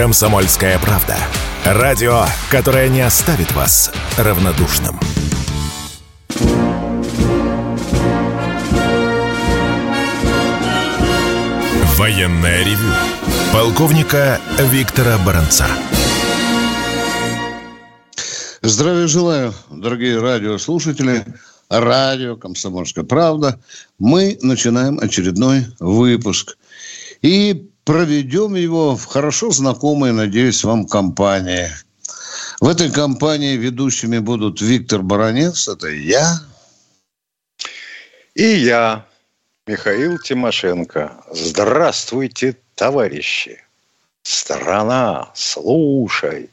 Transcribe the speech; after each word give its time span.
«Комсомольская 0.00 0.78
правда». 0.78 1.18
Радио, 1.62 2.24
которое 2.50 2.88
не 2.88 3.02
оставит 3.02 3.52
вас 3.52 3.92
равнодушным. 4.16 4.98
Военное 11.98 12.64
ревю 12.64 12.94
полковника 13.52 14.40
Виктора 14.58 15.18
Баранца. 15.18 15.66
Здравия 18.62 19.06
желаю, 19.06 19.52
дорогие 19.68 20.18
радиослушатели. 20.18 21.26
Радио 21.68 22.36
«Комсомольская 22.36 23.04
правда». 23.04 23.60
Мы 23.98 24.38
начинаем 24.40 24.98
очередной 24.98 25.66
выпуск. 25.78 26.56
И 27.20 27.69
проведем 27.90 28.54
его 28.54 28.94
в 28.94 29.04
хорошо 29.06 29.50
знакомой, 29.50 30.12
надеюсь, 30.12 30.62
вам 30.62 30.86
компании. 30.86 31.68
В 32.60 32.68
этой 32.68 32.88
компании 32.88 33.56
ведущими 33.56 34.18
будут 34.18 34.60
Виктор 34.60 35.02
Баранец, 35.02 35.66
это 35.66 35.88
я. 35.88 36.38
И 38.36 38.44
я, 38.44 39.04
Михаил 39.66 40.18
Тимошенко. 40.18 41.16
Здравствуйте, 41.32 42.56
товарищи. 42.76 43.58
Страна, 44.22 45.32
слушай. 45.34 46.48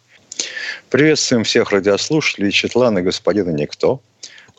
Приветствуем 0.89 1.43
всех 1.43 1.69
радиослушателей 1.71 2.51
Четлана 2.51 3.03
господина 3.03 3.51
Никто. 3.51 4.01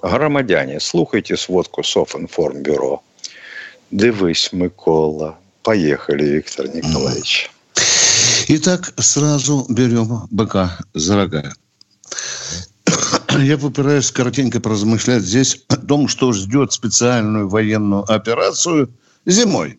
Громадяне, 0.00 0.78
слухайте 0.78 1.36
сводку 1.36 1.82
Софинформбюро. 1.82 3.02
Дивись, 3.90 4.52
Микола. 4.52 5.38
Поехали, 5.68 6.24
Виктор 6.24 6.66
Николаевич. 6.74 7.50
Итак, 8.48 8.94
сразу 8.96 9.66
берем 9.68 10.26
быка 10.30 10.78
за 10.94 11.16
рога. 11.16 11.52
Я 13.38 13.58
попытаюсь 13.58 14.10
коротенько 14.10 14.60
поразмышлять 14.60 15.24
здесь 15.24 15.62
о 15.68 15.76
том, 15.76 16.08
что 16.08 16.32
ждет 16.32 16.72
специальную 16.72 17.50
военную 17.50 18.10
операцию 18.10 18.90
зимой. 19.26 19.78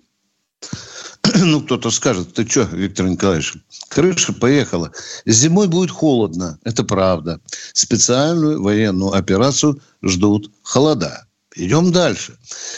Ну, 1.35 1.61
кто-то 1.61 1.89
скажет, 1.89 2.35
ты 2.35 2.47
что, 2.47 2.69
Виктор 2.71 3.07
Николаевич, 3.07 3.55
крыша 3.87 4.31
поехала. 4.33 4.91
Зимой 5.25 5.67
будет 5.67 5.89
холодно, 5.89 6.59
это 6.65 6.83
правда. 6.83 7.41
Специальную 7.73 8.61
военную 8.61 9.13
операцию 9.13 9.81
ждут 10.03 10.51
холода. 10.61 11.25
Идем 11.59 11.91
дальше. 11.91 12.37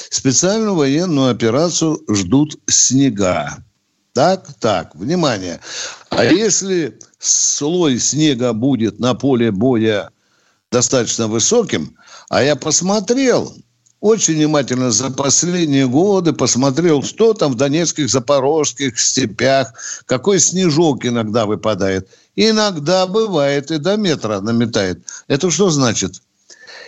Специальную 0.09 0.73
военную 0.73 1.29
операцию 1.29 2.01
ждут 2.09 2.59
снега. 2.65 3.63
Так, 4.13 4.47
так, 4.59 4.95
внимание. 4.95 5.59
А 6.09 6.25
если 6.25 6.97
слой 7.19 7.99
снега 7.99 8.53
будет 8.53 8.99
на 8.99 9.13
поле 9.13 9.51
боя 9.51 10.09
достаточно 10.71 11.27
высоким, 11.27 11.95
а 12.29 12.41
я 12.41 12.55
посмотрел 12.55 13.55
очень 13.99 14.33
внимательно 14.33 14.89
за 14.89 15.11
последние 15.11 15.87
годы, 15.87 16.33
посмотрел, 16.33 17.03
что 17.03 17.35
там 17.35 17.51
в 17.51 17.57
донецких, 17.57 18.09
запорожских 18.09 18.99
степях, 18.99 19.73
какой 20.07 20.39
снежок 20.39 21.05
иногда 21.05 21.45
выпадает. 21.45 22.09
Иногда 22.35 23.05
бывает 23.05 23.69
и 23.69 23.77
до 23.77 23.95
метра 23.95 24.39
наметает. 24.39 25.03
Это 25.27 25.51
что 25.51 25.69
значит? 25.69 26.23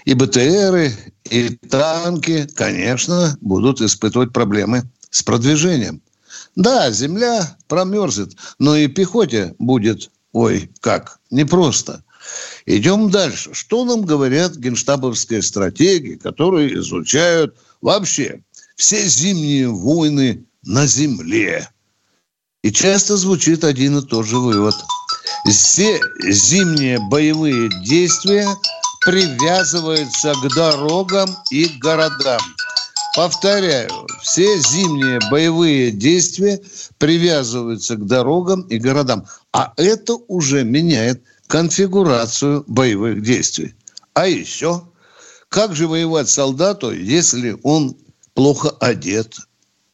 И 0.06 0.14
БТРы, 0.14 0.94
и 1.30 1.50
танки, 1.50 2.48
конечно, 2.56 3.38
будут 3.42 3.82
испытывать 3.82 4.34
проблемы 4.34 4.84
с 5.10 5.24
продвижением. 5.24 6.02
Да, 6.56 6.92
земля 6.92 7.58
промерзнет, 7.68 8.36
но 8.60 8.76
и 8.76 8.88
пехоте 8.88 9.56
будет, 9.60 10.12
ой, 10.34 10.70
как, 10.82 11.20
непросто. 11.32 12.04
Идем 12.66 13.10
дальше. 13.10 13.54
Что 13.54 13.86
нам 13.86 14.04
говорят 14.06 14.56
генштабовские 14.56 15.42
стратегии, 15.42 16.16
которые 16.16 16.76
изучают 16.76 17.56
вообще 17.82 18.42
все 18.76 19.06
зимние 19.08 19.70
войны 19.70 20.46
на 20.64 20.86
земле? 20.86 21.70
И 22.62 22.72
часто 22.72 23.18
звучит 23.18 23.64
один 23.64 23.98
и 23.98 24.02
тот 24.02 24.26
же 24.26 24.38
вывод. 24.38 24.76
Все 25.50 26.00
зимние 26.30 27.00
боевые 27.10 27.70
действия 27.84 28.48
привязывается 29.06 30.34
к 30.34 30.54
дорогам 30.56 31.30
и 31.52 31.66
городам. 31.80 32.40
Повторяю, 33.16 33.90
все 34.22 34.60
зимние 34.60 35.20
боевые 35.30 35.92
действия 35.92 36.60
привязываются 36.98 37.96
к 37.96 38.06
дорогам 38.06 38.62
и 38.62 38.78
городам. 38.78 39.26
А 39.52 39.74
это 39.78 40.16
уже 40.28 40.64
меняет 40.64 41.22
конфигурацию 41.48 42.64
боевых 42.68 43.22
действий. 43.22 43.76
А 44.14 44.28
еще, 44.28 44.84
как 45.50 45.76
же 45.76 45.88
воевать 45.88 46.30
солдату, 46.30 46.92
если 46.92 47.56
он 47.62 47.96
плохо 48.34 48.72
одет, 48.80 49.38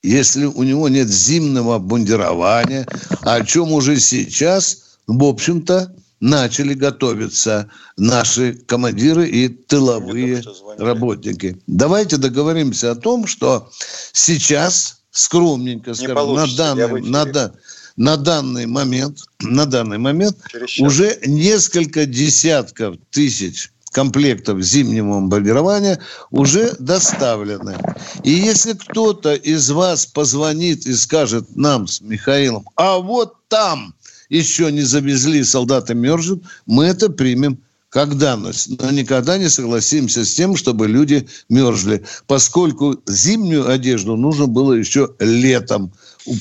если 0.02 0.46
у 0.46 0.64
него 0.64 0.88
нет 0.88 1.10
зимнего 1.10 1.76
обмундирования, 1.76 2.88
о 3.22 3.44
чем 3.44 3.74
уже 3.74 4.00
сейчас, 4.00 4.98
в 5.08 5.22
общем-то, 5.24 5.94
начали 6.20 6.74
готовиться 6.74 7.70
наши 7.98 8.54
командиры 8.54 9.28
и 9.28 9.48
тыловые 9.48 10.44
работники. 10.78 11.62
Давайте 11.68 12.18
договоримся 12.18 12.92
о 12.92 12.96
том, 12.96 13.28
что 13.28 13.70
сейчас 14.14 15.02
скромненько, 15.12 15.94
скажем, 15.94 16.34
на 16.36 16.48
данный, 16.56 17.02
на, 17.02 17.54
на 17.96 18.18
данный 18.18 18.66
момент, 18.66 19.20
на 19.40 19.66
данный 19.66 19.98
момент 19.98 20.38
уже 20.80 21.20
несколько 21.26 22.06
десятков 22.06 22.96
тысяч 23.10 23.72
комплектов 23.92 24.62
зимнего 24.62 25.16
бомбардирования 25.16 26.00
уже 26.32 26.76
доставлены. 26.80 27.78
И 28.24 28.32
если 28.32 28.74
кто-то 28.74 29.34
из 29.34 29.70
вас 29.72 30.06
позвонит 30.06 30.86
и 30.86 30.94
скажет 30.94 31.56
нам 31.56 31.88
с 31.88 32.02
Михаилом, 32.02 32.68
а 32.76 33.00
вот 33.00 33.36
там 33.48 33.96
еще 34.30 34.72
не 34.72 34.82
завезли, 34.82 35.44
солдаты 35.44 35.96
мерзнут, 35.96 36.44
мы 36.66 36.86
это 36.86 37.10
примем 37.10 37.60
как 37.90 38.18
данность. 38.18 38.80
Но 38.80 38.92
никогда 38.92 39.38
не 39.38 39.50
согласимся 39.50 40.24
с 40.24 40.34
тем, 40.34 40.56
чтобы 40.56 40.88
люди 40.88 41.28
мерзли, 41.50 42.04
поскольку 42.28 43.02
зимнюю 43.08 43.68
одежду 43.68 44.16
нужно 44.16 44.46
было 44.46 44.74
еще 44.74 45.16
летом 45.20 45.92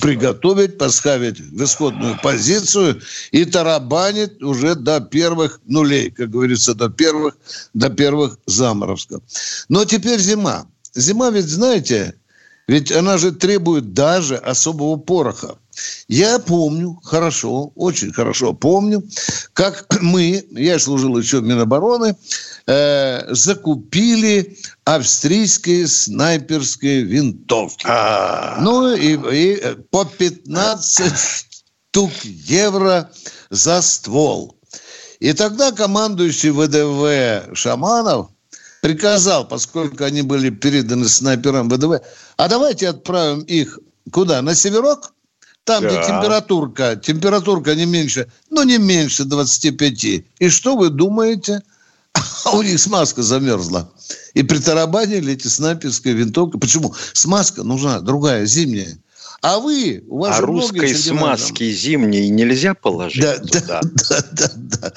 приготовить, 0.03 0.77
поставить 0.77 1.41
в 1.41 1.65
исходную 1.65 2.19
позицию 2.23 3.01
и 3.31 3.45
тарабанить 3.47 4.43
уже 4.43 4.75
до 4.75 5.01
первых 5.01 5.61
нулей, 5.65 6.11
как 6.11 6.31
говорится, 6.31 6.75
до 6.75 6.91
первых, 6.91 7.37
до 7.73 7.89
первых 7.89 8.39
заморозков. 8.47 9.23
Но 9.69 9.85
теперь 9.85 10.21
зима. 10.21 10.67
Зима 10.95 11.31
ведь, 11.31 11.49
знаете, 11.49 12.15
ведь 12.67 12.93
она 12.93 13.17
же 13.17 13.33
требует 13.33 13.95
даже 13.95 14.37
особого 14.37 14.97
пороха. 14.97 15.57
Я 16.09 16.39
помню 16.39 16.99
хорошо, 17.05 17.73
очень 17.75 18.13
хорошо 18.13 18.55
помню, 18.55 19.03
как 19.53 19.87
мы, 20.01 20.45
я 20.53 20.79
служил 20.79 21.19
еще 21.19 21.41
в 21.41 21.45
Минобороны, 21.45 22.17
э, 22.67 23.35
закупили 23.35 24.59
австрийские 24.85 25.87
снайперские 25.87 27.03
винтовки. 27.03 27.87
А-а-а. 27.87 28.61
Ну 28.61 28.95
и, 28.95 29.19
и 29.33 29.75
по 29.91 30.05
15 30.05 31.13
штук 31.91 32.11
евро 32.25 33.11
за 33.51 33.83
ствол. 33.83 34.57
И 35.21 35.33
тогда 35.33 35.73
командующий 35.73 36.51
ВДВ 36.51 37.55
Шаманов 37.57 38.31
приказал, 38.81 39.47
поскольку 39.47 40.05
они 40.05 40.23
были 40.23 40.51
переданы 40.51 41.09
снайперам 41.09 41.69
ВДВ, 41.69 42.01
а 42.37 42.49
давайте 42.49 42.89
отправим 42.89 43.41
их 43.41 43.79
куда? 44.13 44.43
На 44.43 44.55
северок? 44.55 45.13
Там, 45.69 45.83
да. 45.83 45.89
где 45.91 46.07
температурка, 46.07 46.97
температурка 46.97 47.75
не 47.75 47.85
меньше, 47.85 48.27
ну, 48.49 48.63
не 48.63 48.79
меньше 48.79 49.25
25. 49.25 50.05
И 50.39 50.49
что 50.49 50.77
вы 50.77 50.89
думаете? 50.89 51.61
А 52.45 52.57
у 52.57 52.63
них 52.63 52.81
смазка 52.81 53.23
замерзла. 53.23 53.93
И 54.33 54.43
притарабанили 54.43 55.35
эти 55.35 55.47
снайперские 55.49 56.15
винтовки. 56.15 56.57
Почему? 56.57 56.95
Смазка 57.13 57.65
нужна 57.65 58.01
другая, 58.01 58.47
зимняя. 58.47 58.97
А 59.41 59.61
вы, 59.61 60.03
у 60.09 60.19
вас 60.19 60.39
а 60.39 60.41
русской 60.41 60.93
смазки 60.97 61.63
рядом. 61.63 61.77
зимней 61.77 62.29
нельзя 62.29 62.75
положить 62.75 63.23
да, 63.23 63.39
туда? 63.39 63.81
Да, 63.83 63.83
да, 64.09 64.25
да, 64.33 64.51
да. 64.57 64.93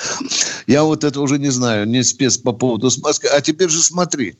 Я 0.65 0.83
вот 0.83 1.03
это 1.03 1.21
уже 1.21 1.37
не 1.37 1.51
знаю, 1.51 1.87
не 1.87 2.03
спец 2.03 2.37
по 2.37 2.51
поводу 2.51 2.89
смазки. 2.89 3.27
А 3.27 3.39
теперь 3.41 3.69
же 3.69 3.83
смотри, 3.83 4.35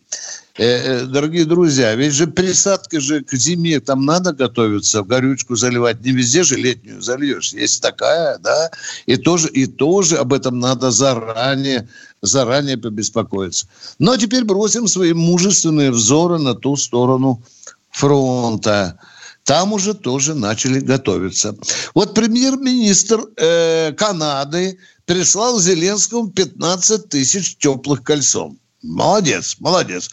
э, 0.58 0.64
э, 0.66 1.06
дорогие 1.06 1.46
друзья, 1.46 1.94
ведь 1.94 2.14
же 2.14 2.26
присадка 2.26 3.00
же 3.00 3.24
к 3.24 3.36
зиме, 3.36 3.80
там 3.80 4.04
надо 4.04 4.34
готовиться, 4.34 5.04
горючку 5.04 5.56
заливать. 5.56 6.04
Не 6.04 6.14
везде 6.14 6.42
же 6.42 6.56
летнюю 6.56 7.00
зальешь. 7.00 7.54
Есть 7.54 7.84
такая, 7.84 8.40
да, 8.40 8.72
и 9.06 9.18
тоже, 9.18 9.50
и 9.50 9.68
тоже 9.68 10.18
об 10.18 10.34
этом 10.34 10.60
надо 10.60 10.90
заранее, 10.90 11.88
заранее 12.24 12.78
побеспокоиться. 12.78 13.68
Но 14.00 14.18
теперь 14.18 14.46
бросим 14.46 14.88
свои 14.88 15.14
мужественные 15.14 15.92
взоры 15.92 16.40
на 16.40 16.56
ту 16.56 16.76
сторону 16.76 17.44
фронта. 17.92 18.98
Там 19.44 19.74
уже 19.74 19.94
тоже 19.94 20.34
начали 20.36 20.80
готовиться. 20.80 21.56
Вот 21.94 22.14
премьер-министр 22.14 23.26
э, 23.38 23.94
Канады 23.94 24.78
прислал 25.06 25.60
Зеленскому 25.60 26.30
15 26.30 27.10
тысяч 27.10 27.58
теплых 27.58 28.04
кольцом. 28.04 28.58
Молодец, 28.84 29.58
молодец. 29.60 30.10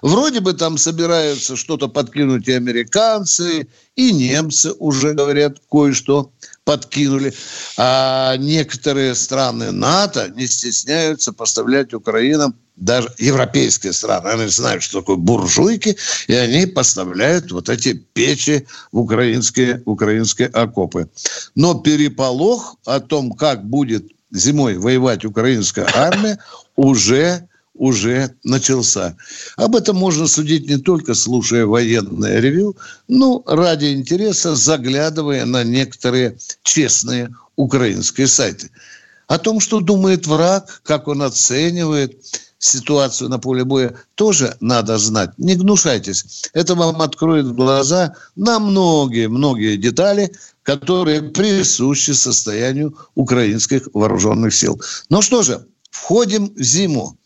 Вроде 0.00 0.40
бы 0.40 0.54
там 0.54 0.78
собираются 0.78 1.56
что-то 1.56 1.88
подкинуть 1.88 2.48
и 2.48 2.52
американцы, 2.52 3.68
и 3.96 4.12
немцы 4.12 4.72
уже 4.78 5.12
говорят 5.12 5.58
кое-что 5.70 6.30
подкинули. 6.68 7.32
А 7.78 8.36
некоторые 8.36 9.14
страны 9.14 9.72
НАТО 9.72 10.30
не 10.36 10.46
стесняются 10.46 11.32
поставлять 11.32 11.94
Украинам 11.94 12.54
даже 12.76 13.10
европейские 13.18 13.94
страны, 13.94 14.28
они 14.28 14.48
знают, 14.48 14.82
что 14.82 15.00
такое 15.00 15.16
буржуйки, 15.16 15.96
и 16.28 16.34
они 16.34 16.66
поставляют 16.66 17.50
вот 17.52 17.70
эти 17.70 17.94
печи 17.94 18.66
в 18.92 18.98
украинские, 19.00 19.82
украинские 19.86 20.48
окопы. 20.48 21.08
Но 21.54 21.74
переполох 21.74 22.76
о 22.84 23.00
том, 23.00 23.32
как 23.32 23.64
будет 23.64 24.04
зимой 24.30 24.76
воевать 24.76 25.24
украинская 25.24 25.88
армия, 25.94 26.38
уже 26.76 27.47
уже 27.78 28.34
начался. 28.44 29.16
Об 29.56 29.76
этом 29.76 29.96
можно 29.96 30.26
судить 30.26 30.68
не 30.68 30.76
только 30.76 31.14
слушая 31.14 31.64
военное 31.64 32.40
ревю, 32.40 32.76
но 33.06 33.42
ради 33.46 33.92
интереса 33.92 34.54
заглядывая 34.54 35.44
на 35.46 35.64
некоторые 35.64 36.36
честные 36.62 37.34
украинские 37.56 38.26
сайты. 38.26 38.70
О 39.26 39.38
том, 39.38 39.60
что 39.60 39.80
думает 39.80 40.26
враг, 40.26 40.80
как 40.84 41.06
он 41.08 41.22
оценивает 41.22 42.18
ситуацию 42.58 43.30
на 43.30 43.38
поле 43.38 43.64
боя, 43.64 43.94
тоже 44.14 44.56
надо 44.60 44.98
знать. 44.98 45.30
Не 45.38 45.54
гнушайтесь. 45.54 46.50
Это 46.54 46.74
вам 46.74 47.02
откроет 47.02 47.54
глаза 47.54 48.14
на 48.36 48.58
многие-многие 48.58 49.76
детали, 49.76 50.32
которые 50.62 51.22
присущи 51.22 52.10
состоянию 52.12 52.96
украинских 53.14 53.88
вооруженных 53.92 54.54
сил. 54.54 54.80
Ну 55.08 55.22
что 55.22 55.42
же, 55.42 55.66
входим 55.90 56.52
в 56.54 56.62
зиму 56.62 57.17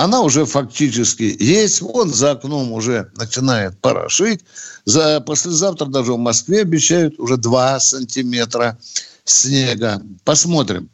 она 0.00 0.22
уже 0.22 0.46
фактически 0.46 1.36
есть. 1.38 1.82
Вон 1.82 2.12
за 2.12 2.32
окном 2.32 2.72
уже 2.72 3.10
начинает 3.16 3.78
порошить. 3.80 4.40
За, 4.86 5.20
послезавтра 5.20 5.86
даже 5.86 6.14
в 6.14 6.18
Москве 6.18 6.62
обещают 6.62 7.18
уже 7.18 7.36
2 7.36 7.80
сантиметра 7.80 8.78
снега. 9.24 10.02
Посмотрим. 10.24 10.88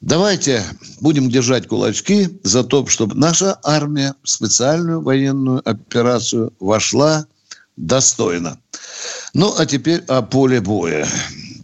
Давайте 0.00 0.64
будем 1.00 1.30
держать 1.30 1.68
кулачки 1.68 2.40
за 2.42 2.64
то, 2.64 2.84
чтобы 2.88 3.14
наша 3.14 3.56
армия 3.62 4.14
в 4.24 4.28
специальную 4.28 5.00
военную 5.00 5.62
операцию 5.64 6.52
вошла 6.58 7.26
достойно. 7.76 8.58
Ну, 9.32 9.54
а 9.56 9.64
теперь 9.64 10.02
о 10.08 10.22
поле 10.22 10.60
боя. 10.60 11.06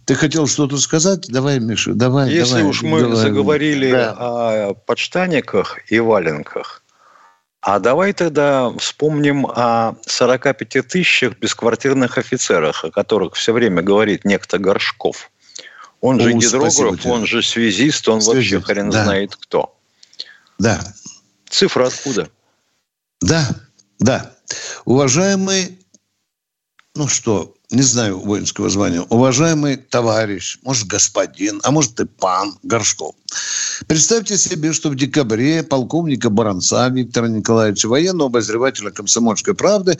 Ты 0.09 0.15
хотел 0.15 0.47
что-то 0.47 0.79
сказать? 0.79 1.27
Давай, 1.27 1.59
Миша, 1.59 1.93
давай. 1.93 2.31
Если 2.31 2.55
давай, 2.55 2.63
уж 2.63 2.81
мы 2.81 3.01
давай. 3.01 3.15
заговорили 3.15 3.91
да. 3.91 4.15
о 4.17 4.73
подштаниках 4.73 5.77
и 5.91 5.99
валенках, 5.99 6.81
а 7.61 7.77
давай 7.77 8.13
тогда 8.13 8.71
вспомним 8.79 9.45
о 9.45 9.97
45 10.07 10.87
тысячах 10.87 11.37
бесквартирных 11.37 12.17
офицерах, 12.17 12.83
о 12.85 12.89
которых 12.89 13.35
все 13.35 13.53
время 13.53 13.83
говорит 13.83 14.25
некто 14.25 14.57
Горшков. 14.57 15.29
Он 16.01 16.19
же 16.19 16.29
О, 16.29 16.33
гидрограф, 16.33 17.05
он 17.05 17.27
же 17.27 17.43
связист, 17.43 18.09
он 18.09 18.23
связист, 18.23 18.51
вообще 18.51 18.65
хрен 18.65 18.89
да. 18.89 19.03
знает 19.03 19.35
кто. 19.35 19.77
Да. 20.57 20.81
Цифра 21.47 21.85
откуда? 21.85 22.29
Да, 23.21 23.47
да. 23.99 24.33
Уважаемый, 24.85 25.78
ну 26.99 27.07
что, 27.07 27.55
не 27.71 27.81
знаю 27.81 28.19
воинского 28.19 28.69
звания, 28.69 28.99
уважаемый 29.03 29.77
товарищ, 29.77 30.59
может, 30.63 30.85
господин, 30.87 31.61
а 31.63 31.71
может 31.71 31.97
и 32.01 32.05
пан 32.05 32.59
Горшков. 32.61 33.15
Представьте 33.87 34.37
себе, 34.37 34.73
что 34.73 34.89
в 34.89 34.95
декабре 34.95 35.63
полковника 35.63 36.29
Баранца 36.29 36.89
Виктора 36.89 37.29
Николаевича, 37.29 37.87
военного 37.87 38.27
обозревателя 38.27 38.91
«Комсомольской 38.91 39.53
правды», 39.53 39.97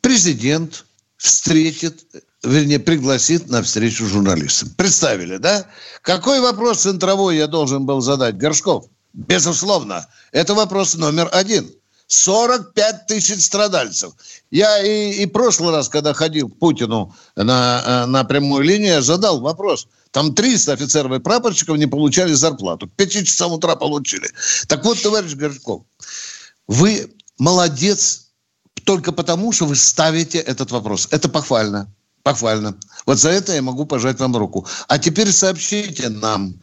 президент 0.00 0.86
встретит, 1.18 2.06
вернее, 2.42 2.78
пригласит 2.78 3.50
на 3.50 3.62
встречу 3.62 4.06
журналистам. 4.06 4.70
Представили, 4.78 5.36
да? 5.36 5.66
Какой 6.00 6.40
вопрос 6.40 6.78
центровой 6.78 7.36
я 7.36 7.48
должен 7.48 7.84
был 7.84 8.00
задать? 8.00 8.38
Горшков? 8.38 8.86
Безусловно. 9.12 10.06
Это 10.32 10.54
вопрос 10.54 10.94
номер 10.94 11.28
один– 11.32 11.70
45 12.10 13.06
тысяч 13.06 13.44
страдальцев. 13.44 14.12
Я 14.50 14.82
и, 14.82 15.22
и 15.22 15.26
прошлый 15.26 15.70
раз, 15.70 15.88
когда 15.88 16.12
ходил 16.12 16.48
к 16.48 16.58
Путину 16.58 17.14
на, 17.36 17.82
э, 17.86 18.06
на 18.06 18.24
прямую 18.24 18.64
линию, 18.64 19.00
задал 19.00 19.40
вопрос. 19.40 19.86
Там 20.10 20.34
300 20.34 20.72
офицеров 20.72 21.12
и 21.12 21.20
прапорщиков 21.20 21.78
не 21.78 21.86
получали 21.86 22.32
зарплату. 22.32 22.88
К 22.88 22.92
5 22.96 23.12
часам 23.26 23.52
утра 23.52 23.76
получили. 23.76 24.28
Так 24.66 24.84
вот, 24.84 25.00
товарищ 25.00 25.34
Горшков, 25.34 25.84
вы 26.66 27.14
молодец 27.38 28.30
только 28.84 29.12
потому, 29.12 29.52
что 29.52 29.66
вы 29.66 29.76
ставите 29.76 30.38
этот 30.38 30.72
вопрос. 30.72 31.06
Это 31.12 31.28
похвально. 31.28 31.94
Похвально. 32.24 32.76
Вот 33.06 33.18
за 33.20 33.30
это 33.30 33.54
я 33.54 33.62
могу 33.62 33.86
пожать 33.86 34.18
вам 34.18 34.36
руку. 34.36 34.66
А 34.88 34.98
теперь 34.98 35.30
сообщите 35.30 36.08
нам, 36.08 36.54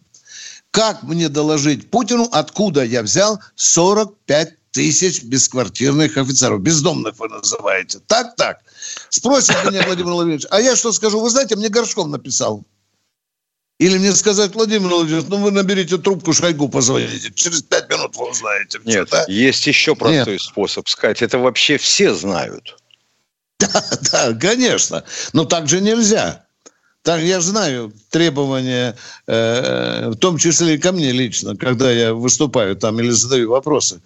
как 0.72 1.04
мне 1.04 1.30
доложить 1.30 1.90
Путину, 1.90 2.28
откуда 2.34 2.84
я 2.84 3.02
взял 3.02 3.40
45 3.56 4.67
тысяч 4.78 5.24
бесквартирных 5.24 6.18
офицеров. 6.18 6.62
Бездомных 6.62 7.18
вы 7.18 7.30
называете. 7.30 8.00
Так, 8.06 8.36
так. 8.36 8.60
Спросит 9.10 9.56
меня 9.66 9.84
Владимир 9.88 10.12
Владимирович, 10.12 10.46
а 10.52 10.62
я 10.62 10.76
что 10.76 10.92
скажу? 10.92 11.20
Вы 11.20 11.32
знаете, 11.32 11.56
мне 11.56 11.70
Горшков 11.70 12.08
написал. 12.08 12.64
Или 13.80 13.98
мне 13.98 14.14
сказать, 14.14 14.54
Владимир 14.54 14.90
Владимирович, 14.90 15.26
ну 15.30 15.38
вы 15.38 15.50
наберите 15.50 15.98
трубку, 15.98 16.32
Шойгу 16.32 16.70
позвоните. 16.70 17.32
Через 17.34 17.64
пять 17.64 17.90
минут 17.90 18.16
вы 18.18 18.30
узнаете. 18.30 18.80
Нет, 18.86 19.10
да? 19.10 19.26
есть 19.28 19.66
еще 19.66 19.96
простой 19.96 20.34
Нет. 20.34 20.42
способ 20.42 20.88
сказать. 20.88 21.24
Это 21.24 21.40
вообще 21.40 21.78
все 21.78 22.14
знают. 22.14 22.78
Да, 23.60 23.84
да, 24.12 24.34
конечно. 24.36 25.04
Но 25.34 25.44
так 25.46 25.68
же 25.68 25.82
нельзя. 25.82 26.46
Так 27.02 27.22
я 27.22 27.42
знаю 27.42 27.92
требования, 28.12 28.96
э, 29.26 30.10
в 30.10 30.16
том 30.18 30.38
числе 30.38 30.76
и 30.76 30.78
ко 30.78 30.92
мне 30.92 31.12
лично, 31.12 31.58
когда 31.58 31.92
я 31.92 32.14
выступаю 32.14 32.76
там 32.76 33.00
или 33.00 33.10
задаю 33.10 33.50
вопросы. 33.50 34.02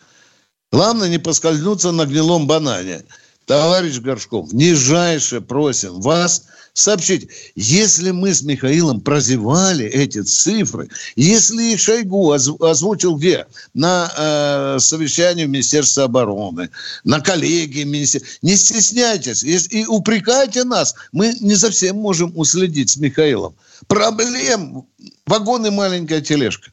Главное 0.72 1.10
не 1.10 1.18
поскользнуться 1.18 1.92
на 1.92 2.06
гнилом 2.06 2.48
банане. 2.48 3.04
Товарищ 3.46 4.00
Горшков, 4.00 4.54
нижайше 4.54 5.42
просим 5.42 6.00
вас 6.00 6.44
сообщить, 6.74 7.28
если 7.56 8.12
мы 8.12 8.34
с 8.34 8.44
Михаилом 8.44 9.02
прозевали 9.02 9.86
эти 9.86 10.22
цифры, 10.22 10.88
если 11.18 11.76
Шойгу 11.76 12.32
озвучил 12.32 13.18
где? 13.18 13.48
На 13.74 14.10
э, 14.16 14.80
совещании 14.80 15.44
в 15.44 15.50
Министерстве 15.50 16.04
обороны, 16.04 16.70
на 17.04 17.20
коллегии 17.20 17.84
Министерства. 17.84 18.32
Не 18.42 18.56
стесняйтесь 18.56 19.44
и 19.44 19.86
упрекайте 19.86 20.64
нас. 20.64 20.96
Мы 21.12 21.36
не 21.42 21.56
совсем 21.56 21.98
можем 21.98 22.32
уследить 22.38 22.92
с 22.92 22.98
Михаилом. 22.98 23.54
Проблем. 23.88 24.86
Вагон 25.26 25.66
и 25.66 25.70
маленькая 25.70 26.22
тележка. 26.22 26.72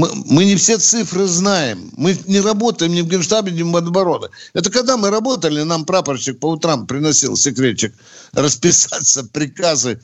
Мы, 0.00 0.08
мы 0.24 0.44
не 0.46 0.56
все 0.56 0.78
цифры 0.78 1.26
знаем. 1.26 1.90
Мы 1.94 2.18
не 2.26 2.40
работаем 2.40 2.94
ни 2.94 3.02
в 3.02 3.06
Генштабе, 3.06 3.52
ни 3.52 3.60
в 3.60 3.66
Минобороны. 3.66 4.28
Это 4.54 4.70
когда 4.70 4.96
мы 4.96 5.10
работали, 5.10 5.60
нам 5.60 5.84
прапорщик 5.84 6.40
по 6.40 6.46
утрам 6.46 6.86
приносил 6.86 7.36
секретчик 7.36 7.92
расписаться, 8.32 9.24
приказы, 9.32 10.00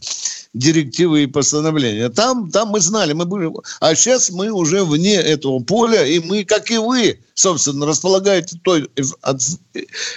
директивы 0.52 1.22
и 1.22 1.26
постановления. 1.26 2.10
Там, 2.10 2.50
там 2.50 2.68
мы 2.68 2.80
знали, 2.80 3.14
мы 3.14 3.24
были... 3.24 3.50
А 3.80 3.94
сейчас 3.94 4.28
мы 4.28 4.50
уже 4.50 4.84
вне 4.84 5.14
этого 5.14 5.60
поля, 5.60 6.04
и 6.04 6.18
мы, 6.20 6.44
как 6.44 6.70
и 6.70 6.76
вы, 6.76 7.18
собственно, 7.32 7.86
располагаете 7.86 8.58
той 8.62 8.90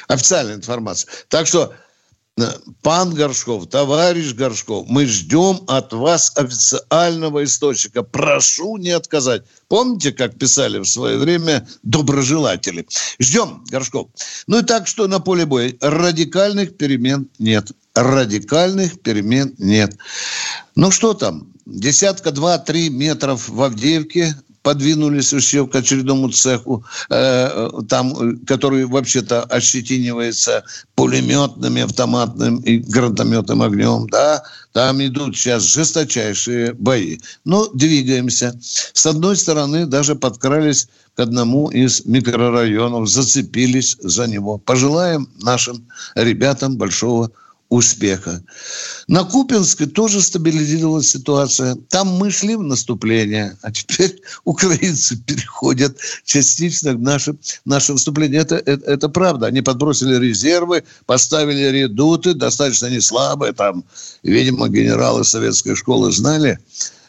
официальной 0.10 0.56
информацией. 0.56 1.10
Так 1.30 1.48
что 1.48 1.74
Пан 2.82 3.14
Горшков, 3.14 3.68
товарищ 3.68 4.34
Горшков, 4.34 4.86
мы 4.88 5.06
ждем 5.06 5.62
от 5.68 5.94
вас 5.94 6.32
официального 6.36 7.44
источника. 7.44 8.04
Прошу 8.04 8.78
не 8.78 8.92
отказать. 8.92 9.44
Помните, 9.68 10.12
как 10.12 10.38
писали 10.38 10.80
в 10.80 10.86
свое 10.86 11.18
время 11.18 11.68
доброжелатели? 11.84 12.88
Ждем, 13.20 13.64
Горшков. 13.70 14.10
Ну 14.48 14.60
и 14.60 14.64
так 14.64 14.88
что 14.88 15.08
на 15.08 15.20
поле 15.20 15.46
боя 15.46 15.74
радикальных 15.82 16.78
перемен 16.78 17.30
нет. 17.40 17.72
Радикальных 17.96 19.02
перемен 19.02 19.54
нет. 19.58 19.98
Ну 20.76 20.92
что 20.92 21.14
там? 21.14 21.54
Десятка, 21.66 22.32
два, 22.32 22.58
три 22.58 22.90
метров 22.90 23.48
в 23.48 23.62
Авдеевке 23.62 24.36
подвинулись 24.70 25.34
еще 25.34 25.66
к 25.66 25.76
очередному 25.76 26.30
цеху, 26.30 26.86
э, 27.10 27.70
там, 27.90 28.38
который 28.46 28.86
вообще-то 28.86 29.42
ощетинивается 29.46 30.64
пулеметным, 30.94 31.84
автоматным 31.84 32.60
и 32.60 32.78
гранатометным 32.78 33.64
огнем, 33.64 34.06
да, 34.12 34.44
там 34.74 35.04
идут 35.04 35.36
сейчас 35.36 35.64
жесточайшие 35.64 36.74
бои. 36.74 37.18
Но 37.46 37.66
двигаемся. 37.74 38.60
С 38.62 39.08
одной 39.08 39.38
стороны, 39.38 39.88
даже 39.88 40.14
подкрались 40.14 40.88
к 41.16 41.20
одному 41.20 41.72
из 41.72 42.06
микрорайонов, 42.06 43.10
зацепились 43.10 43.98
за 44.02 44.28
него. 44.28 44.60
Пожелаем 44.60 45.28
нашим 45.42 45.88
ребятам 46.14 46.78
большого 46.78 47.24
успеха. 47.24 47.49
На 49.08 49.24
Купинской 49.24 49.86
тоже 49.86 50.22
стабилизировалась 50.22 51.10
ситуация. 51.10 51.76
Там 51.90 52.08
мы 52.08 52.32
шли 52.32 52.56
в 52.56 52.64
наступление, 52.64 53.58
а 53.62 53.72
теперь 53.72 54.20
украинцы 54.44 55.18
переходят 55.18 55.98
частично 56.26 56.94
в 56.94 57.02
наше, 57.02 57.36
наше 57.66 57.94
наступление. 57.94 58.42
Это, 58.42 58.56
это, 58.56 58.86
это 58.86 59.10
правда. 59.10 59.48
Они 59.48 59.62
подбросили 59.62 60.16
резервы, 60.16 60.84
поставили 61.06 61.70
редуты, 61.70 62.34
достаточно 62.34 62.88
не 62.88 63.02
слабые. 63.02 63.54
Там, 63.54 63.84
видимо, 64.24 64.68
генералы 64.68 65.24
советской 65.24 65.76
школы 65.76 66.12
знали, 66.12 66.58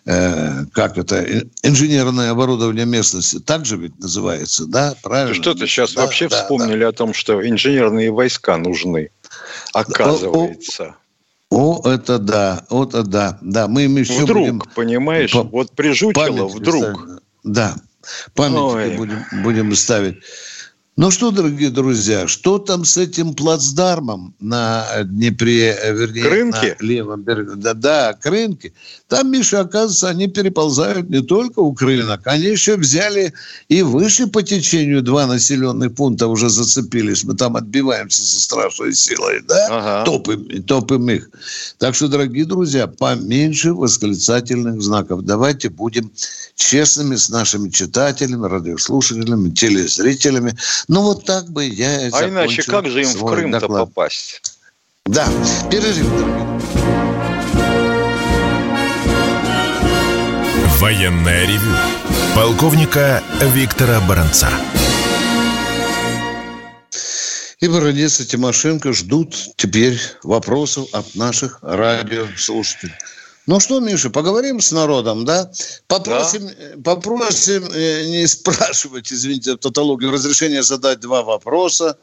э, 0.05 0.65
как 0.73 0.99
это, 0.99 1.43
инженерное 1.63 2.31
оборудование 2.33 2.85
местности, 2.85 3.39
так 3.39 3.65
же 3.65 3.77
ведь 3.77 3.99
называется, 3.99 4.67
да, 4.67 4.95
правильно? 5.03 5.35
Что-то 5.35 5.67
сейчас 5.67 5.95
да, 5.95 6.03
вообще 6.03 6.29
да, 6.29 6.43
вспомнили 6.43 6.81
да. 6.81 6.89
о 6.89 6.93
том, 6.93 7.15
что 7.15 7.47
инженерные 7.47 8.11
войска 8.11 8.59
нужны, 8.59 9.11
оказывается. 9.73 10.97
О, 11.51 11.83
это 11.85 12.19
да, 12.19 12.65
вот 12.71 12.91
это 12.91 13.03
да, 13.03 13.39
да, 13.41 13.67
мы 13.67 13.85
им 13.85 13.97
еще 13.97 14.23
вдруг, 14.23 14.47
будем... 14.47 14.63
понимаешь, 14.75 15.33
По- 15.33 15.43
вот 15.43 15.73
прижучило 15.73 16.47
вдруг. 16.47 16.85
ставить. 16.85 17.23
Да, 17.43 17.75
памятники 18.35 18.91
Ой. 18.91 18.97
будем, 18.97 19.25
будем 19.43 19.75
ставить. 19.75 20.19
Ну 20.97 21.11
что, 21.11 21.31
дорогие 21.31 21.71
друзья, 21.71 22.27
что 22.27 22.59
там 22.59 22.85
с 22.85 22.97
этим 22.97 23.33
плацдармом 23.33 24.35
на 24.41 24.87
Днепре, 25.05 25.71
э, 25.81 25.95
вернее, 25.95 26.25
Крынки? 26.25 26.77
на 26.79 26.85
левом 26.85 27.23
берегу? 27.23 27.53
Да, 27.57 27.75
да, 27.75 28.13
Крынки. 28.13 28.75
Там, 29.09 29.31
Миша, 29.31 29.61
оказывается, 29.61 30.09
они 30.09 30.27
переползают 30.27 31.09
не 31.09 31.23
только 31.23 31.61
у 31.61 31.73
Крынок, 31.73 32.23
они 32.25 32.47
еще 32.47 32.77
взяли 32.77 33.33
и 33.69 33.83
выше 33.83 34.27
по 34.27 34.43
течению 34.43 35.01
два 35.01 35.27
населенных 35.27 35.95
пункта 35.95 36.27
уже 36.27 36.51
зацепились. 36.51 37.25
Мы 37.25 37.35
там 37.35 37.57
отбиваемся 37.57 38.23
со 38.23 38.41
страшной 38.41 38.93
силой, 38.93 39.43
да? 39.47 39.69
Ага. 39.71 40.05
Топим, 40.05 40.63
топим 40.65 41.09
их. 41.09 41.31
Так 41.79 41.95
что, 41.95 42.09
дорогие 42.09 42.45
друзья, 42.45 42.89
поменьше 42.89 43.73
восклицательных 43.73 44.83
знаков. 44.83 45.23
Давайте 45.23 45.71
будем 45.71 46.11
честными 46.57 47.17
с 47.17 47.31
нашими 47.31 47.71
читателями, 47.71 48.47
радиослушателями, 48.47 49.51
телезрителями. 49.51 50.57
Ну, 50.93 51.03
вот 51.03 51.25
так 51.25 51.49
бы 51.49 51.67
я 51.67 52.09
и 52.09 52.11
А 52.13 52.29
иначе 52.29 52.65
как 52.65 52.91
же 52.91 53.03
им 53.03 53.09
в 53.09 53.25
Крым-то 53.25 53.61
доклад. 53.61 53.87
попасть? 53.87 54.43
Да, 55.07 55.25
перерыв. 55.71 56.09
Военное 60.81 61.47
ревю 61.47 61.77
полковника 62.35 63.23
Виктора 63.41 64.01
Баранца. 64.01 64.49
И 67.61 67.69
Баранец 67.69 68.19
и 68.19 68.27
Тимошенко 68.27 68.93
ждут 68.93 69.37
теперь 69.55 69.97
вопросов 70.25 70.89
от 70.93 71.15
наших 71.15 71.61
радиослушателей. 71.63 72.95
Ну 73.51 73.59
что, 73.59 73.81
Миша, 73.81 74.11
поговорим 74.11 74.61
с 74.61 74.71
народом, 74.71 75.25
да? 75.25 75.51
Попросим, 75.89 76.47
э, 76.47 76.77
попросим 76.85 77.65
э, 77.65 78.07
не 78.07 78.29
спрашивать, 78.29 79.13
извините, 79.13 79.57
тавтологию, 79.57 80.13
разрешение 80.13 80.63
задать 80.63 81.01
два 81.01 81.25
вопроса. 81.25 81.99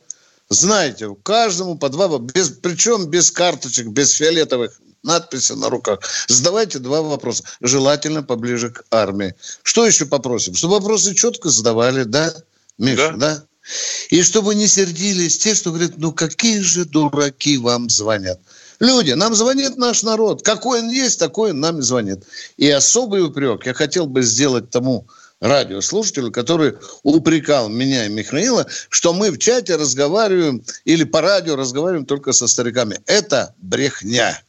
Знаете, 0.50 1.16
каждому 1.24 1.78
по 1.78 1.88
два, 1.88 2.20
без, 2.20 2.50
причем 2.50 3.06
без 3.06 3.32
карточек, 3.32 3.88
без 3.88 4.12
фиолетовых 4.12 4.78
надписей 5.04 5.56
на 5.56 5.70
руках. 5.70 6.00
Задавайте 6.28 6.80
два 6.80 7.02
вопроса. 7.02 7.46
Желательно 7.62 8.24
поближе 8.24 8.72
к 8.72 8.84
армии. 8.92 9.34
Что 9.64 9.86
еще 9.86 10.06
попросим? 10.06 10.54
Чтобы 10.54 10.74
вопросы 10.74 11.16
четко 11.16 11.50
задавали, 11.50 12.04
да, 12.04 12.34
Миша, 12.78 13.12
Да. 13.12 13.18
да? 13.18 13.44
И 14.10 14.22
чтобы 14.22 14.54
не 14.54 14.68
сердились 14.68 15.38
те, 15.38 15.56
что 15.56 15.72
говорят, 15.72 15.94
ну 15.96 16.12
какие 16.12 16.60
же 16.60 16.84
дураки 16.84 17.58
вам 17.58 17.90
звонят. 17.90 18.42
Люди, 18.80 19.12
нам 19.12 19.34
звонит 19.34 19.78
наш 19.78 20.04
народ. 20.04 20.44
Какой 20.44 20.80
он 20.80 20.90
есть, 20.90 21.20
такой 21.20 21.52
он 21.52 21.60
нам 21.60 21.80
и 21.80 21.82
звонит. 21.82 22.24
И 22.58 22.70
особый 22.70 23.24
упрек 23.24 23.66
я 23.66 23.74
хотел 23.74 24.06
бы 24.06 24.22
сделать 24.22 24.70
тому 24.70 25.08
радиослушателю, 25.40 26.32
который 26.32 26.76
упрекал 27.04 27.70
меня 27.70 28.06
и 28.06 28.10
Михаила, 28.10 28.68
что 28.90 29.14
мы 29.14 29.32
в 29.32 29.38
чате 29.38 29.76
разговариваем 29.76 30.64
или 30.86 31.04
по 31.04 31.22
радио 31.22 31.56
разговариваем 31.56 32.06
только 32.06 32.34
со 32.34 32.48
стариками. 32.48 33.00
Это 33.06 33.54
брехня. 33.58 34.42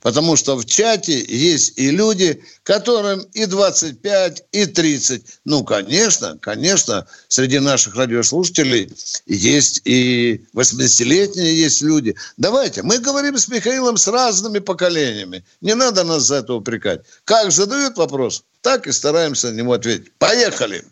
Потому 0.00 0.36
что 0.36 0.56
в 0.56 0.64
чате 0.64 1.24
есть 1.28 1.78
и 1.78 1.90
люди, 1.90 2.42
которым 2.62 3.20
и 3.32 3.46
25, 3.46 4.44
и 4.52 4.66
30. 4.66 5.24
Ну, 5.44 5.64
конечно, 5.64 6.38
конечно, 6.40 7.06
среди 7.28 7.58
наших 7.58 7.96
радиослушателей 7.96 8.92
есть 9.26 9.82
и 9.84 10.44
80-летние 10.54 11.56
есть 11.56 11.82
люди. 11.82 12.14
Давайте, 12.36 12.82
мы 12.82 12.98
говорим 12.98 13.36
с 13.36 13.48
Михаилом 13.48 13.96
с 13.96 14.06
разными 14.08 14.58
поколениями. 14.58 15.44
Не 15.60 15.74
надо 15.74 16.04
нас 16.04 16.24
за 16.24 16.36
это 16.36 16.54
упрекать. 16.54 17.02
Как 17.24 17.50
задают 17.50 17.96
вопрос, 17.96 18.44
так 18.60 18.86
и 18.86 18.92
стараемся 18.92 19.50
на 19.50 19.56
него 19.56 19.72
ответить. 19.72 20.12
Поехали! 20.18 20.84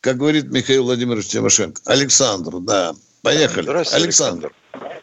Как 0.00 0.16
говорит 0.16 0.50
Михаил 0.50 0.84
Владимирович 0.84 1.26
Тимошенко. 1.26 1.80
Александр, 1.84 2.60
да. 2.60 2.94
Поехали. 3.22 3.64
Здравствуйте, 3.64 4.04
Александр. 4.04 4.52
Александр. 4.72 4.99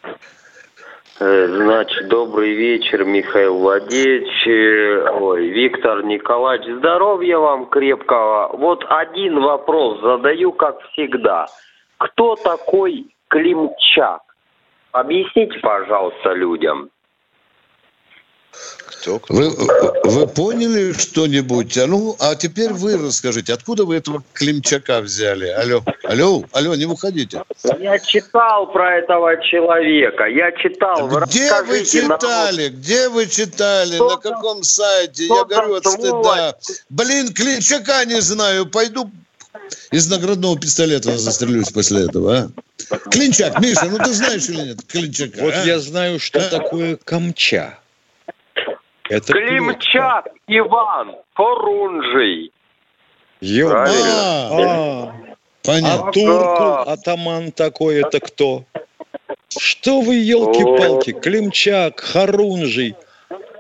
Э, 1.20 1.48
Значит, 1.48 2.10
добрый 2.10 2.54
вечер, 2.54 3.04
Михаил 3.04 3.58
Владимирович. 3.58 4.48
Э, 4.48 5.10
Ой, 5.20 5.48
Виктор 5.50 6.04
Николаевич, 6.04 6.78
здоровья 6.78 7.40
вам 7.40 7.66
крепкого. 7.66 8.56
Вот 8.56 8.86
один 8.88 9.40
вопрос 9.40 10.00
задаю, 10.02 10.52
как 10.52 10.80
всегда. 10.92 11.48
Кто 11.98 12.36
такой 12.36 13.08
Климчак? 13.30 14.22
Объясните, 14.92 15.60
пожалуйста, 15.60 16.34
людям. 16.34 16.90
Кто? 18.86 19.20
кто? 19.20 19.34
Вы, 19.34 19.50
вы 20.04 20.28
поняли 20.28 20.92
что-нибудь? 20.94 21.78
А 21.78 21.88
ну, 21.88 22.16
а 22.20 22.36
теперь 22.36 22.74
вы 22.74 22.98
расскажите, 22.98 23.54
откуда 23.54 23.86
вы 23.86 23.96
этого 23.96 24.24
Климчака 24.34 25.02
взяли? 25.02 25.48
Алло, 25.48 25.84
алло, 26.04 26.44
алло, 26.52 26.76
не 26.76 26.86
уходите. 26.86 27.44
Я 27.80 28.00
читал 28.00 28.72
про 28.72 28.98
этого 28.98 29.42
человека. 29.44 30.26
Я 30.26 30.52
читал. 30.52 31.08
Вы 31.08 31.22
Где 31.28 31.52
вы 31.52 31.58
расскажите 31.60 32.02
нам. 32.04 32.20
читали? 32.20 32.70
Где 32.70 33.10
вы 33.10 33.28
читали? 33.28 33.96
Что 33.96 34.10
На 34.10 34.18
каком 34.18 34.64
сайте? 34.64 35.26
что 35.26 35.36
Я 35.38 35.44
говорю 35.46 35.76
от 35.76 35.86
стыда. 35.86 36.56
Блин, 36.90 37.34
Климчака 37.34 38.04
не 38.06 38.20
знаю. 38.22 38.66
Пойду 38.66 39.10
из 39.92 40.08
наградного 40.10 40.58
пистолета 40.60 41.18
застрелюсь 41.18 41.70
после 41.70 42.06
этого, 42.06 42.38
а? 42.38 42.50
Клинчак, 43.10 43.60
Миша, 43.60 43.86
ну 43.86 43.98
ты 43.98 44.14
знаешь 44.14 44.48
или 44.50 44.62
нет 44.70 44.80
Клинчака? 44.88 45.40
Вот 45.42 45.54
а? 45.54 45.64
я 45.66 45.80
знаю, 45.80 46.20
что 46.20 46.40
А? 46.40 46.50
такое 46.50 46.98
камча. 46.98 47.80
Это 49.10 49.34
Климчак 49.34 50.28
Иван 50.48 51.16
Хорунжий. 51.36 52.52
Ё- 53.42 53.70
Правильно. 53.70 54.12
А, 54.12 54.50
А, 54.52 55.14
понятно. 55.64 56.08
а 56.10 56.12
турку 56.12 56.90
атаман 56.92 57.52
такой 57.52 58.02
это 58.02 58.20
кто? 58.20 58.64
Что 59.58 60.02
вы, 60.02 60.16
елки-палки, 60.16 61.14
Климчак, 61.14 62.00
Харунжий? 62.02 62.96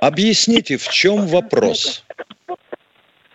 Объясните, 0.01 0.77
в 0.77 0.87
чем 0.89 1.27
вопрос? 1.27 2.03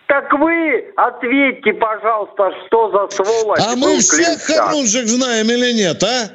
Так 0.07 0.31
вы 0.33 0.91
ответьте, 0.95 1.73
пожалуйста, 1.73 2.51
что 2.67 2.91
за 2.91 3.15
сволочь 3.23 3.59
А 3.59 3.75
мы 3.75 3.97
всех 3.99 4.41
хорунжих 4.43 5.07
знаем 5.07 5.49
или 5.49 5.73
нет, 5.73 6.03
а? 6.03 6.29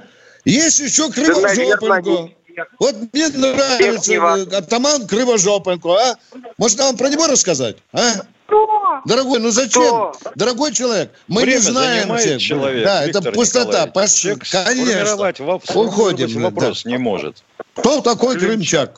Есть 0.45 0.81
еще 0.81 1.11
Кривожопенко. 1.13 2.11
не 2.11 2.37
Вот 2.79 2.95
мне 3.13 3.29
нравится 3.29 4.13
э, 4.13 4.57
атаман 4.57 5.07
Кривожопенко, 5.07 5.89
а? 5.91 6.17
Может, 6.59 6.79
нам 6.79 6.97
про 6.97 7.09
него 7.09 7.27
рассказать, 7.27 7.77
а? 7.93 8.13
Кто? 8.47 9.01
Дорогой, 9.05 9.41
ну 9.41 9.51
зачем? 9.51 9.83
Кто? 9.83 10.13
Дорогой 10.35 10.73
человек, 10.73 11.13
мы 11.29 11.43
Время 11.43 11.57
не 11.57 11.63
знаем 11.63 12.01
занимает 12.03 12.25
всех. 12.27 12.41
человек. 12.41 12.85
Да, 12.85 13.05
Виктор 13.05 13.23
это 13.23 13.33
пустота. 13.33 14.07
Человек 14.07 14.45
Конечно. 14.51 14.85
сформировать 15.07 15.41
во- 15.41 15.55
Уходим. 15.57 16.29
сформулировать 16.29 16.35
да. 16.35 16.41
вопрос 16.41 16.85
не 16.85 16.99
может. 16.99 17.45
Кто 17.75 18.01
такой 18.01 18.39
Крымчак? 18.39 18.97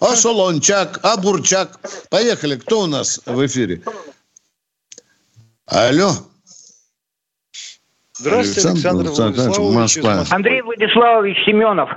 А 0.00 0.16
Солончак, 0.16 1.00
а 1.02 1.16
Бурчак. 1.16 1.80
Поехали, 2.10 2.56
кто 2.56 2.82
у 2.82 2.86
нас 2.86 3.20
в 3.26 3.44
эфире? 3.46 3.82
Алло. 5.66 6.12
Здравствуйте, 8.18 8.68
Александр 8.68 9.06
Александр 9.06 9.60
Владиславович. 9.60 10.32
Андрей 10.32 10.62
Владиславович 10.62 11.36
Семенов. 11.44 11.90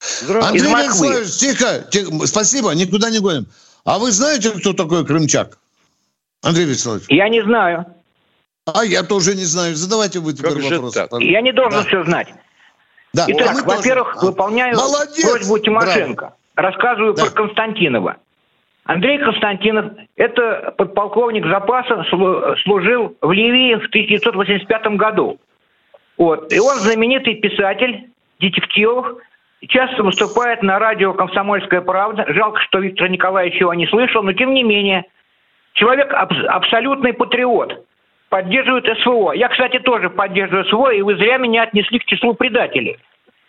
Здравствуйте. 0.00 0.64
Андрей 0.66 0.72
Москвы. 0.86 1.06
Владиславович, 1.08 1.36
тихо, 1.38 1.84
тихо, 1.90 2.26
спасибо, 2.26 2.70
никуда 2.74 3.10
не 3.10 3.20
гоним. 3.20 3.46
А 3.84 3.98
вы 3.98 4.10
знаете, 4.12 4.50
кто 4.50 4.72
такой 4.72 5.04
Крымчак? 5.04 5.58
Андрей 6.42 6.66
Вячеславович. 6.66 7.04
Я 7.08 7.28
не 7.28 7.42
знаю. 7.42 7.86
А 8.66 8.84
я 8.84 9.02
тоже 9.02 9.34
не 9.34 9.44
знаю. 9.44 9.74
Задавайте 9.76 10.20
вы 10.20 10.32
теперь 10.32 10.54
Как 10.54 10.62
вопрос. 10.72 10.94
так? 10.94 11.10
Я 11.20 11.40
не 11.42 11.52
должен 11.52 11.82
Да. 11.82 11.86
все 11.86 12.02
знать. 12.04 12.28
Да. 13.12 13.24
А 13.24 13.28
мы 13.28 13.34
Итак, 13.34 13.52
тоже. 13.64 13.64
во-первых, 13.76 14.16
А. 14.16 14.26
выполняю 14.26 14.76
Молодец, 14.76 15.30
просьбу 15.30 15.58
Тимошенко. 15.58 16.34
Рассказываю 16.56 17.14
Да. 17.14 17.24
про 17.26 17.30
Константинова. 17.30 18.16
Андрей 18.84 19.18
Константинов– 19.18 19.92
это 20.16 20.74
подполковник 20.76 21.46
запаса, 21.46 22.04
слу- 22.12 22.54
служил 22.64 23.16
в 23.20 23.32
Ливии 23.32 23.76
в 23.76 23.88
1985 23.90 24.96
году. 24.98 25.38
Вот. 26.18 26.52
И 26.52 26.58
он 26.58 26.78
знаменитый 26.80 27.36
писатель, 27.36 28.10
детективов 28.40 29.06
часто 29.68 30.02
выступает 30.02 30.62
на 30.62 30.78
радио 30.78 31.14
«Комсомольская 31.14 31.80
правда». 31.80 32.24
Жалко, 32.28 32.60
что 32.62 32.78
Виктор 32.80 33.08
Николаевич 33.08 33.60
его 33.60 33.72
не 33.74 33.86
слышал, 33.86 34.22
но 34.22 34.32
тем 34.32 34.54
не 34.54 34.62
менее. 34.62 35.04
Человек 35.74 36.12
аб- 36.12 36.32
абсолютный 36.48 37.12
патриот. 37.12 37.84
Поддерживает 38.28 38.84
СВО. 39.02 39.32
Я, 39.32 39.48
кстати, 39.48 39.78
тоже 39.78 40.10
поддерживаю 40.10 40.64
СВО, 40.66 40.90
и 40.92 41.02
вы 41.02 41.16
зря 41.16 41.36
меня 41.38 41.62
отнесли 41.64 41.98
к 42.00 42.04
числу 42.04 42.34
предателей. 42.34 42.96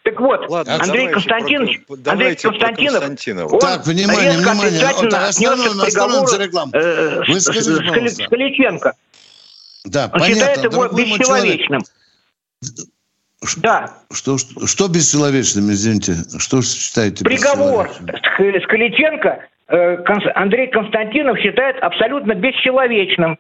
Так 0.04 0.20
вот, 0.20 0.48
Ладно, 0.50 0.76
Андрей 0.80 1.08
Константинович, 1.10 1.80
про- 1.88 2.12
Андрей 2.12 2.36
Константинов, 2.36 3.54
он 3.54 3.60
Так, 3.60 3.86
внимание, 3.88 4.26
резко 4.34 4.52
внимание. 4.52 4.68
отрицательно 4.68 5.20
Вот, 5.20 5.30
отнесся 5.30 5.80
к 5.80 5.86
приговору 5.86 6.28
э, 6.74 7.24
Вы 7.28 7.40
с- 7.40 7.44
скажите, 7.44 7.72
с- 7.72 7.78
пожалуйста. 7.78 8.24
с 8.24 8.28
Каличенко. 8.28 8.94
Да, 9.86 10.04
Он 10.06 10.12
понятно. 10.12 10.36
считает 10.36 10.64
его 10.64 10.82
мой 10.92 11.20
человек. 11.20 11.62
Да, 13.58 13.92
Что, 14.12 14.38
что, 14.38 14.66
что 14.66 14.88
бесчеловечным, 14.88 15.70
извините? 15.72 16.16
Что 16.40 16.62
считаете 16.62 17.24
приговор 17.24 17.88
бесчеловечным? 17.88 18.62
с 18.62 18.64
с 18.64 18.68
Каличенко 18.68 19.40
э, 19.68 19.98
Андрей 20.36 20.68
Константинов 20.72 21.38
считает 21.40 21.78
абсолютно 21.82 22.34
бесчеловечным, 22.34 23.38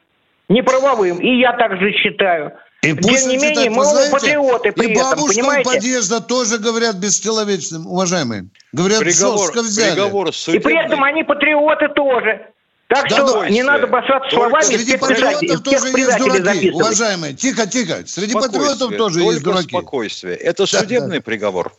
неправовым. 0.49 1.17
И 1.19 1.39
я 1.39 1.53
также 1.53 1.91
считаю. 1.93 2.53
И 2.81 2.89
Тем 2.89 2.97
пусть 2.97 3.27
не 3.27 3.37
он 3.37 3.41
менее, 3.41 3.69
мы 3.71 3.83
знаете, 3.83 4.11
патриоты 4.11 4.71
при 4.71 4.89
и 4.89 4.91
этом, 4.91 5.25
понимаете? 5.27 5.69
подъезда 5.71 6.21
тоже 6.21 6.59
говорят 6.59 6.97
бесчеловечным, 6.97 7.87
уважаемые. 7.87 8.49
Говорят, 8.73 8.99
Приговор, 8.99 9.39
жестко 9.39 9.61
взяли. 9.61 9.91
приговор 9.93 10.27
И 10.27 10.59
при 10.59 10.85
этом 10.85 11.03
они 11.03 11.23
патриоты 11.23 11.87
тоже. 11.89 12.45
Так 12.87 13.09
Да 13.09 13.15
что 13.15 13.25
ну, 13.43 13.49
не 13.49 13.63
надо 13.63 13.87
только 13.87 14.29
словами 14.29 14.63
Среди 14.63 14.97
патриотов 14.97 15.63
тоже 15.63 15.87
есть 15.87 16.17
дураки, 16.17 16.71
уважаемые. 16.71 17.33
Тихо, 17.33 17.65
тихо. 17.65 18.03
Среди 18.05 18.33
патриотов 18.33 18.95
тоже 18.95 19.19
только 19.19 19.31
есть 19.33 19.43
дураки. 19.43 19.69
спокойствие. 19.69 20.35
Это 20.35 20.63
Да, 20.71 20.79
судебный 20.79 21.21
приговор. 21.21 21.73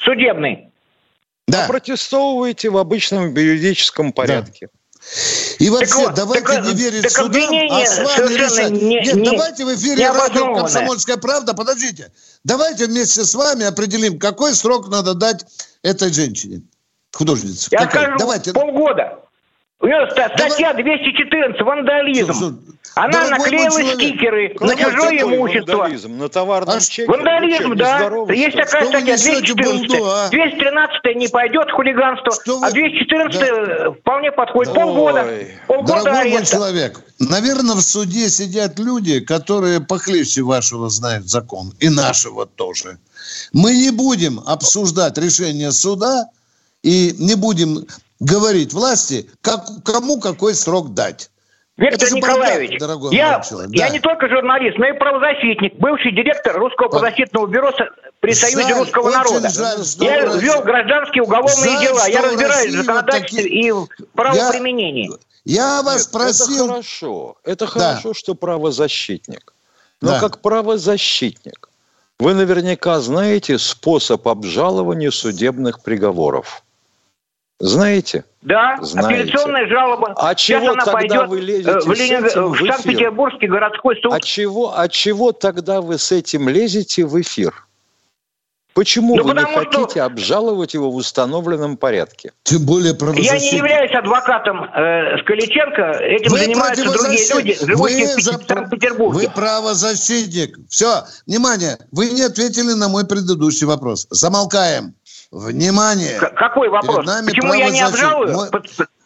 Судебный. 0.00 0.70
Да. 1.46 1.66
Протестовываете 1.66 2.70
в 2.70 2.76
обычном 2.76 3.34
юридическом 3.34 4.12
порядке. 4.12 4.68
И 5.58 5.70
вообще, 5.70 5.94
вот, 5.94 6.14
давайте 6.14 6.46
так, 6.46 6.64
не 6.64 6.74
верить 6.74 7.02
так 7.02 7.12
судам, 7.12 7.54
а 7.70 7.86
с 7.86 7.98
вами 7.98 8.34
решать. 8.34 8.70
не- 8.72 9.00
Нет, 9.00 9.14
не- 9.14 9.24
давайте 9.30 9.64
в 9.64 9.74
эфире 9.74 10.10
радио. 10.10 10.54
«Комсомольская 10.56 11.16
правда». 11.16 11.54
Подождите. 11.54 12.12
Давайте 12.44 12.86
вместе 12.86 13.24
с 13.24 13.34
вами 13.34 13.64
определим, 13.64 14.18
какой 14.18 14.54
срок 14.54 14.88
надо 14.88 15.14
дать 15.14 15.46
этой 15.82 16.12
женщине, 16.12 16.62
художнице. 17.12 17.68
Я 17.70 17.86
Какой? 17.86 18.02
скажу, 18.02 18.18
Давайте. 18.18 18.52
полгода. 18.52 19.27
У 19.80 19.86
нее 19.86 20.08
ста- 20.10 20.28
Давай- 20.36 20.50
статья 20.50 20.72
214, 20.74 21.60
вандализм. 21.62 22.32
Слушай, 22.32 22.56
Она 22.96 23.12
дорогой 23.12 23.30
мой 23.30 23.38
наклеила 23.38 23.70
человек, 23.70 23.94
стикеры 23.94 24.48
на 24.58 24.68
какой 24.74 24.76
чужое 24.92 25.18
Какой 25.18 25.36
имущество. 25.36 25.72
вандализм? 25.76 26.16
На 26.18 26.28
товарном 26.28 26.76
А 26.76 26.80
чеке? 26.80 27.06
Вандализм, 27.06 27.64
что, 27.66 27.74
да. 27.76 28.32
Есть 28.34 28.56
что 28.56 28.64
такая 28.64 28.80
Что 28.82 28.90
статья 28.90 29.12
несете 29.14 29.54
214. 29.54 29.88
балду, 29.88 30.04
а? 30.10 30.28
213 30.30 31.14
не 31.14 31.28
пойдет 31.28 31.70
хулиганство, 31.70 32.32
Что 32.42 32.60
а 32.60 32.70
214 32.72 34.00
вполне 34.00 34.32
подходит. 34.32 34.74
Да. 34.74 34.80
Полгода. 34.80 35.24
Ой. 35.28 35.48
Полгода 35.68 36.02
Дорогой 36.02 36.24
мой 36.24 36.38
ареста. 36.38 36.56
человек, 36.56 37.00
наверное, 37.20 37.76
в 37.76 37.80
суде 37.82 38.28
сидят 38.30 38.80
люди, 38.80 39.20
которые 39.20 39.80
похлеще 39.80 40.42
вашего 40.42 40.88
знают 40.90 41.28
закон, 41.28 41.72
и 41.78 41.88
нашего 41.88 42.46
тоже. 42.46 42.98
Мы 43.52 43.76
не 43.76 43.92
будем 43.92 44.40
обсуждать 44.44 45.16
решение 45.18 45.70
суда 45.70 46.26
и 46.82 47.14
не 47.20 47.36
будем 47.36 47.86
говорить 48.20 48.72
власти, 48.72 49.28
как, 49.40 49.64
кому 49.84 50.20
какой 50.20 50.54
срок 50.54 50.94
дать. 50.94 51.30
Это 51.76 51.90
Виктор 51.92 52.08
же 52.08 52.14
Николаевич, 52.16 52.70
бардак, 52.70 52.88
дорогой 52.88 53.14
я, 53.14 53.40
человек, 53.40 53.70
я 53.72 53.86
да. 53.86 53.92
не 53.92 54.00
только 54.00 54.28
журналист, 54.28 54.78
но 54.78 54.88
и 54.88 54.92
правозащитник, 54.98 55.74
бывший 55.78 56.10
директор 56.10 56.58
Русского 56.58 56.88
правозащитного 56.88 57.46
бюро 57.46 57.70
при 58.18 58.32
Союзе 58.34 58.62
Жаль, 58.64 58.78
русского 58.80 59.02
очень 59.08 59.16
народа. 59.16 59.48
жаль, 59.48 59.78
я 60.00 60.20
в 60.20 60.24
России- 60.26 60.40
вел 60.44 60.62
гражданские 60.62 61.22
уголовные 61.22 61.70
Жаль, 61.70 61.82
дела, 61.86 62.06
я 62.08 62.22
разбираюсь 62.22 62.56
России 62.64 62.70
в 62.70 62.76
вот 62.78 62.84
законодательстве 62.86 63.42
такие- 63.44 63.60
и 63.60 63.70
в 63.70 63.86
правоприменении. 64.14 65.10
Я 65.44 65.82
вас 65.82 66.06
Нет, 66.06 66.12
просил... 66.12 66.64
Это 66.64 66.72
хорошо. 66.72 67.36
Это 67.44 67.66
хорошо, 67.68 68.12
что 68.14 68.34
правозащитник. 68.34 69.54
Но 70.00 70.10
Да. 70.10 70.20
как 70.20 70.40
правозащитник 70.40 71.68
вы 72.18 72.34
наверняка 72.34 72.98
знаете 73.00 73.56
способ 73.60 74.26
обжалования 74.26 75.12
судебных 75.12 75.80
приговоров. 75.84 76.64
Знаете? 77.60 78.24
Да, 78.42 78.76
Знаете. 78.80 79.22
апелляционная 79.22 79.66
жалоба. 79.68 80.14
А 80.16 80.34
Сейчас 80.36 80.62
чего 80.62 80.72
она 80.72 80.84
тогда 80.84 80.92
пойдет 80.92 81.28
вы 81.28 81.40
лезете 81.40 81.70
э, 81.70 81.78
в, 81.80 81.82
с 81.96 81.98
Ленинг- 81.98 82.26
этим 82.28 82.42
в 82.44 82.50
в 82.50 82.54
эфир? 82.56 82.72
Санкт-Петербургский 82.72 83.46
городской 83.48 83.96
суд. 84.00 84.12
А 84.12 84.20
чего, 84.20 84.78
а 84.78 84.88
чего 84.88 85.32
тогда 85.32 85.80
вы 85.80 85.98
с 85.98 86.12
этим 86.12 86.48
лезете 86.48 87.04
в 87.04 87.20
эфир? 87.20 87.64
Почему 88.74 89.16
Ну, 89.16 89.24
вы 89.24 89.30
не 89.30 89.34
потому 89.40 89.62
что- 89.64 89.80
хотите 89.82 90.02
обжаловать 90.02 90.72
его 90.74 90.88
в 90.92 90.94
установленном 90.94 91.76
порядке? 91.76 92.30
Тем 92.44 92.64
более 92.64 92.90
Я 92.90 92.92
не 92.92 92.98
правозащитник. 92.98 93.52
являюсь 93.54 93.92
адвокатом 93.92 94.62
э, 94.62 95.18
Скаличенко, 95.22 95.82
этим 96.00 96.30
Вы 96.30 96.38
занимаются 96.38 96.84
другие 96.84 97.28
люди, 97.34 97.56
живущие 97.58 98.06
Вы 98.06 98.20
в 98.20 98.22
за- 98.22 98.32
Санкт-Петербурге. 98.46 99.18
Вы 99.26 99.34
правозащитник. 99.34 100.56
Все, 100.68 101.02
внимание, 101.26 101.76
вы 101.90 102.10
не 102.10 102.22
ответили 102.22 102.74
на 102.74 102.88
мой 102.88 103.04
предыдущий 103.04 103.66
вопрос. 103.66 104.06
Замолкаем. 104.10 104.94
Внимание. 105.30 106.18
К- 106.18 106.30
Какой 106.34 106.68
вопрос? 106.68 107.06
Почему 107.26 107.52
я 107.54 107.68
не 107.70 107.80
обжалую? 107.82 108.50
П- 108.50 108.62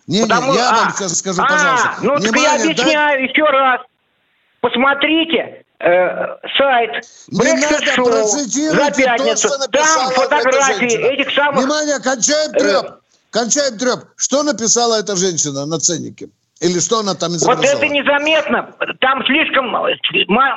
Не, 0.07 0.19
не, 0.21 0.23
Потому- 0.27 0.55
я 0.55 0.71
а, 0.71 0.73
вам 0.77 0.93
сейчас 0.93 1.19
скажу, 1.19 1.43
а, 1.43 1.47
пожалуйста. 1.47 1.91
Ну, 2.03 2.15
так 2.17 2.25
я 2.25 2.31
Внимание, 2.33 2.71
объясняю 2.73 3.25
еще 3.25 3.45
раз. 3.45 3.81
Посмотрите 4.61 5.65
э, 5.79 6.27
сайт 6.57 7.05
Не 7.29 7.41
Brexit 7.41 7.97
Show 7.97 8.27
за 8.27 8.91
пятницу. 8.93 9.49
Там 9.71 10.11
фотографии 10.13 10.97
этих 10.97 11.33
самых... 11.35 11.61
Внимание, 11.65 11.99
кончаем 12.01 12.51
Э, 12.53 12.59
треп. 12.59 12.87
Кончаем 13.31 13.79
треп. 13.79 14.01
Что 14.17 14.43
написала 14.45 14.97
эта 15.01 15.17
женщина 15.17 15.67
на 15.67 15.79
ценнике? 15.79 16.29
Или 16.61 16.79
что 16.79 17.01
она 17.01 17.15
там 17.15 17.31
Вот 17.31 17.39
изображала? 17.39 17.77
это 17.79 17.89
незаметно. 17.89 18.73
Там 19.01 19.25
слишком 19.27 19.75
э, 19.87 19.95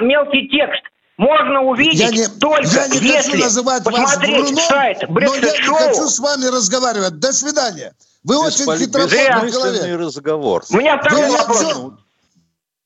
мелкий 0.01 0.47
текст. 0.49 0.83
Можно 1.17 1.61
увидеть 1.61 1.99
я 1.99 2.09
не, 2.09 2.27
только 2.27 2.67
я 2.67 2.87
не 2.87 2.97
если 2.99 3.31
хочу 3.31 3.43
называть 3.43 3.85
вас 3.85 4.17
вруном, 4.17 4.55
сайт 4.57 4.97
но 5.09 5.19
я 5.35 5.39
не 5.39 5.61
хочу 5.61 6.07
с 6.09 6.19
вами 6.19 6.45
разговаривать. 6.45 7.19
До 7.19 7.31
свидания. 7.31 7.93
Вы 8.23 8.37
очень 8.37 8.65
Беспол- 8.65 8.77
хитроумный 8.77 9.17
бессмысленный 9.17 9.51
человек. 9.79 9.99
разговор. 9.99 10.65
У 10.69 10.75
меня 10.77 10.97
второй 10.97 11.25
Вы 11.27 11.31
вопрос. 11.37 11.61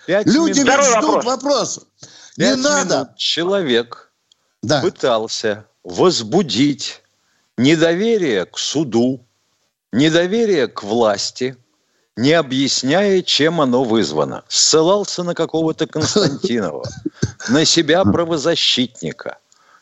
Люди 0.07 0.29
минут. 0.37 0.47
ведь 0.57 0.59
Второй 0.67 0.85
ждут 0.85 1.03
вопрос. 1.03 1.25
вопроса. 1.25 1.81
Не 2.37 2.45
Пять 2.45 2.57
надо. 2.57 3.13
человек 3.17 4.11
Да. 4.61 4.81
пытался 4.81 5.65
возбудить 5.83 7.01
недоверие 7.57 8.45
к 8.45 8.57
суду, 8.59 9.25
недоверие 9.91 10.67
к 10.67 10.83
власти, 10.83 11.57
не 12.19 12.33
объясняя, 12.33 13.21
чем 13.21 13.61
оно 13.61 13.85
вызвано. 13.85 14.43
Ссылался 14.49 15.23
на 15.23 15.33
какого-то 15.33 15.87
Константинова, 15.87 16.83
на 17.47 17.63
себя 17.63 18.03
правозащитника. 18.03 19.37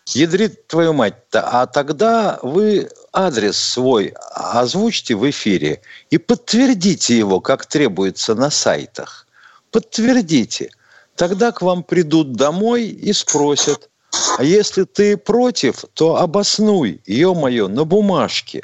Ядрит 0.05 0.67
твою 0.67 0.93
мать-то. 0.93 1.41
А 1.41 1.65
тогда 1.65 2.39
вы 2.43 2.89
адрес 3.11 3.57
свой 3.57 4.13
озвучьте 4.33 5.15
в 5.15 5.27
эфире 5.29 5.81
и 6.11 6.19
подтвердите 6.19 7.17
его, 7.17 7.41
как 7.41 7.65
требуется 7.65 8.35
на 8.35 8.51
сайтах. 8.51 9.25
Подтвердите. 9.71 10.69
Тогда 11.15 11.51
к 11.51 11.63
вам 11.63 11.83
придут 11.83 12.33
домой 12.33 12.85
и 12.85 13.13
спросят, 13.13 13.89
а 14.37 14.43
если 14.43 14.83
ты 14.83 15.17
против, 15.17 15.85
то 15.95 16.17
обоснуй, 16.17 17.01
ё-моё, 17.07 17.67
на 17.67 17.83
бумажке. 17.83 18.61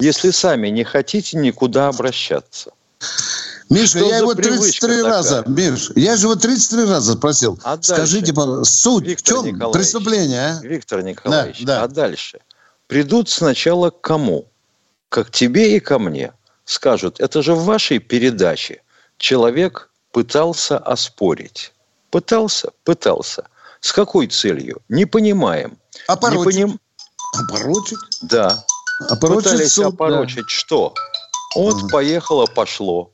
Если 0.00 0.30
сами 0.30 0.68
не 0.68 0.84
хотите 0.84 1.36
никуда 1.36 1.88
обращаться. 1.88 2.72
Миша, 3.70 3.98
Что 3.98 4.08
я 4.10 4.18
его 4.18 4.34
привычка 4.34 4.86
33 4.86 4.96
такая? 4.96 5.02
раза, 5.12 5.44
Миш, 5.46 5.90
я 5.96 6.16
же 6.16 6.26
его 6.26 6.34
33 6.34 6.84
раза 6.84 7.12
спросил. 7.14 7.58
А 7.64 7.76
дальше? 7.76 7.92
Скажите, 7.94 8.32
пожалуйста, 8.34 8.74
суть 8.74 9.04
Виктор 9.06 9.24
в 9.24 9.38
чем 9.44 9.54
Николаевич, 9.54 9.72
преступление, 9.74 10.40
а? 10.46 10.60
Виктор 10.62 11.02
Николаевич, 11.02 11.60
Да, 11.64 11.78
да. 11.78 11.82
а 11.84 11.88
дальше? 11.88 12.40
Придут 12.88 13.30
сначала 13.30 13.90
к 13.90 14.00
кому? 14.00 14.46
Как 15.08 15.30
тебе 15.30 15.76
и 15.76 15.80
ко 15.80 15.98
мне. 15.98 16.32
Скажут, 16.66 17.20
это 17.20 17.42
же 17.42 17.54
в 17.54 17.64
вашей 17.64 17.98
передаче 18.00 18.82
человек 19.16 19.90
пытался 20.12 20.76
оспорить. 20.76 21.72
Пытался? 22.10 22.70
Пытался. 22.84 23.46
С 23.80 23.92
какой 23.92 24.26
целью? 24.26 24.82
Не 24.88 25.06
понимаем. 25.06 25.70
Не 25.94 26.12
Опорочить. 26.12 26.44
поним- 26.44 26.78
Опорочить? 27.32 27.98
Да. 28.22 28.64
Опорочить 29.00 29.44
Пытались 29.50 29.72
суд, 29.72 29.84
да. 29.84 29.88
опорочить 29.88 30.48
что? 30.50 30.94
Вот 31.56 31.76
Мгм. 31.76 31.88
поехало, 31.88 32.46
пошло. 32.46 33.10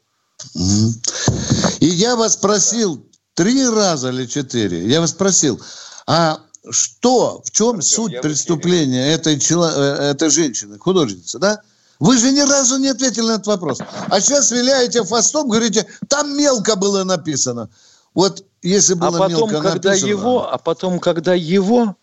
И 1.81 1.87
я 1.87 2.17
вас 2.17 2.37
просил 2.37 3.05
три 3.35 3.69
раза 3.69 4.09
или 4.11 4.27
четыре, 4.27 4.87
я 4.87 5.01
вас 5.01 5.11
спросил, 5.11 5.61
а 6.07 6.41
что, 6.71 7.43
в 7.45 7.51
чем 7.51 7.77
Артем, 7.77 7.83
суть 7.83 8.21
преступления 8.21 9.13
этой, 9.13 9.39
чело- 9.39 9.71
э, 9.71 10.11
этой 10.11 10.31
женщины, 10.31 10.79
художницы, 10.79 11.39
да? 11.39 11.61
Вы 11.99 12.17
же 12.19 12.33
ни 12.33 12.41
разу 12.41 12.79
не 12.79 12.89
ответили 12.89 13.27
на 13.27 13.33
этот 13.33 13.47
вопрос. 13.47 13.79
А 14.09 14.21
сейчас 14.21 14.51
виляете 14.51 15.05
фастом, 15.05 15.49
говорите, 15.49 15.87
там 16.09 16.35
мелко 16.37 16.77
было 16.77 17.05
написано. 17.05 17.69
Вот 18.15 18.45
если 18.63 18.95
А 18.95 18.97
было 18.97 19.19
потом, 19.19 19.51
мелко 19.51 19.61
когда 19.63 19.91
написано... 19.91 20.09
его, 20.09 20.51
а 20.51 20.59
потом, 20.59 20.99
когда 20.99 21.35
его 21.35 21.97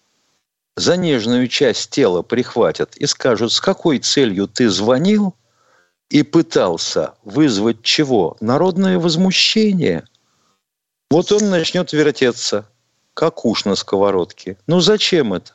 за 0.77 0.95
нежную 0.95 1.47
часть 1.47 1.89
тела 1.89 2.21
прихватят 2.21 2.95
и 2.97 3.07
скажут, 3.07 3.51
с 3.51 3.59
какой 3.59 3.97
целью 3.97 4.47
ты 4.47 4.69
звонил 4.69 5.35
и 6.09 6.21
пытался 6.21 7.15
вызвать 7.23 7.81
чего? 7.81 8.37
Народное 8.39 8.99
возмущение. 8.99 10.07
Вот 11.09 11.31
он 11.31 11.49
начнет 11.49 11.91
вертеться, 11.93 12.69
как 13.15 13.43
уж 13.43 13.65
на 13.65 13.75
сковородке. 13.75 14.57
Ну 14.67 14.79
зачем 14.79 15.33
это? 15.33 15.53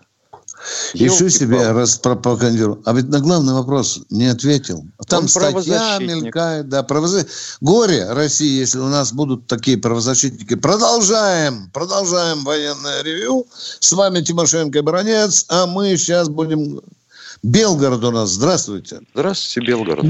Еще 0.94 1.30
себе 1.30 1.72
распропагандировал. 1.72 2.80
А 2.84 2.92
ведь 2.92 3.08
на 3.08 3.20
главный 3.20 3.54
вопрос 3.54 4.00
не 4.10 4.26
ответил. 4.26 4.84
Там 5.08 5.24
Он 5.24 5.28
статья 5.28 5.98
мелькает. 5.98 6.68
Да, 6.68 6.82
правозащ... 6.82 7.26
Горе 7.60 8.12
России, 8.12 8.58
если 8.60 8.78
у 8.78 8.88
нас 8.88 9.12
будут 9.12 9.46
такие 9.46 9.78
правозащитники. 9.78 10.54
Продолжаем. 10.54 11.70
Продолжаем 11.72 12.44
военное 12.44 13.02
ревю. 13.02 13.46
С 13.80 13.92
вами 13.92 14.20
Тимошенко 14.20 14.78
и 14.78 14.82
Бронец. 14.82 15.46
А 15.48 15.66
мы 15.66 15.96
сейчас 15.96 16.28
будем... 16.28 16.80
Белгород 17.42 18.04
у 18.04 18.10
нас. 18.12 18.30
Здравствуйте. 18.30 19.00
Здравствуйте, 19.14 19.68
Белгород. 19.68 20.06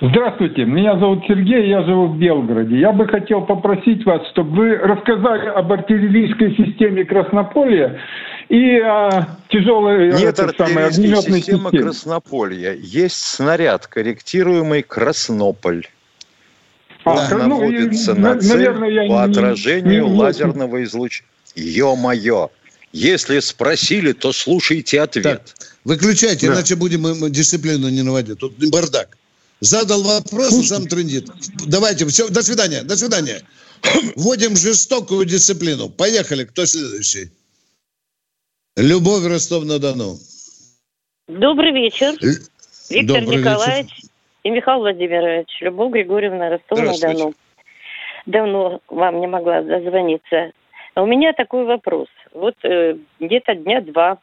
Здравствуйте, 0.00 0.64
меня 0.64 0.96
зовут 1.00 1.24
Сергей, 1.26 1.68
я 1.68 1.82
живу 1.82 2.06
в 2.06 2.18
Белгороде. 2.18 2.78
Я 2.78 2.92
бы 2.92 3.08
хотел 3.08 3.44
попросить 3.44 4.06
вас, 4.06 4.22
чтобы 4.30 4.56
вы 4.56 4.76
рассказали 4.76 5.48
об 5.48 5.72
артиллерийской 5.72 6.54
системе 6.54 7.04
Краснополья 7.04 8.00
и 8.48 8.78
о 8.78 9.26
тяжелой 9.48 10.12
Нет 10.12 10.38
это 10.38 10.54
самое, 10.56 10.86
огнеметной 10.86 11.40
системы 11.40 11.70
системе. 11.70 11.82
Краснополья. 11.82 12.74
Есть 12.74 13.16
снаряд, 13.16 13.88
корректируемый 13.88 14.84
Краснополь. 14.84 15.86
А, 17.04 17.10
Он 17.10 17.48
ну, 17.48 17.48
наводится 17.48 18.12
и, 18.12 18.18
на 18.18 18.38
цель 18.38 18.56
наверное, 18.56 19.08
по 19.08 19.24
отражению 19.24 20.04
не, 20.04 20.10
не, 20.10 20.16
лазерного 20.16 20.80
излучения. 20.84 21.28
Ё-моё! 21.56 22.50
Если 22.92 23.40
спросили, 23.40 24.12
то 24.12 24.32
слушайте 24.32 25.00
ответ. 25.00 25.54
Так, 25.58 25.68
выключайте, 25.84 26.46
да. 26.46 26.54
иначе 26.54 26.76
будем 26.76 27.02
дисциплину 27.32 27.88
не 27.88 28.02
наводить. 28.02 28.38
Тут 28.38 28.54
бардак. 28.70 29.17
Задал 29.60 30.02
вопрос, 30.02 30.52
и 30.52 30.62
сам 30.62 30.86
трендит. 30.86 31.28
Давайте, 31.66 32.06
все, 32.06 32.28
до 32.28 32.42
свидания, 32.42 32.82
до 32.82 32.96
свидания. 32.96 33.42
Вводим 34.16 34.56
жестокую 34.56 35.24
дисциплину. 35.24 35.88
Поехали, 35.88 36.44
кто 36.44 36.64
следующий? 36.64 37.30
Любовь 38.76 39.24
Ростов-на-Дону. 39.26 40.18
Добрый 41.26 41.72
вечер. 41.72 42.14
Виктор 42.90 43.20
Добрый 43.20 43.40
Николаевич 43.40 43.90
вечер. 43.90 44.08
и 44.44 44.50
Михаил 44.50 44.78
Владимирович. 44.78 45.48
Любовь 45.60 45.92
Григорьевна 45.92 46.50
Ростов-на-Дону. 46.50 47.34
Давно 48.26 48.80
вам 48.88 49.20
не 49.20 49.26
могла 49.26 49.62
дозвониться. 49.62 50.52
У 50.94 51.06
меня 51.06 51.32
такой 51.32 51.64
вопрос. 51.64 52.08
Вот 52.32 52.54
э, 52.62 52.96
где-то 53.18 53.54
дня 53.54 53.80
два 53.80 54.18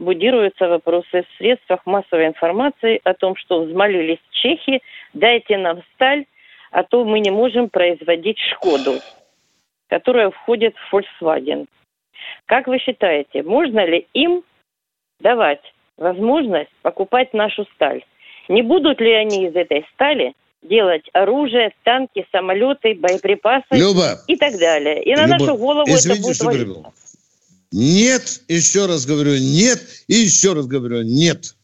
будируются 0.00 0.68
вопросы 0.68 1.22
в 1.22 1.38
средствах 1.38 1.86
массовой 1.86 2.26
информации 2.26 3.00
о 3.04 3.14
том, 3.14 3.36
что 3.36 3.62
взмолились 3.62 4.18
чехи, 4.32 4.82
дайте 5.12 5.58
нам 5.58 5.82
сталь, 5.94 6.24
а 6.72 6.82
то 6.82 7.04
мы 7.04 7.20
не 7.20 7.30
можем 7.30 7.68
производить 7.68 8.38
«Шкоду», 8.38 8.98
которая 9.88 10.30
входит 10.30 10.74
в 10.76 10.94
Volkswagen. 10.94 11.66
Как 12.46 12.66
вы 12.66 12.78
считаете, 12.78 13.42
можно 13.42 13.84
ли 13.84 14.06
им 14.14 14.42
давать 15.20 15.60
возможность 15.96 16.70
покупать 16.82 17.34
нашу 17.34 17.66
сталь? 17.74 18.02
Не 18.48 18.62
будут 18.62 19.00
ли 19.00 19.12
они 19.12 19.46
из 19.46 19.54
этой 19.54 19.86
стали 19.94 20.32
делать 20.62 21.08
оружие, 21.12 21.72
танки, 21.84 22.26
самолеты, 22.32 22.94
боеприпасы 22.94 23.72
Люба, 23.72 24.18
и 24.26 24.36
так 24.36 24.58
далее? 24.58 25.02
И 25.02 25.14
на 25.14 25.26
Люба, 25.26 25.38
нашу 25.38 25.56
голову 25.56 25.90
это 25.90 26.20
будет 26.20 26.86
нет, 27.72 28.42
еще 28.48 28.86
раз 28.86 29.06
говорю, 29.06 29.38
нет, 29.38 29.80
и 30.08 30.14
еще 30.14 30.54
раз 30.54 30.66
говорю, 30.66 31.02
нет. 31.02 31.54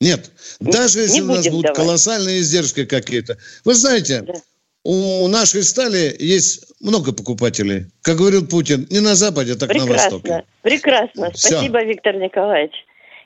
Нет. 0.00 0.30
Даже 0.60 1.00
если 1.00 1.14
не 1.14 1.22
у 1.22 1.26
нас 1.26 1.48
будут 1.48 1.62
давать. 1.62 1.76
колоссальные 1.76 2.40
издержки 2.40 2.84
какие-то. 2.84 3.36
Вы 3.64 3.74
знаете, 3.74 4.22
да. 4.22 4.34
у 4.84 5.26
нашей 5.28 5.64
стали 5.64 6.14
есть 6.18 6.72
много 6.80 7.12
покупателей. 7.12 7.86
Как 8.02 8.16
говорил 8.16 8.46
Путин, 8.46 8.86
не 8.90 9.00
на 9.00 9.14
Западе, 9.14 9.54
так 9.54 9.68
Прекрасно. 9.68 9.94
на 9.94 10.02
Востоке. 10.02 10.44
Прекрасно. 10.62 11.30
Все. 11.32 11.48
Спасибо, 11.48 11.82
Виктор 11.84 12.16
Николаевич. 12.16 12.74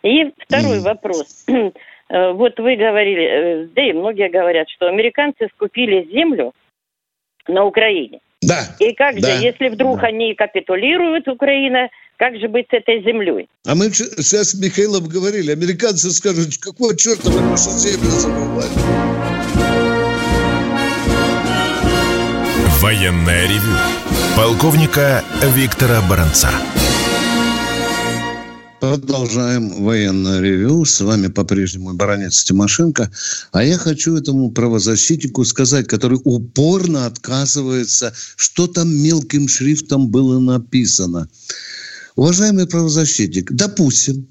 И 0.03 0.33
второй 0.47 0.79
mm. 0.79 0.83
вопрос. 0.83 1.45
Э, 2.09 2.33
вот 2.33 2.59
вы 2.59 2.77
говорили, 2.77 3.25
э, 3.25 3.69
да 3.75 3.89
и 3.89 3.93
многие 3.95 4.29
говорят, 4.29 4.69
что 4.69 4.87
американцы 4.87 5.49
скупили 5.55 6.07
землю 6.13 6.53
на 7.49 7.65
Украине. 7.65 8.21
Да. 8.43 8.77
И 8.81 8.93
как 8.95 9.21
да. 9.21 9.37
же, 9.37 9.45
если 9.45 9.69
вдруг 9.69 10.01
да. 10.01 10.09
они 10.09 10.35
капитулируют, 10.35 11.29
Украина, 11.29 11.89
как 12.17 12.37
же 12.37 12.49
быть 12.49 12.67
с 12.71 12.75
этой 12.75 13.03
землей? 13.03 13.49
А 13.67 13.75
мы 13.75 13.91
сейчас 13.91 14.51
с 14.51 14.55
Михаилом 14.55 15.07
говорили, 15.07 15.53
американцы 15.53 16.11
скажут, 16.11 16.57
какого 16.61 16.97
черта 16.97 17.31
вы 17.31 17.41
нашу 17.41 17.71
землю 17.71 18.11
забывали? 18.11 18.69
Военная 22.81 23.45
ревю. 23.45 23.77
Полковника 24.37 25.23
Виктора 25.55 26.01
Баранца. 26.11 26.51
Продолжаем 28.83 29.85
военное 29.85 30.41
ревю. 30.41 30.85
С 30.85 31.01
вами 31.01 31.29
по-прежнему 31.29 31.95
баронец 31.95 32.43
Тимошенко. 32.43 33.13
А 33.53 33.63
я 33.63 33.79
хочу 33.79 34.17
этому 34.17 34.51
правозащитнику 34.51 35.45
сказать, 35.45 35.87
который 35.87 36.19
упорно 36.25 37.07
отказывается, 37.07 38.13
что 38.35 38.67
там 38.67 38.93
мелким 38.93 39.47
шрифтом 39.47 40.09
было 40.09 40.41
написано. 40.41 41.29
Уважаемый 42.17 42.67
правозащитник, 42.67 43.53
допустим, 43.53 44.27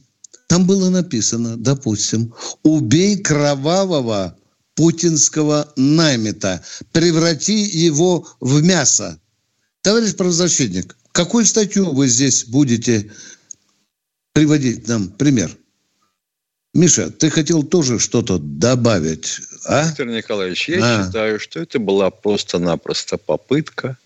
там 0.48 0.68
было 0.68 0.90
написано, 0.90 1.56
допустим, 1.56 2.34
убей 2.64 3.20
кровавого 3.20 4.36
путинского 4.76 5.72
наймита, 5.78 6.62
преврати 6.92 7.64
его 7.64 8.28
в 8.42 8.62
мясо. 8.62 9.18
Товарищ 9.82 10.14
правозащитник, 10.14 10.98
какую 11.14 11.46
статью 11.46 11.94
вы 11.94 12.10
здесь 12.10 12.44
будете 12.44 13.12
приводить 14.34 14.88
нам 14.88 15.10
пример. 15.10 15.52
Миша, 16.74 17.10
ты 17.10 17.30
хотел 17.30 17.64
тоже 17.64 18.00
что-то 18.00 18.38
добавить, 18.40 19.40
а? 19.66 19.88
Виктор 19.88 20.08
Николаевич, 20.08 20.70
я 20.70 20.78
а. 21.02 21.06
считаю, 21.06 21.40
что 21.40 21.60
это 21.60 21.80
была 21.80 22.10
просто-напросто 22.10 23.18
попытка 23.18 23.98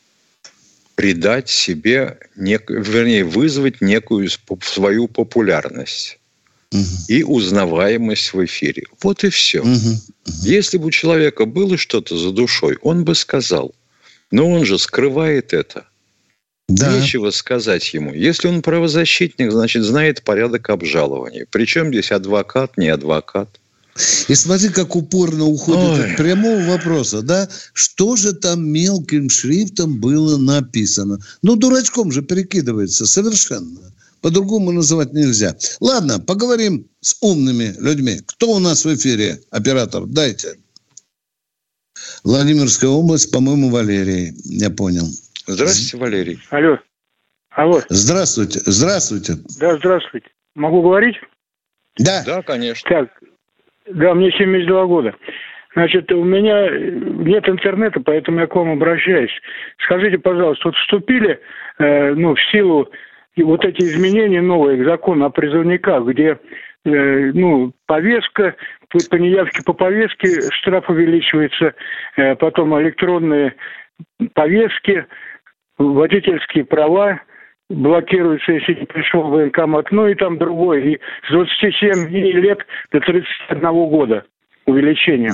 придать 0.96 1.50
себе, 1.50 2.18
нек... 2.36 2.70
вернее, 2.70 3.24
вызвать 3.24 3.82
некую 3.82 4.30
свою 4.64 5.08
популярность 5.08 6.18
угу. 6.72 6.84
и 7.08 7.24
узнаваемость 7.24 8.34
в 8.34 8.44
эфире. 8.46 8.86
Вот 9.02 9.24
и 9.24 9.30
все. 9.30 9.62
Угу. 9.62 9.70
Угу. 9.70 10.00
Если 10.44 10.78
бы 10.78 10.88
у 10.88 10.92
человека 10.92 11.46
было 11.46 11.78
что-то 11.78 12.18
за 12.18 12.32
душой, 12.32 12.78
он 12.82 13.04
бы 13.04 13.14
сказал. 13.14 13.76
Но 14.32 14.50
он 14.50 14.66
же 14.66 14.80
скрывает 14.80 15.54
это. 15.54 15.86
Да. 16.67 16.97
Нечего 16.97 17.30
сказать 17.30 17.93
ему. 17.93 18.13
Если 18.13 18.47
он 18.47 18.62
правозащитник, 18.62 19.51
значит, 19.51 19.84
знает 19.84 20.23
порядок 20.23 20.69
обжалования. 20.69 21.45
Причем 21.51 21.89
здесь 21.89 22.12
адвокат, 22.12 22.78
не 22.78 22.89
адвокат. 22.89 23.60
И 24.28 24.36
смотри, 24.36 24.69
как 24.69 24.95
упорно 24.95 25.45
уходит 25.45 25.99
Ой. 25.99 26.12
от 26.12 26.17
прямого 26.17 26.60
вопроса, 26.63 27.21
да? 27.21 27.47
Что 27.73 28.17
же 28.17 28.34
там 28.34 28.67
мелким 28.67 29.30
шрифтом 29.30 30.01
было 30.01 30.38
написано? 30.38 31.19
Ну, 31.41 31.56
дурачком 31.56 32.12
же 32.12 32.21
перекидывается 32.21 33.06
совершенно. 33.06 33.93
По-другому 34.21 34.71
называть 34.71 35.13
нельзя. 35.13 35.56
Ладно, 35.80 36.19
поговорим 36.19 36.88
с 36.99 37.15
умными 37.21 37.75
людьми. 37.80 38.21
Кто 38.25 38.54
у 38.54 38.60
нас 38.60 38.84
в 38.84 38.93
эфире? 38.95 39.39
Оператор, 39.51 40.06
дайте. 40.08 40.58
Владимирская 42.23 42.89
область, 42.89 43.32
по-моему, 43.32 43.69
Валерий. 43.69 44.34
Я 44.43 44.71
понял. 44.71 45.08
Здравствуйте, 45.47 45.97
Валерий. 45.97 46.39
Алло. 46.49 46.79
Алло. 47.51 47.79
Здравствуйте. 47.89 48.60
Здравствуйте. 48.65 49.34
Да, 49.60 49.77
здравствуйте. 49.77 50.27
Могу 50.55 50.81
говорить? 50.81 51.15
Да. 51.97 52.23
Да, 52.25 52.41
конечно. 52.41 52.89
Так, 52.89 53.10
да, 53.88 54.13
мне 54.13 54.31
72 54.31 54.86
года. 54.86 55.15
Значит, 55.73 56.12
у 56.12 56.23
меня 56.23 56.69
нет 56.69 57.47
интернета, 57.49 57.99
поэтому 57.99 58.39
я 58.39 58.47
к 58.47 58.55
вам 58.55 58.71
обращаюсь. 58.71 59.31
Скажите, 59.84 60.17
пожалуйста, 60.17 60.69
вот 60.69 60.75
вступили 60.75 61.39
э, 61.79 62.13
ну, 62.13 62.34
в 62.34 62.39
силу 62.51 62.89
вот 63.38 63.65
эти 63.65 63.81
изменения 63.81 64.41
новые 64.41 64.81
к 64.81 64.86
закону 64.86 65.25
о 65.25 65.29
призывниках, 65.29 66.05
где 66.05 66.39
э, 66.86 67.31
ну, 67.34 67.73
повестка, 67.88 68.55
по, 68.89 68.99
по 69.10 69.15
неявке 69.15 69.63
по 69.65 69.73
повестке 69.73 70.49
штраф 70.51 70.89
увеличивается, 70.89 71.73
э, 72.15 72.36
потом 72.36 72.79
электронные 72.81 73.53
повестки, 74.34 75.05
водительские 75.78 76.66
права 76.66 77.22
блокируются, 77.70 78.52
если 78.52 78.80
не 78.80 78.86
пришел 78.86 79.24
в 79.24 79.32
военкомат, 79.32 79.88
ну 79.92 80.08
и 80.08 80.16
там 80.16 80.38
другой. 80.38 80.94
И 80.94 81.00
с 81.28 81.32
27 81.32 82.10
лет 82.10 82.60
до 82.92 83.00
31 83.00 83.62
года. 83.90 84.24
увеличение. 84.68 85.34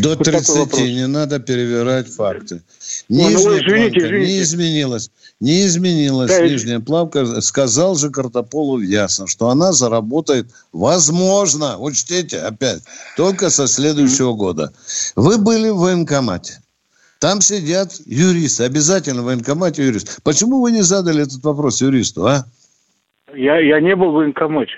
До 0.00 0.10
вот 0.10 0.24
30 0.24 0.78
не 0.80 1.06
надо 1.06 1.38
перевирать 1.38 2.08
факты. 2.08 2.62
Нижняя 3.08 3.32
ну, 3.32 3.58
извините, 3.58 3.74
планка 3.74 3.98
извините. 3.98 4.32
не 4.32 4.40
изменилась. 4.40 5.10
Не 5.40 5.66
изменилась 5.66 6.30
да, 6.30 6.46
нижняя 6.46 6.80
плавка. 6.80 7.40
Сказал 7.42 7.94
же 7.94 8.10
Картополу 8.10 8.80
ясно, 8.80 9.26
что 9.26 9.50
она 9.50 9.72
заработает, 9.72 10.46
возможно, 10.72 11.78
учтите 11.78 12.38
опять, 12.38 12.82
только 13.16 13.50
со 13.50 13.68
следующего 13.68 14.32
mm-hmm. 14.32 14.36
года. 14.36 14.72
Вы 15.14 15.38
были 15.38 15.68
в 15.68 15.76
военкомате. 15.76 16.60
Там 17.20 17.40
сидят 17.40 17.92
юристы, 18.04 18.64
обязательно 18.64 19.22
в 19.22 19.26
военкомате 19.26 19.84
юрист. 19.84 20.22
Почему 20.22 20.60
вы 20.60 20.72
не 20.72 20.82
задали 20.82 21.22
этот 21.22 21.42
вопрос 21.42 21.80
юристу, 21.80 22.26
а? 22.26 22.44
Я, 23.34 23.58
я 23.58 23.80
не 23.80 23.96
был 23.96 24.10
в 24.10 24.14
военкомате. 24.14 24.76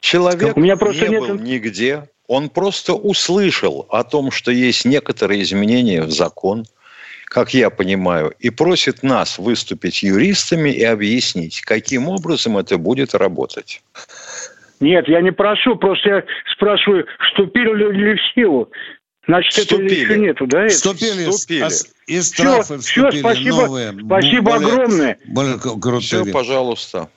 Человек 0.00 0.56
У 0.56 0.60
меня 0.60 0.76
просто 0.76 1.06
не 1.06 1.12
нет... 1.12 1.20
был 1.20 1.38
нигде. 1.38 2.08
Он 2.28 2.48
просто 2.48 2.94
услышал 2.94 3.86
о 3.88 4.02
том, 4.02 4.30
что 4.30 4.50
есть 4.50 4.84
некоторые 4.84 5.42
изменения 5.42 6.02
в 6.02 6.10
закон, 6.10 6.64
как 7.26 7.54
я 7.54 7.70
понимаю, 7.70 8.32
и 8.38 8.50
просит 8.50 9.02
нас 9.02 9.38
выступить 9.38 10.02
юристами 10.02 10.70
и 10.70 10.82
объяснить, 10.82 11.60
каким 11.60 12.08
образом 12.08 12.58
это 12.58 12.78
будет 12.78 13.14
работать. 13.14 13.82
Нет, 14.80 15.08
я 15.08 15.20
не 15.22 15.32
прошу, 15.32 15.76
просто 15.76 16.08
я 16.08 16.24
спрашиваю, 16.52 17.06
вступили 17.20 17.92
ли 17.92 18.14
в 18.14 18.34
силу. 18.34 18.70
Значит, 19.26 19.52
вступили. 19.52 19.84
этого 19.84 20.12
еще 20.12 20.18
нету, 20.18 20.46
да? 20.46 20.68
Вступили. 20.68 21.30
вступили. 21.30 21.68
И 22.06 22.20
штрафы 22.20 22.78
все, 22.78 23.10
все, 23.10 23.20
спасибо, 23.20 23.56
новые. 23.56 23.92
Спасибо 24.04 24.52
более, 24.52 24.68
огромное. 24.68 25.18
Более 25.26 25.58
крутые. 25.58 26.00
Все, 26.00 26.24
пожалуйста. 26.26 27.08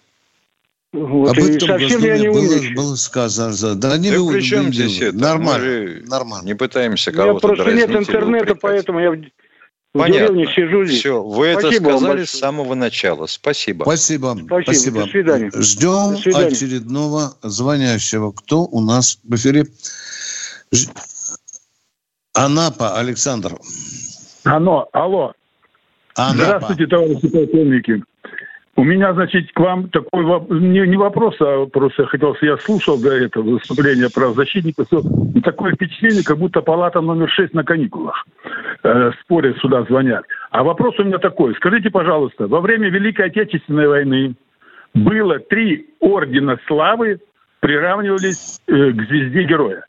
Вот, 0.91 1.29
Об 1.29 1.37
этом 1.37 1.67
совсем 1.67 2.03
я 2.03 2.17
не 2.17 2.29
было, 2.29 2.73
было 2.75 2.95
сказано. 2.95 3.75
Да, 3.75 3.95
не 3.97 4.09
да 4.09 4.17
при 4.31 4.41
чем 4.41 4.73
здесь 4.73 4.99
это? 4.99 5.15
Нормально, 5.15 6.01
нормально. 6.07 6.47
Не 6.47 6.55
пытаемся 6.55 7.11
кого-то 7.11 7.47
меня 7.47 7.55
просто 7.55 7.73
нет 7.75 7.91
интернета, 7.91 8.55
поэтому 8.55 8.99
я 8.99 9.11
в 9.11 9.97
Понятно. 9.97 10.45
сижу 10.47 10.85
здесь. 10.85 10.99
Все, 10.99 11.21
вы 11.21 11.53
Спасибо 11.59 11.89
это 11.89 11.97
сказали 11.97 12.23
с 12.23 12.31
самого 12.31 12.75
начала. 12.75 13.25
Спасибо. 13.25 13.83
Спасибо. 13.83 14.35
Спасибо. 14.45 14.63
Спасибо. 14.63 14.99
До 15.01 15.07
свидания. 15.07 15.51
Ждем 15.53 16.11
До 16.11 16.17
свидания. 16.17 16.47
очередного 16.47 17.37
звонящего. 17.41 18.31
Кто 18.31 18.65
у 18.65 18.81
нас 18.81 19.19
в 19.23 19.35
эфире? 19.35 19.65
Ж... 20.71 20.87
Анапа 22.33 22.97
Александр. 22.97 23.51
Ано, 24.45 24.85
алло. 24.93 25.33
Анапа. 26.15 26.43
Здравствуйте, 26.43 26.87
товарищи 26.87 27.29
полковники. 27.29 28.03
У 28.75 28.83
меня, 28.83 29.13
значит, 29.13 29.51
к 29.51 29.59
вам 29.59 29.89
такой 29.89 30.23
не, 30.61 30.87
не 30.87 30.95
вопрос, 30.95 31.35
а 31.41 31.65
просто 31.65 32.05
хотел, 32.05 32.33
я 32.41 32.55
слушал 32.57 32.97
до 32.97 33.11
этого 33.11 33.43
выступления 33.43 34.09
про 34.09 34.31
защитника, 34.31 34.85
все, 34.85 35.01
и 35.35 35.41
такое 35.41 35.73
впечатление, 35.73 36.23
как 36.23 36.37
будто 36.37 36.61
палата 36.61 37.01
номер 37.01 37.29
6 37.29 37.53
на 37.53 37.65
каникулах. 37.65 38.25
Э, 38.83 39.11
спорят, 39.21 39.57
сюда 39.57 39.83
звонят. 39.83 40.23
А 40.51 40.63
вопрос 40.63 40.97
у 40.97 41.03
меня 41.03 41.17
такой. 41.17 41.55
Скажите, 41.55 41.89
пожалуйста, 41.89 42.47
во 42.47 42.61
время 42.61 42.89
Великой 42.89 43.25
Отечественной 43.25 43.89
войны 43.89 44.35
было 44.93 45.39
три 45.39 45.89
ордена 45.99 46.57
славы, 46.65 47.19
приравнивались 47.59 48.61
э, 48.67 48.91
к 48.91 49.07
звезде 49.07 49.43
героя. 49.43 49.83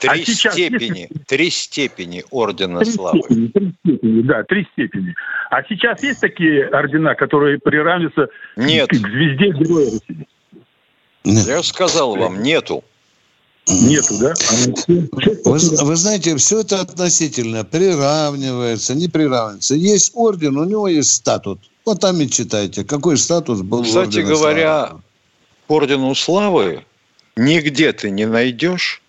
Три 0.00 0.08
а 0.10 0.16
степени, 0.24 1.00
есть... 1.00 1.26
три 1.26 1.50
степени 1.50 2.24
ордена 2.30 2.80
три 2.80 2.90
славы. 2.90 3.20
Степени, 3.22 3.46
три 3.48 3.74
степени, 3.84 4.22
да, 4.22 4.44
три 4.44 4.66
степени. 4.72 5.14
А 5.50 5.62
сейчас 5.64 6.02
есть 6.02 6.20
такие 6.20 6.68
ордена, 6.68 7.14
которые 7.14 7.58
приравниваются 7.58 8.28
Нет. 8.56 8.88
к 8.88 8.94
звезде 8.94 9.50
Героя 9.50 9.86
России? 9.86 10.26
Я 11.24 11.62
сказал 11.62 12.16
вам, 12.16 12.42
нету. 12.42 12.82
Нету, 13.68 14.14
да? 14.20 14.32
Вы, 14.88 15.58
вы 15.84 15.96
знаете, 15.96 16.34
все 16.36 16.60
это 16.62 16.80
относительно. 16.80 17.64
Приравнивается, 17.64 18.94
не 18.94 19.08
приравнивается. 19.08 19.74
Есть 19.74 20.12
орден, 20.14 20.56
у 20.56 20.64
него 20.64 20.88
есть 20.88 21.12
статут. 21.12 21.60
Вот 21.84 22.00
там 22.00 22.18
и 22.22 22.28
читайте, 22.28 22.84
какой 22.84 23.18
статус 23.18 23.60
был 23.60 23.84
Кстати 23.84 24.20
говоря, 24.20 24.86
славы. 24.86 25.02
ордену 25.68 26.14
славы 26.14 26.84
нигде 27.36 27.92
ты 27.92 28.10
не 28.10 28.26
найдешь 28.26 29.02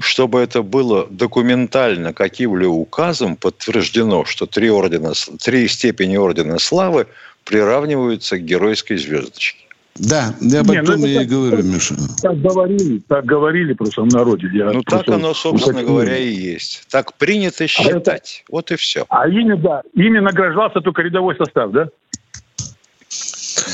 чтобы 0.00 0.40
это 0.40 0.62
было 0.62 1.06
документально 1.10 2.12
каким-либо 2.12 2.70
указом 2.70 3.36
подтверждено, 3.36 4.24
что 4.24 4.46
три, 4.46 4.70
ордена, 4.70 5.12
три 5.42 5.68
степени 5.68 6.16
ордена 6.16 6.58
славы 6.58 7.06
приравниваются 7.44 8.38
к 8.38 8.44
геройской 8.44 8.96
звездочке. 8.96 9.58
Да, 9.96 10.34
я 10.40 10.60
об 10.60 10.70
этом 10.70 11.00
ну, 11.00 11.06
и 11.06 11.24
говорю, 11.24 11.62
Миша. 11.62 11.94
Так 12.22 12.40
говорили, 12.40 13.02
так 13.06 13.24
говорили 13.26 13.74
просто 13.74 14.02
в 14.02 14.06
народе. 14.06 14.48
Я 14.52 14.70
ну, 14.72 14.82
так 14.82 15.06
оно, 15.08 15.34
собственно 15.34 15.82
говоря, 15.82 16.16
и 16.16 16.28
есть. 16.28 16.84
Так 16.90 17.12
принято 17.14 17.66
считать. 17.66 18.08
А 18.08 18.14
это... 18.14 18.22
Вот 18.48 18.70
и 18.70 18.76
все. 18.76 19.04
А 19.08 19.28
ими, 19.28 19.54
да, 19.54 19.82
ими 19.94 20.20
награждался 20.20 20.80
только 20.80 21.02
рядовой 21.02 21.36
состав, 21.36 21.72
да? 21.72 21.88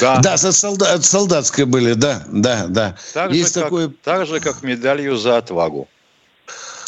Да, 0.00 0.20
да 0.20 0.36
со 0.36 0.52
солдат, 0.52 1.04
солдатской 1.04 1.64
были, 1.64 1.92
да, 1.92 2.22
да, 2.28 2.66
да. 2.66 2.96
Так, 3.14 3.32
Есть 3.32 3.54
же, 3.54 3.62
такое... 3.62 3.88
как, 3.88 3.96
так 4.02 4.26
же, 4.26 4.40
как 4.40 4.62
медалью 4.62 5.16
за 5.16 5.36
отвагу. 5.36 5.86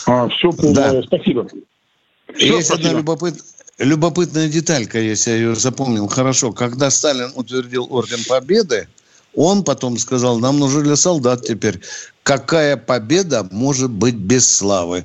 А, 0.09 0.29
все 0.29 0.51
да. 0.73 1.03
спасибо. 1.03 1.47
Все, 2.35 2.57
есть 2.57 2.69
спасибо. 2.69 2.89
одна 2.89 3.01
любопыт... 3.01 3.35
любопытная 3.79 4.49
деталька, 4.49 4.99
если 4.99 5.31
я 5.33 5.37
ее 5.37 5.55
запомнил 5.55 6.09
хорошо. 6.09 6.53
Когда 6.53 6.91
Сталин 6.91 7.31
утвердил 7.35 7.87
Орден 7.91 8.25
Победы, 8.27 8.89
он 9.35 9.65
потом 9.65 9.99
сказал, 9.99 10.39
нам 10.39 10.59
нужно 10.59 10.83
для 10.83 10.97
солдат 10.97 11.45
теперь. 11.45 11.81
Какая 12.23 12.79
победа 12.79 13.47
может 13.51 13.91
быть 13.91 14.15
без 14.15 14.51
славы? 14.51 15.05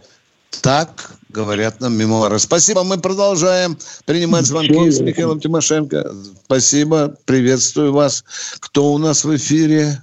Так 0.62 1.18
говорят 1.30 1.82
нам 1.82 1.98
мемуары. 1.98 2.39
Спасибо, 2.39 2.84
мы 2.84 2.98
продолжаем 2.98 3.78
принимать 4.06 4.46
звонки 4.46 4.89
с 4.89 5.02
Михаилом 5.02 5.42
Тимошенко. 5.42 6.16
Спасибо, 6.46 7.16
приветствую 7.26 7.92
вас. 7.92 8.24
Кто 8.60 8.94
у 8.94 8.98
нас 8.98 9.26
в 9.26 9.36
эфире? 9.36 10.02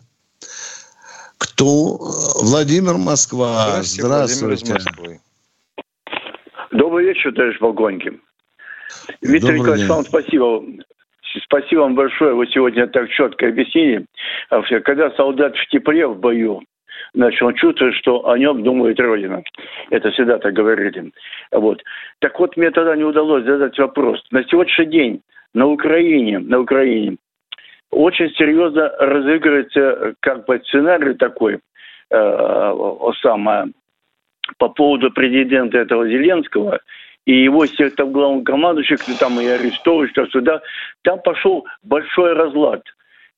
Кто? 1.41 1.99
Владимир 2.43 2.99
Москва. 2.99 3.81
Здравствуйте. 3.83 4.67
Здравствуйте. 4.67 5.21
Добрый 6.71 7.07
вечер, 7.07 7.33
товарищ 7.33 7.59
полковник. 7.59 8.21
Виктор 9.23 9.57
Добрый 9.57 9.61
Николаевич, 9.61 9.89
вам 9.89 10.05
спасибо. 10.05 10.63
Спасибо 11.45 11.81
вам 11.81 11.95
большое. 11.95 12.35
Вы 12.35 12.47
сегодня 12.49 12.87
так 12.89 13.09
четко 13.11 13.49
объяснили. 13.49 14.05
Когда 14.85 15.11
солдат 15.13 15.57
в 15.57 15.69
тепле 15.71 16.07
в 16.07 16.19
бою, 16.19 16.61
значит, 17.15 17.43
он 17.43 17.55
чувствует, 17.55 17.95
что 17.95 18.29
о 18.29 18.37
нем 18.37 18.63
думает 18.63 19.01
Родина. 19.01 19.43
Это 19.89 20.11
всегда 20.11 20.39
так 20.39 20.53
говорили. 20.53 21.11
Вот. 21.53 21.83
Так 22.19 22.39
вот, 22.39 22.57
мне 22.57 22.71
тогда 22.71 22.97
не 22.97 23.05
удалось 23.05 23.45
задать 23.45 23.79
вопрос. 23.79 24.23
На 24.31 24.45
сегодняшний 24.45 24.87
день 24.87 25.23
на 25.55 25.67
Украине, 25.67 26.39
на 26.39 26.61
Украине 26.61 27.17
очень 27.91 28.31
серьезно 28.35 28.89
разыгрывается 28.99 30.15
как 30.21 30.47
бы 30.47 30.61
сценарий 30.65 31.15
такой, 31.15 31.59
э, 32.11 32.75
самое, 33.23 33.73
по 34.59 34.69
поводу 34.69 35.11
президента 35.11 35.79
этого 35.79 36.09
Зеленского 36.09 36.81
и 37.27 37.45
его 37.45 37.67
там 37.97 38.13
главнокомандующих, 38.13 38.99
там 39.19 39.41
и 39.41 39.47
арестовывают, 39.47 40.11
что 40.13 40.27
сюда, 40.27 40.63
там 41.03 41.21
пошел 41.21 41.67
большой 41.83 42.33
разлад. 42.33 42.83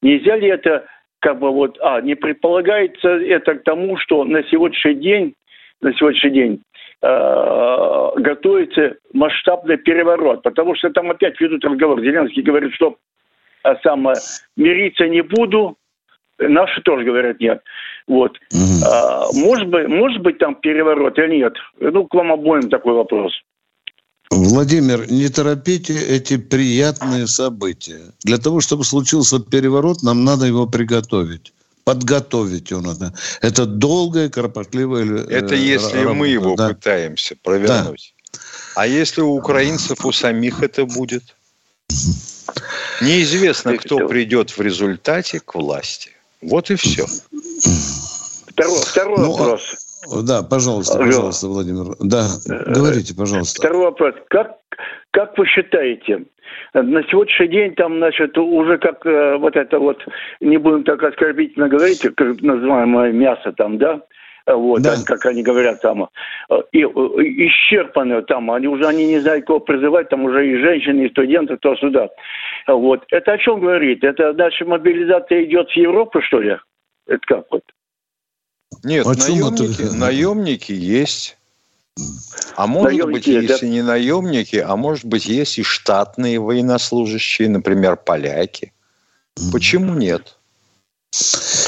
Нельзя 0.00 0.36
ли 0.36 0.48
это 0.48 0.86
как 1.20 1.38
бы 1.38 1.50
вот, 1.50 1.78
а, 1.80 2.00
не 2.00 2.14
предполагается 2.14 3.08
это 3.08 3.54
к 3.54 3.62
тому, 3.64 3.96
что 3.98 4.24
на 4.24 4.42
сегодняшний 4.44 4.94
день, 4.94 5.34
на 5.80 5.92
сегодняшний 5.94 6.30
день 6.30 6.62
э, 7.02 8.10
готовится 8.16 8.96
масштабный 9.12 9.76
переворот, 9.76 10.42
потому 10.42 10.74
что 10.74 10.90
там 10.90 11.10
опять 11.10 11.40
ведут 11.40 11.64
разговор. 11.64 12.00
Зеленский 12.00 12.42
говорит, 12.42 12.72
что 12.74 12.96
а 13.62 13.76
самое, 13.82 14.16
мириться 14.56 15.08
не 15.08 15.22
буду, 15.22 15.76
наши 16.38 16.80
тоже 16.82 17.04
говорят 17.04 17.40
нет. 17.40 17.62
Вот. 18.06 18.38
Угу. 18.52 18.84
А, 18.86 19.26
может, 19.32 19.68
быть, 19.68 19.88
может 19.88 20.22
быть 20.22 20.38
там 20.38 20.54
переворот 20.56 21.18
или 21.18 21.36
нет? 21.36 21.54
Ну, 21.80 22.06
к 22.06 22.14
вам 22.14 22.32
обоим 22.32 22.68
такой 22.68 22.94
вопрос. 22.94 23.32
Владимир, 24.30 25.10
не 25.10 25.28
торопите 25.28 25.94
эти 25.94 26.38
приятные 26.38 27.26
события. 27.26 28.00
Для 28.24 28.38
того, 28.38 28.60
чтобы 28.60 28.84
случился 28.84 29.38
переворот, 29.38 30.02
нам 30.02 30.24
надо 30.24 30.46
его 30.46 30.66
приготовить. 30.66 31.52
Подготовить 31.84 32.70
его 32.70 32.80
надо. 32.80 33.12
Это 33.42 33.66
долгое, 33.66 34.30
кропотливое 34.30 35.04
э, 35.04 35.26
Это 35.28 35.54
если 35.54 35.98
работа, 35.98 36.14
мы 36.14 36.28
его 36.28 36.54
да. 36.54 36.68
пытаемся 36.68 37.36
провернуть. 37.42 38.14
Да. 38.32 38.38
А 38.76 38.86
если 38.86 39.20
у 39.20 39.32
украинцев, 39.32 40.04
у 40.06 40.12
самих 40.12 40.62
это 40.62 40.86
будет? 40.86 41.22
Неизвестно, 43.02 43.76
кто 43.76 44.06
придет 44.08 44.50
в 44.50 44.60
результате 44.60 45.40
к 45.40 45.54
власти. 45.54 46.10
Вот 46.40 46.70
и 46.70 46.74
все. 46.74 47.04
Второй, 48.48 48.78
второй 48.78 49.18
ну, 49.18 49.34
а 49.34 49.38
вопрос. 49.38 49.76
Да, 50.24 50.42
пожалуйста, 50.42 50.98
пожалуйста, 50.98 51.46
Владимир. 51.46 51.94
Да, 52.00 52.26
э, 52.48 52.72
говорите, 52.72 53.14
пожалуйста. 53.14 53.60
Второй 53.60 53.84
вопрос. 53.84 54.14
Как, 54.28 54.56
как 55.12 55.38
вы 55.38 55.46
считаете, 55.46 56.24
на 56.74 57.02
сегодняшний 57.04 57.48
день 57.48 57.74
там, 57.74 57.98
значит, 57.98 58.36
уже 58.36 58.78
как 58.78 59.06
э, 59.06 59.36
вот 59.36 59.56
это 59.56 59.78
вот, 59.78 60.04
не 60.40 60.56
будем 60.56 60.84
так 60.84 61.02
оскорбительно 61.02 61.68
говорить, 61.68 62.00
как 62.00 62.40
называемое 62.40 63.12
мясо 63.12 63.52
там, 63.52 63.78
да, 63.78 64.00
вот, 64.46 64.82
да. 64.82 64.96
как 65.04 65.26
они 65.26 65.42
говорят 65.42 65.80
там, 65.80 66.08
и, 66.72 66.82
исчерпаны 66.82 68.22
там, 68.22 68.50
они 68.50 68.66
уже 68.66 68.86
они 68.86 69.06
не 69.06 69.20
знают, 69.20 69.46
кого 69.46 69.60
призывать, 69.60 70.08
там 70.08 70.24
уже 70.24 70.46
и 70.46 70.56
женщины, 70.56 71.06
и 71.06 71.10
студенты, 71.10 71.56
то 71.56 71.76
сюда. 71.76 72.08
Вот. 72.66 73.04
Это 73.10 73.32
о 73.32 73.38
чем 73.38 73.60
говорит? 73.60 74.04
Это 74.04 74.32
дальше 74.32 74.64
мобилизация 74.64 75.44
идет 75.44 75.68
в 75.70 75.76
Европу, 75.76 76.20
что 76.22 76.40
ли? 76.40 76.56
Это 77.06 77.20
как 77.26 77.44
вот? 77.50 77.62
Нет, 78.84 79.06
а 79.06 79.10
наемники, 79.10 79.84
это? 79.84 79.94
наемники 79.96 80.72
есть. 80.72 81.38
А 82.56 82.66
может 82.66 82.92
наемники, 82.92 83.12
быть, 83.12 83.26
есть 83.26 83.60
да? 83.60 83.66
и 83.66 83.70
не 83.70 83.82
наемники, 83.82 84.56
а 84.56 84.76
может 84.76 85.04
быть, 85.04 85.26
есть 85.26 85.58
и 85.58 85.62
штатные 85.62 86.40
военнослужащие, 86.40 87.48
например, 87.48 87.96
поляки. 87.96 88.72
Почему 89.52 89.94
нет? 89.94 90.38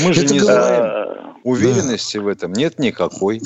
Мы 0.03 0.15
же 0.15 0.25
это 0.25 0.33
не 0.33 0.41
знаем. 0.41 1.04
Уверенности 1.45 2.17
да. 2.17 2.23
в 2.23 2.29
этом 2.29 2.53
нет 2.55 2.79
никакой. 2.79 3.41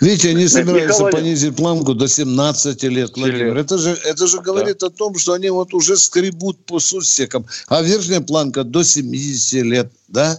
Видите, 0.00 0.30
они 0.30 0.46
собираются 0.46 1.04
Михаил... 1.04 1.10
понизить 1.10 1.56
планку 1.56 1.92
до 1.92 2.06
17 2.06 2.82
лет, 2.84 3.16
Владимир. 3.16 3.56
Это 3.56 3.76
же, 3.76 3.90
это 3.90 4.28
же 4.28 4.40
говорит 4.40 4.78
да. 4.78 4.86
о 4.86 4.90
том, 4.90 5.18
что 5.18 5.32
они 5.32 5.50
вот 5.50 5.74
уже 5.74 5.96
скребут 5.96 6.64
по 6.64 6.78
сусекам. 6.78 7.44
А 7.66 7.82
верхняя 7.82 8.20
планка 8.20 8.62
до 8.62 8.84
70 8.84 9.64
лет, 9.64 9.92
да? 10.06 10.38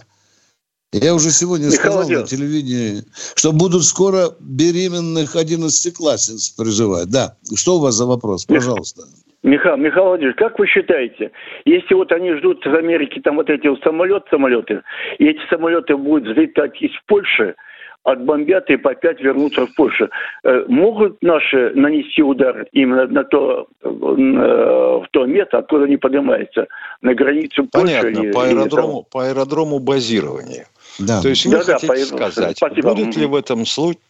Я 0.92 1.14
уже 1.14 1.30
сегодня 1.30 1.66
Михаил 1.66 1.92
сказал 1.92 2.08
на 2.08 2.26
телевидении, 2.26 3.04
что 3.34 3.52
будут 3.52 3.84
скоро 3.84 4.34
беременных 4.40 5.36
одиннадцатиклассниц 5.36 6.48
призывать. 6.48 7.10
Да. 7.10 7.36
Что 7.54 7.76
у 7.76 7.80
вас 7.80 7.94
за 7.94 8.06
вопрос? 8.06 8.46
Пожалуйста. 8.46 9.04
Михаил, 9.42 9.76
Михаил 9.76 10.06
Владимирович, 10.06 10.36
как 10.36 10.58
вы 10.58 10.66
считаете, 10.66 11.30
если 11.64 11.94
вот 11.94 12.12
они 12.12 12.34
ждут 12.34 12.64
в 12.64 12.74
Америке 12.74 13.20
там 13.22 13.36
вот 13.36 13.48
эти 13.48 13.66
вот 13.68 13.80
самолет, 13.82 14.24
самолеты, 14.30 14.82
и 15.18 15.26
эти 15.26 15.40
самолеты 15.48 15.96
будут 15.96 16.28
взлетать 16.28 16.80
из 16.82 16.90
Польши, 17.06 17.54
отбомбят 18.02 18.68
и 18.70 18.76
по 18.76 18.90
опять 18.90 19.20
вернутся 19.20 19.66
в 19.66 19.74
Польшу. 19.74 20.08
Э, 20.44 20.64
могут 20.68 21.22
наши 21.22 21.72
нанести 21.74 22.22
удар 22.22 22.66
именно 22.72 23.06
на 23.06 23.24
то, 23.24 23.66
э, 23.82 23.88
в 23.88 25.06
то 25.10 25.26
место, 25.26 25.58
откуда 25.58 25.84
они 25.84 25.96
поднимаются, 25.96 26.66
на 27.02 27.14
границу 27.14 27.66
Польши? 27.70 28.00
Понятно, 28.00 28.22
и, 28.22 28.32
по, 28.32 28.44
аэродрому, 28.44 29.06
по 29.10 29.26
аэродрому 29.26 29.78
базирования. 29.78 30.66
Да. 30.98 31.20
То 31.22 31.28
есть 31.28 31.46
вы 31.46 31.52
да, 31.52 31.62
хотите 31.62 31.94
да, 31.94 32.04
сказать, 32.30 32.56
Спасибо. 32.56 32.94
будет 32.94 33.16
ли 33.16 33.26
в 33.26 33.34
этом 33.34 33.64
случае... 33.66 34.00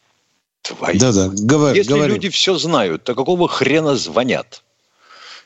Твои. 0.62 0.98
Да, 0.98 1.10
да, 1.12 1.30
говори, 1.42 1.78
Если 1.78 1.90
говори. 1.90 2.12
люди 2.12 2.28
все 2.28 2.54
знают, 2.54 3.04
то 3.04 3.14
какого 3.14 3.48
хрена 3.48 3.94
звонят? 3.94 4.62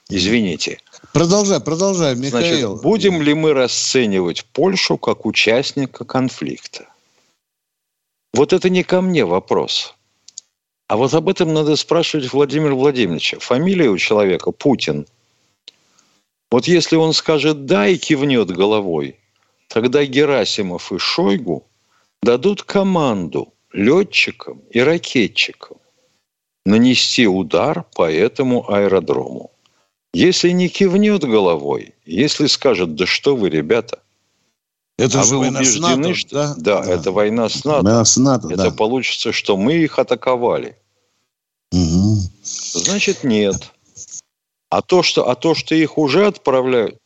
Извините. 0.09 0.81
Продолжай, 1.13 1.61
продолжай, 1.61 2.15
Михаил. 2.15 2.71
Значит, 2.71 2.83
будем 2.83 3.23
ли 3.23 3.35
мы 3.35 3.55
расценивать 3.55 4.45
Польшу 4.47 4.99
как 4.99 5.25
участника 5.25 6.05
конфликта? 6.05 6.89
Вот 8.35 8.53
это 8.53 8.69
не 8.69 8.83
ко 8.83 9.01
мне 9.01 9.25
вопрос. 9.25 9.95
А 10.89 10.97
вот 10.97 11.15
об 11.15 11.29
этом 11.29 11.55
надо 11.55 11.77
спрашивать 11.77 12.33
Владимира 12.33 12.75
Владимировича. 12.75 13.39
Фамилия 13.39 13.89
у 13.89 13.97
человека 13.97 14.51
Путин. 14.51 15.07
Вот 16.51 16.69
если 16.69 16.97
он 16.97 17.15
скажет 17.15 17.65
«да» 17.65 17.87
и 17.87 17.97
кивнет 17.97 18.51
головой, 18.51 19.19
тогда 19.69 20.05
Герасимов 20.05 20.93
и 20.93 20.99
Шойгу 20.99 21.67
дадут 22.23 22.63
команду 22.63 23.55
летчикам 23.73 24.61
и 24.71 24.81
ракетчикам 24.81 25.79
нанести 26.67 27.27
удар 27.27 27.85
по 27.95 28.11
этому 28.11 28.71
аэродрому. 28.71 29.54
Если 30.15 30.51
не 30.51 30.69
кивнет 30.69 31.25
головой, 31.25 31.95
если 32.07 32.47
скажет, 32.47 32.95
да 32.95 33.05
что 33.05 33.35
вы, 33.35 33.51
ребята, 33.51 34.01
это 34.97 35.21
а 35.21 35.25
же 35.25 35.37
вы 35.37 35.49
убеждены, 35.49 35.97
НАТО, 35.97 36.15
что 36.15 36.35
да? 36.35 36.55
Да, 36.57 36.83
да, 36.83 36.93
это 36.93 37.11
война 37.11 37.49
с 37.49 37.65
НАТО. 37.65 37.83
Да, 37.83 38.05
с 38.05 38.17
НАТО 38.17 38.49
это 38.49 38.65
да. 38.65 38.71
получится, 38.71 39.33
что 39.33 39.57
мы 39.57 39.75
их 39.75 39.99
атаковали. 39.99 40.77
Угу. 41.73 42.19
Значит, 42.45 43.25
нет. 43.25 43.73
А 44.71 44.83
то, 44.83 45.03
что, 45.03 45.29
а 45.29 45.35
то, 45.35 45.57
что 45.57 45.75
их 45.75 45.99
уже 45.99 46.27
отправляют, 46.27 46.97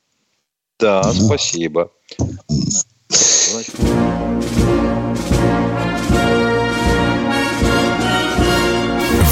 да, 0.78 1.00
угу. 1.00 1.12
спасибо. 1.12 1.90
Значит... 3.08 3.74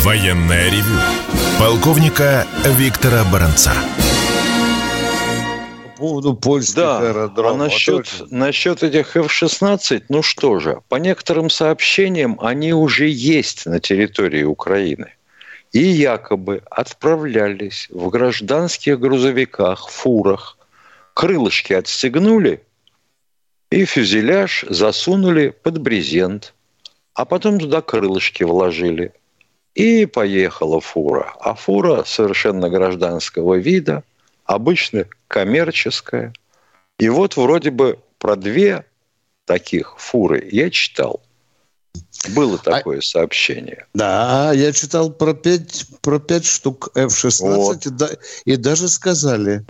Военная 0.03 0.71
ревю. 0.71 1.36
Полковника 1.59 2.47
Виктора 2.65 3.25
Баранца 3.33 3.73
поводу 5.97 6.35
польских 6.35 6.77
да, 6.77 6.99
аэродромов. 6.99 7.55
А 7.55 7.65
насчет, 7.65 8.07
а 8.21 8.27
насчет 8.31 8.83
этих 8.83 9.17
F-16, 9.17 10.05
ну 10.09 10.23
что 10.23 10.59
же, 10.59 10.81
по 10.89 10.97
некоторым 10.97 11.51
сообщениям, 11.51 12.39
они 12.41 12.73
уже 12.73 13.09
есть 13.09 13.67
на 13.67 13.81
территории 13.81 14.43
Украины. 14.43 15.13
И 15.73 15.81
якобы 15.81 16.63
отправлялись 16.71 17.89
в 17.91 18.09
гражданских 18.09 19.01
грузовиках, 19.01 19.89
фурах, 19.89 20.59
крылышки 21.15 21.73
отстегнули 21.73 22.63
и 23.71 23.85
фюзеляж 23.85 24.65
засунули 24.69 25.49
под 25.63 25.79
брезент, 25.79 26.55
а 27.15 27.25
потом 27.25 27.59
туда 27.59 27.81
крылышки 27.81 28.45
вложили. 28.45 29.13
И 29.77 30.07
поехала 30.07 30.81
фура. 30.81 31.35
А 31.41 31.55
фура 31.55 32.03
совершенно 32.05 32.69
гражданского 32.69 33.55
вида– 33.55 34.03
обычно 34.47 35.07
коммерческая. 35.29 36.33
И 36.99 37.09
вот 37.09 37.37
вроде 37.37 37.71
бы 37.71 37.99
про 38.19 38.37
две 38.37 38.87
таких 39.45 39.99
фуры 39.99 40.49
я 40.51 40.71
читал. 40.71 41.21
Было 42.35 42.57
а 42.57 42.59
такое 42.59 42.99
а, 42.99 43.03
сообщение. 43.03 43.87
Да, 43.95 44.53
я 44.53 44.73
читал 44.73 45.11
про 45.11 45.35
пять, 45.35 45.87
про 46.01 46.19
пять 46.19 46.47
штук 46.47 46.91
F-16 46.95 47.57
вот. 47.57 47.87
и, 47.87 47.91
да, 47.91 48.11
и 48.45 48.57
даже 48.57 48.89
сказали, 48.89 49.65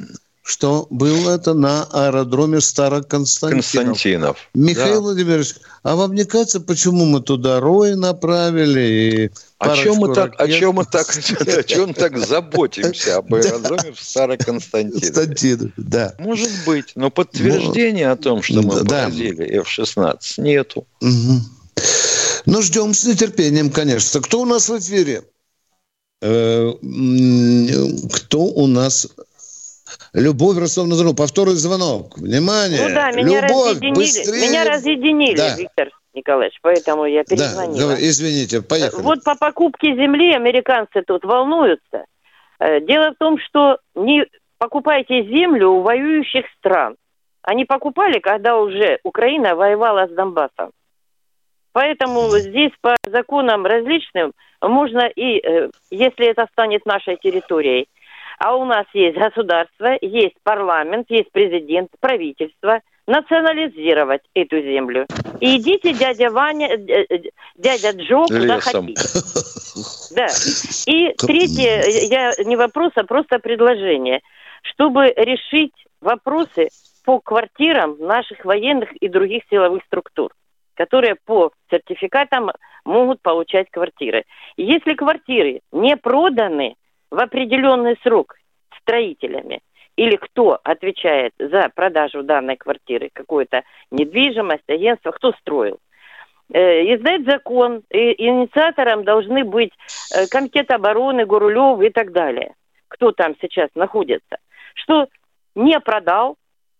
что 0.47 0.87
было 0.91 1.35
это 1.35 1.55
на 1.55 1.83
аэродроме 1.91 2.61
Староконстантинов. 2.61 3.65
Константинов. 3.73 4.49
Михаил 4.55 4.95
да. 4.95 5.01
Владимирович, 5.01 5.57
а 5.83 5.97
вам 5.97 6.15
не 6.15 6.25
кажется, 6.25 6.61
почему 6.61 7.05
мы 7.05 7.21
туда 7.21 7.59
Рой 7.59 7.97
направили? 7.97 8.81
И 8.81 9.31
о 9.59 9.75
чем 9.75 9.97
мы 9.97 10.15
так, 10.15 10.41
о 10.41 10.47
чем 10.47 10.77
мы 10.77 10.85
так, 10.85 11.09
о 11.41 11.63
чем 11.65 11.95
так 11.95 12.17
заботимся 12.19 13.17
об 13.17 13.35
аэродроме 13.35 13.93
в 13.93 14.01
Староконстантинове? 14.01 15.73
да. 15.77 16.15
Может 16.21 16.53
быть, 16.65 16.93
но 16.95 17.11
подтверждения 17.11 18.09
о 18.09 18.17
том, 18.17 18.41
что 18.43 18.63
мы 18.63 18.85
поразили 18.85 19.45
F-16, 19.63 20.19
нету. 20.39 20.87
Ну, 21.01 22.63
ждем 22.63 22.95
с 22.95 23.05
нетерпением, 23.05 23.71
конечно. 23.71 24.21
Кто 24.21 24.43
у 24.43 24.45
нас 24.45 24.69
в 24.69 24.79
эфире? 24.79 25.25
Э, 26.23 26.73
кто 28.13 28.45
у 28.45 28.67
нас 28.69 29.09
Любовь 30.13 30.59
Ростов 30.59 30.87
на 30.89 31.15
Повторный 31.15 31.55
звонок. 31.55 32.19
Внимание. 32.19 32.89
Ну 32.89 32.95
да, 32.95 33.13
меня 33.13 33.43
Любовь, 33.43 33.71
разъединили. 33.71 33.95
Быстрее. 33.95 34.49
Меня 34.49 34.65
разъединили, 34.65 35.37
да. 35.37 35.57
Виктор 35.57 35.91
Николаевич, 36.15 36.59
поэтому 36.63 37.05
я 37.05 37.25
перезвонила. 37.25 37.93
Да, 37.93 38.01
извините, 38.01 38.63
поехали. 38.63 39.03
Вот 39.03 39.23
по 39.25 39.35
покупке 39.37 39.95
земли 39.95 40.35
американцы 40.35 41.03
тут 41.07 41.25
волнуются. 41.25 42.05
Э, 42.59 42.81
дело 42.81 43.13
в 43.13 43.19
том, 43.19 43.39
что 43.39 43.79
не 43.95 44.27
покупайте 44.59 45.23
землю 45.25 45.71
у 45.71 45.83
воюющих 45.83 46.47
стран. 46.59 46.97
Они 47.43 47.65
покупали, 47.65 48.19
когда 48.19 48.59
уже 48.59 48.99
Украина 49.05 49.55
воевала 49.55 50.07
с 50.07 50.11
Донбассом. 50.11 50.71
Поэтому 51.73 52.31
здесь 52.31 52.73
по 52.81 52.97
законам 53.05 53.67
различным 53.67 54.33
можно 54.63 55.07
и, 55.07 55.39
э, 55.39 55.69
если 55.91 56.27
это 56.27 56.47
станет 56.53 56.87
нашей 56.87 57.19
территорией, 57.19 57.87
а 58.39 58.57
у 58.57 58.65
нас 58.65 58.87
есть 58.93 59.17
государство, 59.17 59.97
есть 60.01 60.37
парламент, 60.43 61.07
есть 61.09 61.31
президент, 61.33 61.91
правительство. 62.01 62.81
Национализировать 63.07 64.23
эту 64.35 64.61
землю. 64.61 65.07
И 65.41 65.59
идите, 65.59 65.93
дядя 65.93 66.29
Ваня, 66.29 66.67
э, 66.67 67.05
э, 67.09 67.19
дядя 67.55 67.93
Джо, 67.93 68.25
куда 68.27 68.61
хотите. 68.61 68.95
Да. 70.17 70.29
И 70.87 71.13
третье, 71.19 71.83
я 72.09 72.33
не 72.45 72.57
вопрос, 72.57 72.93
а 72.95 73.05
просто 73.05 73.39
предложение. 73.39 74.21
Чтобы 74.63 75.13
решить 75.15 75.75
вопросы 76.01 76.69
по 77.05 77.21
квартирам 77.21 77.97
наших 77.99 78.45
военных 78.45 78.93
и 78.97 79.09
других 79.09 79.43
силовых 79.51 79.83
структур, 79.85 80.33
которые 80.75 81.17
по 81.25 81.53
сертификатам 81.71 82.51
могут 82.85 83.21
получать 83.21 83.71
квартиры. 83.71 84.25
Если 84.57 84.95
квартиры 84.95 85.61
не 85.73 85.97
проданы, 85.97 86.77
в 87.11 87.19
определенный 87.19 87.97
срок 88.03 88.37
строителями 88.81 89.61
или 89.97 90.17
кто 90.17 90.59
отвечает 90.63 91.33
за 91.39 91.71
продажу 91.75 92.23
данной 92.23 92.57
квартиры, 92.57 93.11
какую-то 93.13 93.63
недвижимость, 93.91 94.69
агентство, 94.69 95.11
кто 95.11 95.33
строил. 95.33 95.79
Э, 96.53 96.95
издать 96.95 97.25
закон, 97.25 97.83
и 97.91 98.23
инициатором 98.23 99.05
должны 99.05 99.45
быть 99.45 99.73
э, 100.15 100.27
Комитет 100.29 100.71
обороны, 100.71 101.25
Гурулев 101.25 101.81
и 101.81 101.91
так 101.91 102.13
далее. 102.13 102.55
Кто 102.89 103.11
там 103.11 103.35
сейчас 103.41 103.69
находится. 103.75 104.39
Что 104.75 105.09
не 105.55 105.81
продал, 105.81 106.37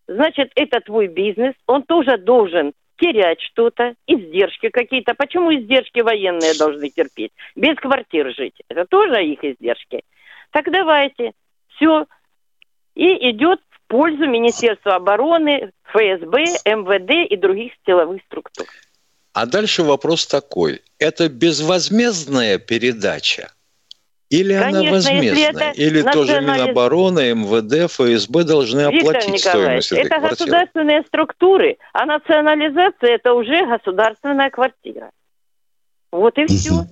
значит, 0.07 0.51
это 0.55 0.79
твой 0.79 1.07
бизнес, 1.07 1.53
он 1.65 1.83
тоже 1.83 2.17
должен 2.17 2.73
терять 2.97 3.41
что-то, 3.41 3.93
издержки 4.07 4.69
какие-то. 4.69 5.13
Почему 5.15 5.53
издержки 5.53 5.99
военные 5.99 6.57
должны 6.57 6.89
терпеть? 6.89 7.31
Без 7.55 7.75
квартир 7.75 8.33
жить. 8.33 8.55
Это 8.69 8.85
тоже 8.85 9.23
их 9.23 9.43
издержки. 9.43 10.01
Так 10.51 10.71
давайте. 10.71 11.33
Все. 11.75 12.05
И 12.95 13.31
идет 13.31 13.59
в 13.69 13.87
пользу 13.87 14.25
Министерства 14.25 14.95
обороны, 14.95 15.71
ФСБ, 15.91 16.43
МВД 16.65 17.31
и 17.31 17.35
других 17.37 17.73
силовых 17.85 18.21
структур. 18.25 18.65
А 19.33 19.45
дальше 19.45 19.83
вопрос 19.83 20.25
такой. 20.25 20.81
Это 20.97 21.29
безвозмездная 21.29 22.57
передача? 22.57 23.51
Или 24.29 24.57
Конечно, 24.59 24.79
она 24.79 24.91
возмездная? 24.91 25.71
Или 25.73 26.01
национализ... 26.01 26.13
тоже 26.13 26.41
Минобороны, 26.41 27.33
МВД, 27.33 27.91
ФСБ 27.91 28.43
должны 28.43 28.91
Виктор 28.91 29.15
оплатить 29.15 29.39
стоимость 29.39 29.91
этой 29.91 30.01
это 30.01 30.09
квартиры? 30.09 30.29
государственные 30.31 31.03
структуры, 31.03 31.77
а 31.93 32.05
национализация– 32.05 33.09
это 33.15 33.33
уже 33.33 33.65
государственная 33.65 34.49
квартира. 34.49 35.11
Вот 36.11 36.37
и 36.37 36.45
все. 36.47 36.85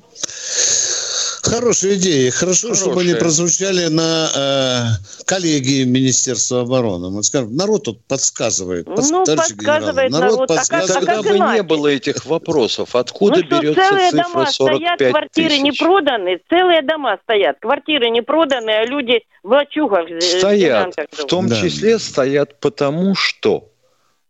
Хорошая 1.46 1.94
идея. 1.96 2.32
Хорошо, 2.32 2.68
Хорошая. 2.68 2.86
чтобы 2.86 3.02
они 3.02 3.14
прозвучали 3.14 3.86
на 3.88 4.30
э, 4.36 5.24
коллегии 5.26 5.84
Министерства 5.84 6.62
обороны. 6.62 7.12
Мы 7.12 7.22
скажем, 7.24 7.56
народ 7.56 7.84
тут 7.84 8.04
подсказывает. 8.06 8.88
Ну, 8.88 9.26
подсказывает 9.26 10.12
народ. 10.12 10.32
народ 10.32 10.48
подсказывает. 10.48 10.90
А, 10.90 11.00
как, 11.00 11.08
а 11.08 11.24
Тогда 11.24 11.48
бы 11.48 11.54
не 11.56 11.64
было 11.64 11.88
этих 11.88 12.26
вопросов. 12.26 12.96
Откуда 12.96 13.42
ну, 13.42 13.62
берется 13.62 13.90
целые 13.90 14.12
цифра 14.12 14.24
дома 14.24 14.46
45 14.48 14.96
стоят, 14.96 15.12
квартиры 15.12 15.50
тысяч? 15.50 15.62
не 15.62 15.72
проданы, 15.72 16.40
целые 16.50 16.82
дома 16.82 17.20
стоят, 17.24 17.58
квартиры 17.60 18.10
не 18.10 18.22
проданы, 18.22 18.72
а 18.72 18.86
люди 18.86 19.22
в 19.44 19.52
лачугах. 19.52 20.08
Стоят. 20.22 20.96
В 21.12 21.26
том 21.26 21.48
да. 21.48 21.62
числе 21.62 22.00
стоят 22.00 22.60
потому, 22.60 23.14
что 23.14 23.70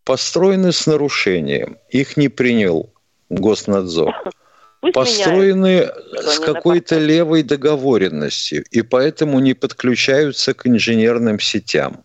построены 0.03 0.73
с 0.73 0.85
нарушением. 0.85 1.77
Их 1.89 2.17
не 2.17 2.27
принял 2.27 2.89
Госнадзор. 3.29 4.13
Пусть 4.93 5.17
построены 5.17 5.89
с 6.13 6.39
какой-то 6.39 6.97
левой 6.97 7.43
договоренностью, 7.43 8.63
и 8.71 8.81
поэтому 8.81 9.39
не 9.39 9.53
подключаются 9.53 10.53
к 10.53 10.67
инженерным 10.67 11.39
сетям. 11.39 12.03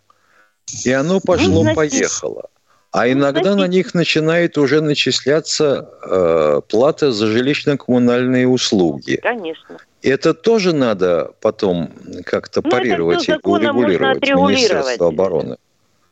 И 0.85 0.91
оно 0.91 1.19
пошло-поехало. 1.19 2.49
А 2.91 3.05
ну, 3.05 3.13
иногда 3.13 3.55
на 3.55 3.67
них 3.67 3.93
начинает 3.93 4.57
уже 4.57 4.81
начисляться 4.81 5.89
э, 6.03 6.61
плата 6.67 7.11
за 7.11 7.27
жилищно-коммунальные 7.27 8.47
услуги. 8.47 9.15
Конечно. 9.21 9.77
Это 10.01 10.33
тоже 10.33 10.73
надо 10.73 11.31
потом 11.39 11.91
как-то 12.25 12.61
ну, 12.63 12.69
парировать 12.69 13.29
и 13.29 13.33
урегулировать 13.43 14.21
Министерство 14.21 15.07
обороны. 15.07 15.57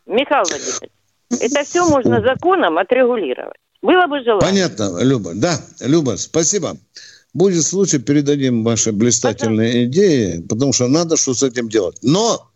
Михаил 0.05 0.43
Владимирович, 0.43 0.89
это 1.41 1.63
все 1.63 1.87
можно 1.87 2.21
законом 2.21 2.77
отрегулировать. 2.77 3.57
Было 3.81 4.07
бы 4.07 4.21
желание. 4.23 4.39
Понятно, 4.39 5.01
Люба. 5.01 5.33
Да, 5.35 5.61
Люба, 5.79 6.15
спасибо. 6.17 6.77
Будет 7.33 7.65
случай, 7.65 7.99
передадим 7.99 8.63
ваши 8.63 8.91
блистательные 8.91 9.69
ага. 9.69 9.83
идеи, 9.85 10.41
потому 10.41 10.73
что 10.73 10.87
надо 10.87 11.15
что 11.15 11.33
с 11.33 11.43
этим 11.43 11.69
делать. 11.69 11.97
Но 12.01 12.49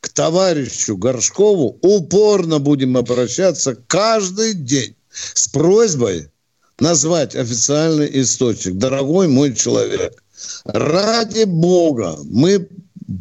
к 0.00 0.08
товарищу 0.08 0.96
Горшкову 0.96 1.78
упорно 1.80 2.58
будем 2.58 2.96
обращаться 2.96 3.76
каждый 3.86 4.54
день 4.54 4.96
с 5.10 5.48
просьбой 5.48 6.30
назвать 6.78 7.34
официальный 7.34 8.10
источник. 8.20 8.74
Дорогой 8.74 9.28
мой 9.28 9.54
человек, 9.54 10.22
ради 10.64 11.44
бога, 11.44 12.18
мы 12.24 12.68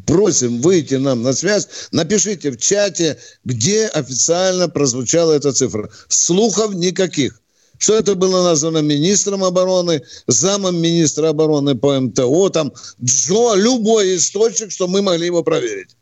просим 0.06 0.62
выйти 0.62 0.95
нам 0.95 1.22
на 1.22 1.34
связь. 1.34 1.68
Напишите 1.91 2.51
в 2.51 2.58
чате, 2.58 3.18
где 3.45 3.86
официально 3.86 4.68
прозвучала 4.68 5.34
эта 5.34 5.53
цифра. 5.53 5.89
Слухов 6.10 6.74
никаких 6.74 7.39
что 7.78 7.95
это 7.95 8.15
было 8.15 8.43
названо 8.43 8.80
министром 8.80 9.43
обороны, 9.43 10.01
замом 10.28 10.78
министра 10.82 11.30
обороны 11.30 11.76
по 11.76 11.99
МТО, 11.99 12.49
там, 12.49 12.73
Джо, 13.03 13.55
любой 13.55 14.15
источник, 14.15 14.71
что 14.71 14.88
мы 14.88 15.01
могли 15.01 15.26
его 15.28 15.43
проверить. 15.43 15.95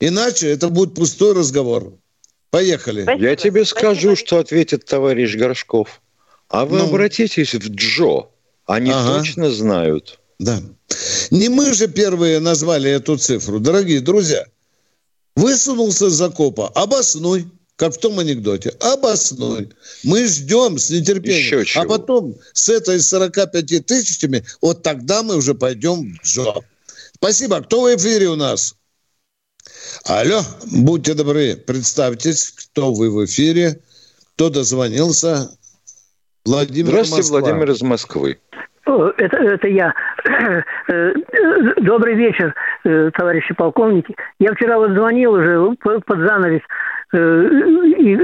Иначе 0.00 0.48
это 0.48 0.68
будет 0.68 0.94
пустой 0.94 1.34
разговор. 1.34 1.94
Поехали. 2.50 3.02
Спасибо. 3.02 3.24
Я 3.24 3.36
тебе 3.36 3.64
скажу, 3.64 4.08
Спасибо. 4.10 4.16
что 4.16 4.38
ответит 4.38 4.84
товарищ 4.84 5.36
Горшков. 5.36 6.00
А 6.48 6.66
вы 6.66 6.78
ну. 6.78 6.84
обратитесь 6.84 7.54
в 7.54 7.68
Джо. 7.70 8.26
Они 8.66 8.90
ага. 8.90 9.18
точно 9.18 9.50
знают. 9.50 10.20
Да. 10.38 10.60
Не 11.30 11.48
мы 11.48 11.72
же 11.72 11.88
первые 11.88 12.40
назвали 12.40 12.90
эту 12.90 13.16
цифру. 13.16 13.58
Дорогие 13.58 14.00
друзья, 14.00 14.44
высунулся 15.36 16.06
из 16.06 16.12
закопа, 16.12 16.68
обоснуй 16.68 17.46
как 17.82 17.94
в 17.94 17.98
том 17.98 18.16
анекдоте, 18.20 18.72
обоснуй. 18.78 19.70
Мы 20.04 20.24
ждем 20.26 20.78
с 20.78 20.88
нетерпением. 20.88 21.66
А 21.74 21.84
потом 21.84 22.36
с 22.52 22.68
этой 22.68 23.00
45 23.00 23.84
тысячами, 23.84 24.44
вот 24.60 24.84
тогда 24.84 25.24
мы 25.24 25.34
уже 25.34 25.52
пойдем 25.54 26.16
в 26.22 26.24
жоп. 26.24 26.64
Спасибо. 27.16 27.60
Кто 27.60 27.80
в 27.80 27.96
эфире 27.96 28.28
у 28.28 28.36
нас? 28.36 28.76
Алло, 30.04 30.42
будьте 30.70 31.14
добры, 31.14 31.56
представьтесь, 31.56 32.52
кто 32.52 32.92
вы 32.92 33.10
в 33.10 33.24
эфире, 33.24 33.80
кто 34.36 34.48
дозвонился. 34.48 35.50
Владимир 36.44 36.90
Здравствуйте, 36.90 37.32
Москва. 37.32 37.40
Владимир 37.40 37.70
из 37.72 37.82
Москвы. 37.82 38.38
Это, 38.86 39.36
это 39.38 39.66
я. 39.66 39.92
Э, 40.88 41.12
добрый 41.80 42.14
вечер, 42.14 42.54
э, 42.84 43.10
товарищи 43.16 43.54
полковники. 43.54 44.14
Я 44.38 44.54
вчера 44.54 44.78
вот 44.78 44.90
звонил 44.90 45.32
уже 45.32 45.74
под 45.82 46.18
занавес 46.18 46.62
Э, 46.62 47.01
и 47.12 48.16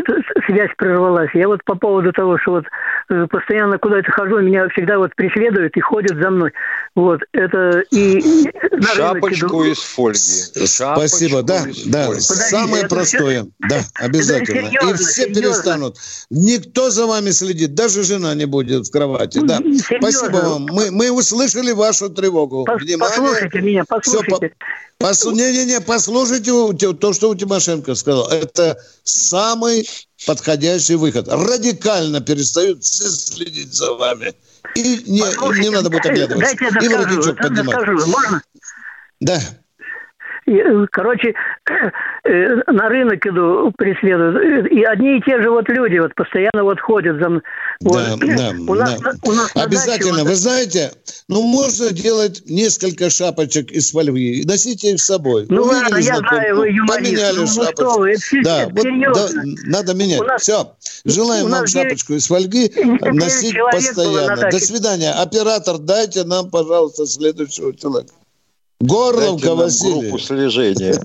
связь 0.47 0.71
прервалась. 0.77 1.31
Я 1.35 1.47
вот 1.49 1.63
по 1.65 1.75
поводу 1.75 2.13
того, 2.13 2.39
что 2.39 2.53
вот 2.53 2.65
э, 3.11 3.27
постоянно 3.31 3.79
куда-то 3.79 4.11
хожу, 4.13 4.41
меня 4.41 4.69
всегда 4.71 4.99
вот 4.99 5.15
преследуют 5.15 5.77
и 5.77 5.81
ходят 5.81 6.17
за 6.17 6.31
мной. 6.31 6.53
Вот 6.95 7.21
это 7.33 7.83
и 7.91 8.23
шапочку 8.95 9.65
из 9.65 9.79
фольги. 9.79 10.67
Шапочку 10.67 11.09
Спасибо, 11.09 11.43
да, 11.43 11.65
да. 11.87 12.07
Фольги. 12.07 12.21
Самое 12.21 12.85
это 12.85 12.95
простое, 12.95 13.43
все... 13.43 13.51
да, 13.69 13.81
обязательно. 13.95 14.69
Серьезно, 14.69 14.91
и 14.91 14.95
все 14.95 15.23
серьезно. 15.23 15.43
перестанут. 15.43 15.97
Никто 16.31 16.91
за 16.91 17.07
вами 17.07 17.31
следит, 17.31 17.75
даже 17.75 18.03
жена 18.05 18.35
не 18.35 18.47
будет 18.47 18.87
в 18.87 18.91
кровати. 18.91 19.41
Да. 19.43 19.59
Серьезно. 19.59 19.99
Спасибо 19.99 20.37
вам. 20.37 20.67
Мы, 20.71 20.91
мы 20.91 21.11
услышали 21.11 21.73
вашу 21.73 22.09
тревогу. 22.09 22.65
Пос, 22.65 22.81
Внимание. 22.81 23.17
Послушайте 23.17 23.61
меня, 23.61 23.85
послушайте. 23.87 24.37
Все, 24.37 24.67
Послу... 24.99 25.31
Не-не-не, 25.31 25.81
послушайте 25.81 26.51
то, 26.95 27.13
что 27.13 27.31
у 27.31 27.35
Тимошенко 27.37 27.95
сказал. 27.95 28.29
Это 28.31 28.78
самый 29.05 29.89
подходящий 30.27 30.95
выход. 30.95 31.29
Радикально 31.29 32.21
перестают 32.21 32.85
все 32.85 33.09
следить 33.09 33.73
за 33.73 33.93
вами. 33.95 34.35
И 34.75 35.03
не, 35.07 35.61
не 35.61 35.71
надо 35.71 35.91
будет 35.91 36.07
оглядываться. 36.07 36.55
И 36.81 36.89
воротничок 36.89 37.37
поднимать. 37.37 38.07
Можно? 38.07 38.43
Да. 39.21 39.41
Э, 40.49 40.87
короче, 40.91 41.35
э, 42.25 42.55
на 42.67 42.89
рынок 42.89 43.27
иду, 43.27 43.73
преследуют. 43.77 44.67
И 44.71 44.83
одни 44.83 45.19
и 45.19 45.21
те 45.23 45.41
же 45.43 45.51
вот 45.51 45.69
люди 45.69 45.99
вот 45.99 46.15
постоянно 46.15 46.65
вот 46.65 46.81
ходят 46.81 47.19
за 47.19 47.29
мной. 47.29 47.43
Да, 47.81 47.91
вот. 47.91 48.21
да, 48.21 48.51
у 48.69 48.75
нас, 48.75 49.01
да. 49.01 49.13
У 49.25 49.33
нас 49.33 49.51
Обязательно. 49.55 50.25
Вы 50.25 50.35
знаете, 50.35 50.93
ну, 51.29 51.43
можно 51.43 51.91
делать 51.91 52.43
несколько 52.47 53.11
шапочек 53.11 53.71
из 53.71 53.91
фольги. 53.91 54.43
Носите 54.47 54.93
их 54.93 55.01
с 55.01 55.05
собой. 55.05 55.47
Ну, 55.49 55.65
ладно, 55.65 55.97
я 55.97 56.17
знаю, 56.17 56.57
вы 56.57 56.69
юморист. 56.71 56.99
Поменяли 56.99 57.39
ну, 57.39 57.47
шапочку. 57.47 57.99
Вы, 58.01 58.15
да, 58.43 58.69
вот, 58.71 59.15
да, 59.15 59.29
надо 59.67 59.95
менять. 59.95 60.21
нас, 60.21 60.43
Все. 60.43 60.73
Желаем 61.05 61.49
нам 61.49 61.67
шапочку 61.67 62.15
из 62.15 62.27
фольги 62.27 62.73
носить 63.13 63.57
постоянно. 63.71 64.51
До 64.51 64.59
свидания. 64.59 65.13
Оператор, 65.13 65.79
дайте 65.79 66.25
нам, 66.25 66.51
пожалуйста, 66.51 67.07
следующего 67.07 67.75
человека. 67.77 68.13
Горловка 68.81 69.55
Василий. 69.55 70.09
Группу 70.09 70.19
слежения. 70.19 70.95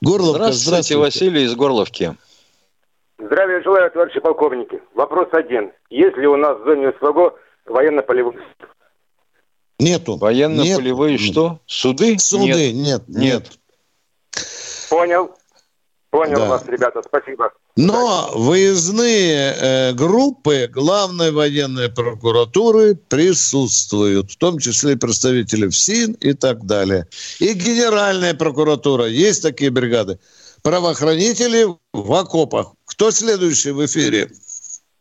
Горловка, 0.00 0.52
здравствуйте, 0.52 0.52
здравствуйте, 0.52 0.96
Василий 0.98 1.44
из 1.44 1.54
Горловки. 1.54 2.16
Здравия 3.18 3.62
желаю, 3.62 3.90
товарищи 3.90 4.20
полковники. 4.20 4.82
Вопрос 4.94 5.28
один. 5.32 5.72
Есть 5.88 6.16
ли 6.16 6.26
у 6.26 6.36
нас 6.36 6.58
в 6.58 6.64
зоне 6.64 6.92
СВГО 7.00 7.34
военно-полевых 7.66 8.34
Нету. 9.78 10.16
Военно-полевые 10.16 11.12
нет. 11.12 11.20
что? 11.20 11.58
Суды? 11.66 12.18
Суды, 12.18 12.72
нет. 12.72 13.02
Нет. 13.08 13.08
нет. 13.08 13.58
Понял. 14.88 15.30
Понял 16.14 16.38
да. 16.38 16.48
вас, 16.48 16.62
ребята, 16.68 17.02
спасибо. 17.04 17.50
Но 17.74 18.30
выездные 18.36 19.52
э, 19.52 19.92
группы 19.94 20.68
главной 20.72 21.32
военной 21.32 21.88
прокуратуры 21.88 22.94
присутствуют, 22.94 24.30
в 24.30 24.36
том 24.36 24.60
числе 24.60 24.96
представители 24.96 25.66
ФСИН 25.66 26.12
и 26.20 26.34
так 26.34 26.66
далее. 26.66 27.08
И 27.40 27.52
Генеральная 27.52 28.32
прокуратура, 28.32 29.06
есть 29.06 29.42
такие 29.42 29.72
бригады. 29.72 30.20
Правоохранители 30.62 31.66
в 31.92 32.12
окопах. 32.12 32.74
Кто 32.84 33.10
следующий 33.10 33.72
в 33.72 33.84
эфире? 33.84 34.30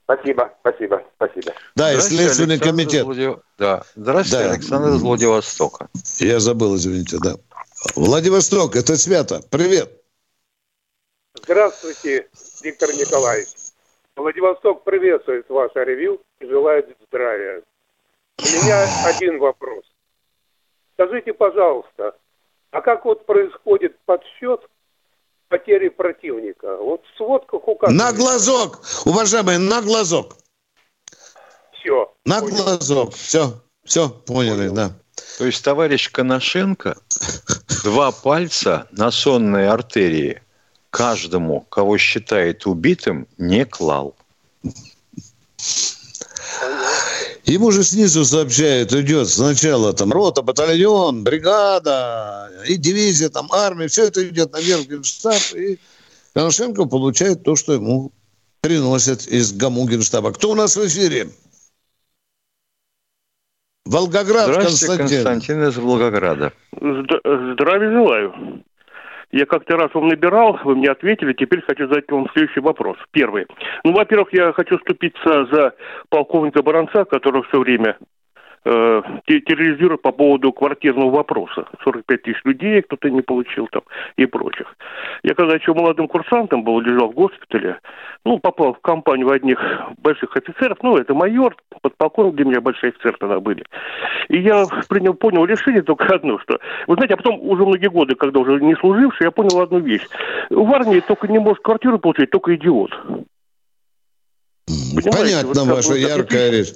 Спасибо, 0.06 0.52
спасибо, 0.62 1.04
спасибо. 1.18 1.54
Да, 1.76 1.94
и 1.94 2.00
Следственный 2.00 2.56
Александр 2.56 2.76
комитет. 2.76 3.06
Владив... 3.06 3.36
Да. 3.60 3.84
Здравствуйте, 3.96 4.46
да. 4.46 4.52
Александр 4.54 4.90
из 4.96 5.02
Владивостока. 5.04 5.90
Я 6.18 6.40
забыл, 6.40 6.76
извините, 6.76 7.20
да. 7.24 7.36
Владивосток, 7.96 8.76
это 8.76 8.98
свято. 8.98 9.44
Привет. 9.52 10.03
Здравствуйте, 11.44 12.30
Виктор 12.62 12.90
Николаевич. 12.94 13.50
Владивосток 14.16 14.84
приветствует 14.86 15.50
ваше 15.50 15.84
ревью 15.84 16.22
и 16.40 16.46
желает 16.46 16.88
здравия. 17.08 17.62
У 18.40 18.44
меня 18.44 18.88
один 19.06 19.40
вопрос. 19.40 19.84
Скажите, 20.94 21.34
пожалуйста, 21.34 22.16
а 22.72 22.82
как 22.82 23.04
вот 23.04 23.26
происходит 23.26 24.00
подсчет 24.06 24.62
потери 25.50 25.90
противника? 25.90 26.78
Вот 26.78 27.04
в 27.04 27.18
сводках 27.18 27.68
указано... 27.68 27.98
На 27.98 28.14
глазок, 28.14 28.80
уважаемые, 29.06 29.60
на 29.60 29.82
глазок. 29.82 30.36
Все. 31.74 32.14
На 32.26 32.40
понял. 32.40 32.56
глазок. 32.56 33.14
Все, 33.16 33.62
все, 33.84 34.10
поняли, 34.10 34.70
понял. 34.70 34.76
да. 34.76 34.92
То 35.40 35.46
есть 35.46 35.64
товарищ 35.64 36.10
Коношенко 36.10 36.96
два 37.84 38.12
пальца 38.14 38.88
на 38.92 39.12
сонные 39.12 39.70
артерии 39.70 40.43
каждому, 40.94 41.62
кого 41.62 41.98
считает 41.98 42.68
убитым, 42.68 43.28
не 43.40 43.66
клал. 43.66 44.16
Ему 47.46 47.72
же 47.72 47.84
снизу 47.84 48.24
сообщают, 48.24 48.94
идет 48.94 49.28
сначала 49.28 49.94
там 49.94 50.12
рота, 50.14 50.44
батальон, 50.44 51.24
бригада, 51.24 52.52
и 52.68 52.78
дивизия, 52.78 53.30
там 53.30 53.48
армия, 53.52 53.88
все 53.88 54.06
это 54.06 54.26
идет 54.30 54.54
наверх 54.54 54.82
в 54.82 54.88
Генштаб, 54.88 55.42
и 55.56 55.80
Коношенко 56.34 56.86
получает 56.86 57.44
то, 57.44 57.56
что 57.56 57.74
ему 57.74 58.12
приносят 58.62 59.28
из 59.28 59.52
ГАМУ 59.52 59.88
Генштаба. 59.88 60.32
Кто 60.32 60.52
у 60.52 60.56
нас 60.56 60.78
в 60.78 60.88
эфире? 60.88 61.30
Волгоград, 63.86 64.46
Здравствуйте, 64.48 64.88
Константин. 64.88 65.24
Константин 65.24 65.64
из 65.68 65.78
Волгограда. 65.78 66.54
Здравия 66.72 67.92
желаю. 67.92 68.64
Я 69.34 69.48
как-то 69.48 69.78
раз 69.78 69.92
вам 69.96 70.10
набирал, 70.10 70.60
вы 70.64 70.76
мне 70.76 70.92
ответили, 70.92 71.34
теперь 71.34 71.64
хочу 71.64 71.88
задать 71.88 72.10
вам 72.12 72.30
следующий 72.34 72.60
вопрос. 72.60 72.98
Первый. 73.10 73.48
Ну, 73.84 73.92
во-первых, 73.92 74.32
я 74.32 74.54
хочу 74.54 74.78
вступиться 74.78 75.46
за 75.52 75.74
полковника 76.10 76.62
Баранца, 76.62 77.04
который 77.04 77.42
все 77.42 77.60
время 77.60 77.98
э, 78.66 79.02
терроризирует 79.28 80.02
по 80.02 80.12
поводу 80.12 80.52
квартирного 80.52 81.10
вопроса. 81.10 81.68
45 81.84 82.22
тысяч 82.22 82.42
людей 82.44 82.82
кто-то 82.82 83.10
не 83.10 83.22
получил 83.22 83.68
там 83.68 83.84
и 84.18 84.26
прочих. 84.26 84.76
Я 85.24 85.34
когда 85.34 85.56
еще 85.56 85.74
молодым 85.74 86.08
курсантом 86.08 86.64
был, 86.64 86.80
лежал 86.80 87.10
в 87.10 87.14
госпитале, 87.14 87.80
ну, 88.26 88.40
попал 88.40 88.74
в 88.74 88.80
компанию 88.80 89.30
одних 89.32 89.60
больших 89.98 90.36
офицеров, 90.38 90.78
ну, 90.82 90.98
это 90.98 91.14
майор, 91.14 91.56
подполковник 91.82 92.36
для 92.36 92.46
меня 92.46 92.62
большие 92.62 92.90
офицеры 92.92 93.16
тогда 93.20 93.40
были. 93.40 93.64
И 94.30 94.40
я 94.40 94.66
принял, 94.90 95.14
понял 95.14 95.46
решение 95.46 95.82
только 95.82 96.14
одно, 96.14 96.40
что, 96.40 96.60
вы 96.88 96.96
знаете, 96.96 97.16
а 97.16 97.18
потом 97.18 97.40
уже 97.42 97.66
многие 97.66 97.90
годы, 97.90 98.16
когда 98.16 98.40
уже 98.40 98.60
не 98.62 98.76
служивший, 98.76 99.26
я 99.26 99.32
понял 99.32 99.60
одну 99.62 99.80
вещь. 99.80 100.08
В 100.50 100.74
армии 100.74 101.02
только 101.02 101.28
не 101.28 101.40
может 101.40 101.62
квартиру 101.64 102.00
получить, 102.00 102.30
только 102.30 102.56
идиот. 102.56 102.92
Понимаете, 104.96 105.18
Понятно, 105.18 105.64
вот 105.64 105.76
ваша 105.76 105.94
яркая 105.96 106.52
речь. 106.52 106.74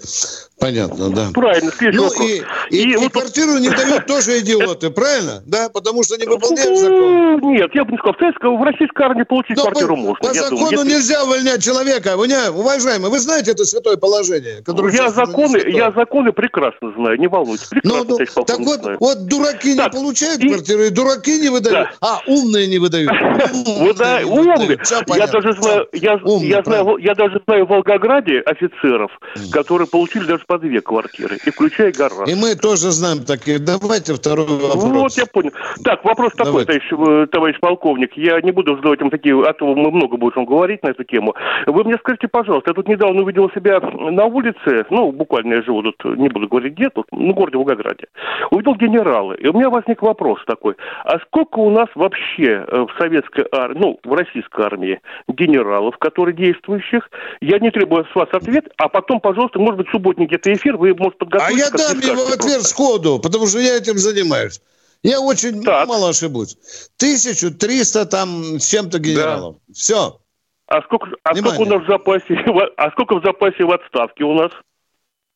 Понятно, 0.60 1.12
да. 1.12 1.28
Правильно, 1.36 1.72
следующий 1.72 1.98
ну, 1.98 2.10
вопрос. 2.10 2.30
И, 2.72 2.76
и, 2.76 2.90
и, 2.90 2.94
и 2.94 2.96
вот... 2.98 3.12
квартиру 3.12 3.60
не 3.60 3.70
дают 3.70 4.08
тоже 4.08 4.40
идиоты, 4.40 4.90
правильно? 4.90 5.44
Да, 5.46 5.70
потому 5.70 6.04
что 6.04 6.18
не 6.18 6.26
выполняют 6.26 6.80
закон. 6.80 7.52
Нет, 7.52 7.70
я 7.76 7.86
бы 7.86 7.92
не 7.92 7.98
сказал, 8.00 8.16
в, 8.16 8.18
советской, 8.18 8.58
в 8.58 8.64
российской 8.64 9.04
армии 9.04 9.24
получить 9.24 9.56
Но 9.56 9.64
квартиру 9.64 9.96
по, 9.96 10.02
можно. 10.02 10.28
По 10.28 10.34
закону 10.34 10.70
думаю, 10.72 10.88
нельзя 10.88 11.24
увольнять 11.24 11.64
человека. 11.64 12.16
Уважаемый, 12.18 13.12
вы 13.12 13.20
знаете 13.20 13.52
это 13.52 13.66
святое 13.66 13.98
положение? 13.98 14.64
Я, 14.94 15.10
законы, 15.12 15.62
я 15.68 15.92
законы 15.92 16.32
прекрасно 16.32 16.92
знаю, 16.96 17.20
не 17.20 17.28
волнуйтесь. 17.28 17.68
Прекрасно, 17.68 18.06
ну, 18.10 18.18
ну, 18.20 18.44
так 18.44 18.60
вот, 18.60 18.82
знаю. 18.82 18.98
вот 19.00 19.28
дураки 19.28 19.76
так, 19.76 19.94
не 19.94 20.00
получают 20.00 20.44
и... 20.44 20.48
квартиру, 20.48 20.84
и 20.84 20.90
дураки 20.90 21.40
не 21.40 21.50
выдают, 21.50 21.90
да. 22.02 22.08
а 22.08 22.20
умные 22.26 22.66
не 22.66 22.80
выдают. 22.80 23.12
Умные. 23.68 24.80
Я 25.16 25.28
даже 25.28 25.54
знаю, 25.54 25.88
я 25.92 27.14
даже 27.14 27.42
знаю 27.46 27.68
в 27.68 27.84
Волгограде 28.08 28.40
офицеров, 28.40 29.12
которые 29.52 29.88
получили 29.88 30.26
даже 30.26 30.44
по 30.48 30.58
две 30.58 30.82
квартиры, 30.82 31.38
и 31.46 31.50
включая 31.52 31.92
гараж. 31.92 32.28
И 32.28 32.36
мы 32.36 32.56
тоже 32.56 32.92
знаем 32.92 33.24
такие. 33.26 33.60
Давайте 33.60 34.14
второй 34.14 34.46
вопрос. 34.46 34.84
Вот, 34.84 35.12
я 35.14 35.26
понял. 35.26 35.52
Так, 35.84 36.04
вопрос 36.04 36.34
такой, 36.34 36.66
товарищ, 36.66 36.92
э, 36.92 37.28
товарищ 37.32 37.60
полковник. 37.60 38.12
Я 38.16 38.40
не 38.42 38.52
буду 38.52 38.76
задавать 38.76 39.02
вам 39.02 39.10
такие, 39.10 39.36
а 39.44 39.54
то 39.54 39.66
мы 39.76 39.92
много 39.92 40.18
будем 40.18 40.46
говорить 40.46 40.84
на 40.84 40.90
эту 40.90 41.04
тему. 41.04 41.36
Вы 41.66 41.84
мне 41.84 41.98
скажите, 41.98 42.28
пожалуйста, 42.28 42.72
я 42.72 42.74
тут 42.74 42.88
недавно 42.88 43.22
увидел 43.22 43.50
себя 43.52 43.80
на 43.80 44.26
улице, 44.26 44.86
ну, 44.90 45.12
буквально 45.12 45.56
я 45.56 45.62
живу 45.62 45.84
тут, 45.84 46.04
не 46.18 46.30
буду 46.30 46.48
говорить 46.48 46.74
где, 46.74 46.90
тут, 46.90 47.08
ну, 47.12 47.32
в 47.32 47.36
городе 47.36 47.58
Волгограде. 47.58 48.08
Увидел 48.52 48.76
генералы, 48.76 49.36
и 49.36 49.48
у 49.48 49.54
меня 49.54 49.70
возник 49.70 50.02
вопрос 50.02 50.40
такой. 50.46 50.76
А 51.04 51.20
сколько 51.20 51.60
у 51.60 51.70
нас 51.70 51.88
вообще 51.96 52.66
э, 52.68 52.86
в 52.86 52.90
советской 52.98 53.46
армии, 53.52 53.80
ну, 53.80 54.00
в 54.04 54.14
российской 54.14 54.66
армии 54.66 55.00
генералов, 55.28 55.98
которые 55.98 56.36
действующих? 56.36 57.10
Я 57.42 57.60
не 57.60 57.72
требую 57.72 57.97
с 58.04 58.16
вас 58.16 58.30
ответ, 58.32 58.66
а 58.78 58.90
потом, 58.90 59.20
пожалуйста, 59.20 59.60
может 59.60 59.78
быть, 59.78 59.88
субботник 59.92 60.28
где-то 60.28 60.54
эфир, 60.54 60.78
вы, 60.78 60.94
может, 60.96 61.18
подготовить. 61.18 61.56
А 61.56 61.58
я 61.58 61.70
дам 61.70 62.00
ему 62.00 62.26
ответ 62.34 62.64
сходу, 62.64 63.20
потому 63.20 63.48
что 63.48 63.60
я 63.60 63.78
этим 63.78 63.98
занимаюсь. 63.98 64.62
Я 65.04 65.22
очень 65.22 65.64
так. 65.64 65.88
мало 65.88 66.10
ошибусь. 66.10 66.58
1300 66.98 68.06
там 68.08 68.60
с 68.60 68.70
чем-то 68.70 69.00
генералов. 69.00 69.56
Да. 69.68 69.74
Все. 69.74 70.20
А 70.68 70.82
сколько, 70.82 71.08
а 71.24 71.36
сколько 71.36 71.62
у 71.62 71.66
нас 71.66 71.84
в 71.84 71.88
запасе, 71.88 72.36
а 72.78 72.92
сколько 72.92 73.20
в 73.20 73.24
запасе 73.24 73.64
в 73.64 73.72
отставке 73.72 74.24
у 74.24 74.34
нас? 74.34 74.52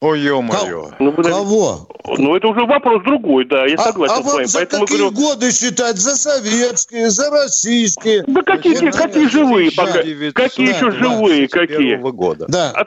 Ой, 0.02 0.20
ё-моё. 0.20 0.90
Ну, 0.98 1.14
Кого? 1.14 1.88
Ну, 2.18 2.36
это 2.36 2.48
уже 2.48 2.66
вопрос 2.66 3.04
другой, 3.04 3.46
да, 3.46 3.68
я 3.68 3.76
а, 3.76 3.78
согласен 3.78 4.16
а 4.18 4.24
с 4.24 4.34
вами. 4.34 4.46
за 4.46 4.58
Поэтому 4.58 4.86
какие 4.86 4.98
говорю... 4.98 5.16
годы 5.16 5.52
считать? 5.52 5.98
За 5.98 6.16
советские, 6.16 7.12
за 7.12 7.30
российские? 7.30 8.24
Да 8.26 8.42
какие, 8.42 8.74
какие 8.90 9.28
живые 9.28 9.72
пока? 9.72 10.02
Какие 10.34 10.70
еще 10.76 10.90
живые? 10.90 11.48
Какие? 11.48 11.98
года. 11.98 12.46
Да. 12.50 12.72
А 12.76 12.86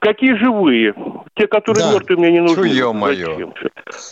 Какие 0.00 0.34
живые? 0.34 0.94
Те, 1.34 1.46
которые 1.46 1.84
да. 1.84 1.92
мертвые, 1.92 2.18
мне 2.18 2.32
не 2.32 2.40
нужны. 2.40 2.66
Ё-моё. 2.66 3.52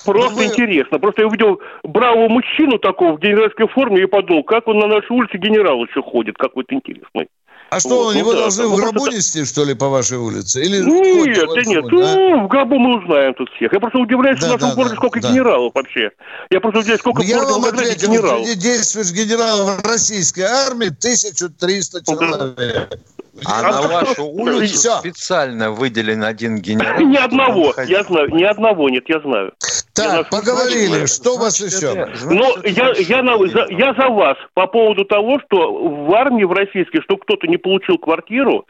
Просто 0.05 0.35
вы... 0.37 0.45
интересно. 0.45 0.99
Просто 0.99 1.23
я 1.23 1.29
увидел 1.29 1.61
бравого 1.83 2.29
мужчину 2.29 2.79
такого 2.79 3.17
в 3.17 3.21
генеральской 3.21 3.67
форме 3.69 4.03
и 4.03 4.07
подумал, 4.07 4.45
как 4.45 4.69
он 4.69 4.79
на 4.79 4.87
нашей 4.87 5.11
улице 5.11 5.37
генерал 5.37 5.85
еще 5.85 6.03
ходит, 6.03 6.37
какой-то 6.37 6.75
интересный. 6.75 7.29
А 7.71 7.79
что, 7.79 8.05
вот, 8.05 8.17
его 8.17 8.33
ну, 8.33 8.39
должны 8.39 8.65
да, 8.65 8.69
в 8.69 8.77
гробу 8.77 8.93
просто... 8.95 9.17
нести, 9.17 9.45
что 9.45 9.65
ли, 9.65 9.75
по 9.75 9.89
вашей 9.89 10.19
улице? 10.19 10.61
Или 10.61 10.81
нет, 10.81 11.49
да 11.55 11.63
нет, 11.63 11.85
да? 11.85 12.15
ну, 12.17 12.45
в 12.45 12.49
гробу 12.49 12.79
мы 12.81 12.99
узнаем 12.99 13.33
тут 13.35 13.49
всех. 13.51 13.73
Я 13.73 13.79
просто 13.79 13.99
удивляюсь, 13.99 14.41
да, 14.41 14.49
в 14.49 14.51
нашем 14.51 14.71
да, 14.71 14.75
городе 14.75 14.95
да, 14.95 14.97
сколько 14.97 15.21
да. 15.21 15.31
генералов 15.31 15.73
вообще. 15.73 16.11
Я 16.51 16.61
просто 16.61 16.81
удивляюсь, 16.81 17.01
сколько 17.01 17.23
Я 17.23 17.45
вам 17.45 17.65
ответил, 17.65 18.09
генералов. 18.09 18.45
среди 18.45 18.61
действующих 18.61 19.15
генералов 19.15 19.85
российской 19.85 20.43
армии 20.43 20.89
1300 20.89 22.05
человек. 22.05 22.99
А 23.45 23.63
на 23.63 23.83
вашу 23.83 24.25
улицу 24.25 24.75
Все. 24.75 24.99
специально 24.99 25.71
выделен 25.71 26.25
один 26.25 26.59
генерал? 26.61 27.01
Ни 27.01 27.17
одного, 27.17 27.75
я 27.87 28.03
знаю, 28.03 28.29
ни 28.35 28.43
одного 28.43 28.89
нет, 28.89 29.05
я 29.09 29.21
знаю. 29.21 29.53
Так, 29.95 30.13
я 30.13 30.23
поговорили, 30.25 31.07
что 31.07 31.35
у 31.35 31.39
вас 31.39 31.61
еще? 31.61 32.09
Ну, 32.25 32.63
я, 32.65 32.93
я, 32.97 33.23
на, 33.23 33.39
за, 33.49 33.67
я 33.71 33.95
за 33.95 34.09
вас 34.09 34.37
по 34.55 34.67
поводу 34.67 35.05
того, 35.05 35.41
что 35.47 35.73
в 36.07 36.15
армии 36.15 36.45
в 36.45 36.53
российской, 36.53 37.01
что 37.03 37.17
кто-то 37.17 37.47
не 37.47 37.57
получил 37.57 37.99
квартиру, 37.99 38.67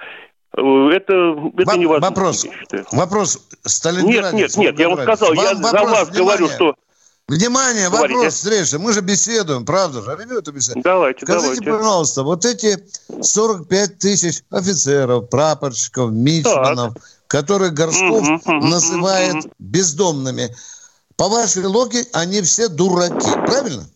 э, 0.57 0.61
это, 0.61 1.37
это 1.59 1.79
невозможно. 1.79 2.09
Вопрос, 2.09 2.47
вопрос, 2.93 3.49
Сталинград. 3.65 4.33
Нет, 4.33 4.57
нет, 4.57 4.57
нет, 4.57 4.79
я 4.79 4.89
вам 4.89 5.01
сказал, 5.03 5.35
вам 5.35 5.45
я 5.45 5.55
за 5.55 5.63
вас 5.63 6.09
внимание. 6.09 6.13
говорю, 6.13 6.49
что 6.49 6.75
Внимание, 7.31 7.89
Говорите. 7.89 8.16
вопрос 8.16 8.35
встречи. 8.35 8.74
Мы 8.74 8.93
же 8.93 9.03
беседуем, 9.03 9.64
правда 9.64 10.03
же? 10.03 10.16
Ребята 10.20 10.51
беседуем. 10.51 10.83
Давайте, 10.83 11.24
Скажите, 11.24 11.61
давайте. 11.61 11.70
пожалуйста, 11.70 12.22
вот 12.24 12.45
эти 12.45 12.85
45 13.22 13.99
тысяч 13.99 14.43
офицеров, 14.51 15.28
прапорщиков, 15.28 16.11
мичманов, 16.11 16.95
так. 16.95 17.03
которые 17.28 17.70
Горшков 17.70 18.28
угу, 18.28 18.53
называет 18.53 19.45
угу. 19.45 19.55
бездомными, 19.61 20.57
по 21.14 21.28
вашей 21.28 21.64
логике, 21.66 22.09
они 22.12 22.43
все 22.43 22.66
дураки, 22.66 23.31
правильно? 23.47 23.89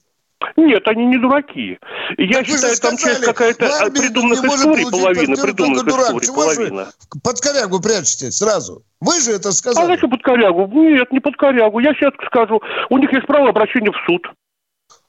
Нет, 0.57 0.87
они 0.87 1.07
не 1.07 1.19
дураки. 1.19 1.79
Я 2.19 2.39
так 2.39 2.47
считаю, 2.47 2.77
там 2.77 2.97
часть 2.97 3.25
какая-то 3.25 3.91
придуманных 3.91 4.45
историй, 4.45 4.91
половина 4.91 5.37
придуманных 5.37 5.87
историй, 5.87 6.35
половина. 6.35 6.89
Под 7.23 7.41
корягу 7.41 7.81
прячете 7.81 8.31
сразу. 8.31 8.83
Вы 9.01 9.21
же 9.21 9.33
это 9.33 9.53
сказали. 9.53 9.85
А 9.85 9.89
зачем 9.89 10.11
под 10.11 10.23
корягу? 10.23 10.67
Нет, 10.73 11.13
не 11.13 11.21
под 11.21 11.37
корягу. 11.37 11.79
Я 11.79 11.95
сейчас 11.95 12.13
скажу. 12.27 12.61
У 12.91 12.99
них 12.99 13.13
есть 13.13 13.27
право 13.27 13.49
обращения 13.49 13.91
в 13.91 14.07
суд. 14.07 14.27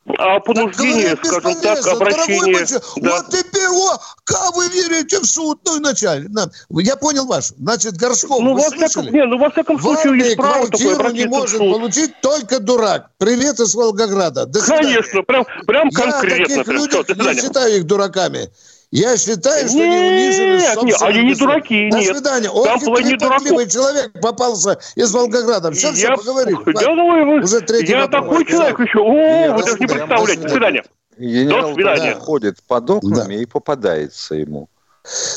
А 0.08 0.40
понуждение, 0.40 1.16
так, 1.16 1.26
скажем 1.26 1.62
так, 1.62 1.88
обращение... 1.88 2.66
Да. 2.98 3.16
Вот 3.16 3.30
теперь, 3.32 3.68
о, 3.68 3.98
как 4.24 4.56
вы 4.56 4.68
верите 4.68 5.20
в 5.20 5.26
суд, 5.26 5.60
ну, 5.66 5.80
вначале. 5.80 6.30
Я 6.70 6.96
понял 6.96 7.26
ваш. 7.26 7.48
Значит, 7.58 7.98
Горшков, 7.98 8.40
ну, 8.40 8.54
вы 8.54 8.62
во 8.62 8.70
всяком, 8.70 9.12
не, 9.12 9.26
ну, 9.26 9.40
во 9.40 9.50
всяком 9.50 9.80
случае, 9.80 10.18
есть 10.20 10.38
право 10.38 10.68
такое 10.70 11.12
не 11.12 11.26
может 11.26 11.56
в 11.56 11.58
суд. 11.58 11.74
получить 11.74 12.22
только 12.22 12.60
дурак. 12.60 13.10
Привет 13.18 13.60
из 13.60 13.74
Волгограда. 13.74 14.46
До 14.46 14.62
Конечно, 14.62 15.24
прям, 15.24 15.46
прям 15.66 15.90
конкретно. 15.90 16.54
Я 16.54 16.64
таких 16.64 16.68
людей 16.68 17.34
не 17.34 17.42
считаю 17.42 17.78
их 17.78 17.86
дураками. 17.86 18.52
Я 18.92 19.18
считаю, 19.18 19.68
что 19.68 19.78
нет, 19.78 19.90
не 19.90 19.98
унижены 19.98 20.58
Нет, 20.58 20.84
нет, 20.84 21.02
они 21.02 21.24
не 21.24 21.36
дураки, 21.36 21.90
До 21.90 21.98
нет. 21.98 22.16
свидания. 22.16 22.50
Там 22.50 22.88
Очень 22.88 23.18
не 23.18 23.70
человек 23.70 24.12
попался 24.22 24.80
из 24.96 25.12
Волгограда. 25.12 25.72
Все, 25.72 25.88
я... 25.90 25.94
все, 25.94 26.16
поговорили. 26.16 26.58
Я, 26.82 26.96
ну, 26.96 27.44
Уже 27.44 27.62
третий 27.62 27.92
я 27.92 28.02
вопрос. 28.02 28.24
такой 28.24 28.46
человек 28.46 28.80
еще. 28.80 29.00
О, 29.00 29.58
вы 29.58 29.64
даже 29.64 29.80
не 29.80 29.88
представляете. 29.88 30.42
До 30.44 30.50
свидания. 30.50 30.84
Генерал 31.18 31.70
До 31.70 31.74
свидания. 31.76 32.16
ходит 32.16 32.64
под 32.68 32.90
окнами 32.90 33.36
да. 33.36 33.42
и 33.42 33.46
попадается 33.46 34.36
ему. 34.36 34.70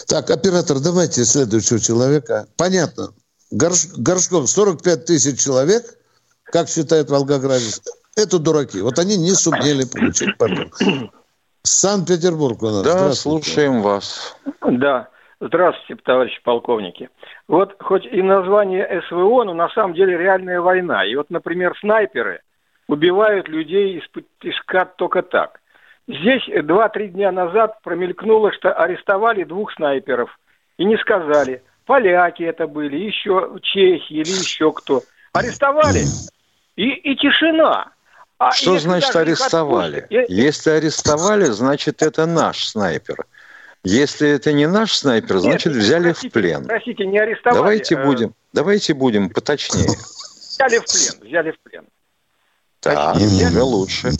Так, 0.07 0.31
оператор, 0.31 0.79
давайте 0.81 1.25
следующего 1.25 1.79
человека. 1.79 2.47
Понятно. 2.57 3.13
Горш... 3.51 3.87
Горшков 3.97 4.51
45 4.51 5.05
тысяч 5.05 5.41
человек, 5.41 5.85
как 6.45 6.69
считает 6.69 7.11
Волгоградец, 7.11 7.81
это 8.17 8.39
дураки. 8.39 8.81
Вот 8.81 8.99
они 8.99 9.17
не 9.17 9.33
сумели 9.33 9.85
получить 9.85 10.37
пардон. 10.37 10.71
Санкт-Петербург 11.63 12.63
у 12.63 12.67
нас. 12.67 12.83
Да, 12.83 13.13
слушаем 13.13 13.83
вас. 13.83 14.37
Да. 14.63 15.09
Здравствуйте, 15.41 16.03
товарищи 16.05 16.41
полковники. 16.43 17.11
Вот 17.47 17.77
хоть 17.81 18.05
и 18.05 18.23
название 18.23 19.03
СВО, 19.09 19.45
но 19.45 19.55
на 19.55 19.69
самом 19.69 19.95
деле 19.95 20.19
реальная 20.19 20.61
война. 20.61 21.05
И 21.05 21.15
вот, 21.15 21.31
например, 21.31 21.77
снайперы 21.79 22.41
убивают 22.89 23.49
людей 23.49 23.99
из 23.99 24.23
тишка 24.41 24.85
только 24.85 25.23
так. 25.23 25.61
Здесь 26.09 26.43
два-три 26.65 27.09
дня 27.09 27.31
назад 27.31 27.81
промелькнуло, 27.83 28.53
что 28.53 28.73
арестовали 28.73 29.45
двух 29.45 29.73
снайперов. 29.75 30.37
И 30.77 30.85
не 30.85 30.97
сказали, 30.97 31.63
поляки 31.87 32.43
это 32.43 32.67
были, 32.67 32.97
еще 32.97 33.59
чехи 33.63 34.15
или 34.15 34.29
еще 34.29 34.73
кто. 34.73 35.03
Арестовали, 35.33 36.01
и, 36.75 36.89
и 36.89 37.15
тишина. 37.15 37.93
А 38.39 38.53
что 38.53 38.79
значит 38.79 39.15
арестовали? 39.15 39.99
Отпустят, 39.99 40.31
если 40.31 40.71
арестовали, 40.71 41.45
значит 41.47 42.03
это 42.03 42.25
наш 42.27 42.69
снайпер. 42.69 43.27
Если 43.85 44.29
это 44.29 44.53
не 44.53 44.67
наш 44.67 44.93
снайпер, 44.93 45.37
Нет, 45.37 45.43
значит 45.43 45.73
взяли 45.73 46.05
простите, 46.05 46.29
в 46.29 46.33
плен. 46.33 46.65
Простите, 46.65 47.07
не 47.07 47.19
арестовали. 47.19 47.59
Давайте 47.59 47.95
э... 47.97 48.05
будем, 48.05 48.35
давайте 48.53 48.95
будем 48.95 49.31
поточнее. 49.31 49.89
Взяли 49.89 50.79
в 50.79 50.85
плен, 50.85 51.29
взяли 51.29 51.51
в 51.51 51.61
плен. 51.61 51.85
Так, 52.81 53.17
уже 53.17 53.63
лучше. 53.63 54.11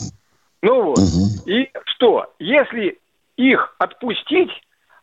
Ну 0.61 0.83
вот. 0.83 0.99
И 1.45 1.69
что? 1.85 2.33
Если 2.39 2.99
их 3.37 3.73
отпустить, 3.77 4.51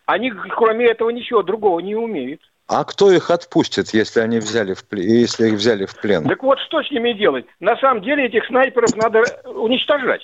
они 0.04 0.30
кроме 0.30 0.86
этого 0.86 1.10
ничего 1.10 1.42
другого 1.42 1.80
не 1.80 1.94
умеют. 1.94 2.40
А 2.68 2.84
кто 2.84 3.12
их 3.12 3.30
отпустит, 3.30 3.90
если 3.94 4.20
они 4.20 4.38
взяли 4.38 4.74
в 4.74 4.84
плен, 4.84 5.06
если 5.06 5.48
их 5.48 5.54
взяли 5.54 5.86
в 5.86 5.94
плен? 5.94 6.26
Так 6.26 6.42
вот, 6.42 6.58
что 6.60 6.82
с 6.82 6.90
ними 6.90 7.12
делать? 7.12 7.46
На 7.60 7.76
самом 7.76 8.02
деле 8.02 8.26
этих 8.26 8.44
снайперов 8.46 8.94
надо 8.96 9.22
уничтожать. 9.44 10.22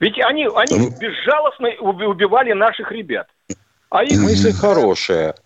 Ведь 0.00 0.18
они, 0.20 0.48
они 0.56 0.78
ну. 0.78 0.98
безжалостно 0.98 1.68
убивали 1.80 2.52
наших 2.52 2.90
ребят. 2.90 3.28
А 3.90 4.02
их... 4.02 4.20
Мысль 4.20 4.52
хорошая. 4.52 5.36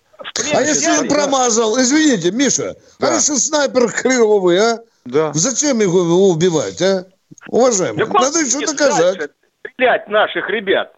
А 0.54 0.62
если 0.62 0.90
он 1.00 1.08
промазал, 1.08 1.78
извините, 1.78 2.32
Миша, 2.32 2.74
да. 2.98 3.08
а 3.08 3.14
если 3.14 3.34
снайпер 3.34 3.92
клевый, 3.92 4.58
а? 4.58 4.78
Да. 5.04 5.32
Зачем 5.34 5.80
его 5.80 6.30
убивать, 6.30 6.80
а? 6.80 7.04
Уважаемый, 7.48 7.98
так 7.98 8.14
надо 8.14 8.38
еще 8.38 8.66
доказать. 8.66 9.30
Стрелять 9.60 10.08
наших 10.08 10.48
ребят 10.48 10.97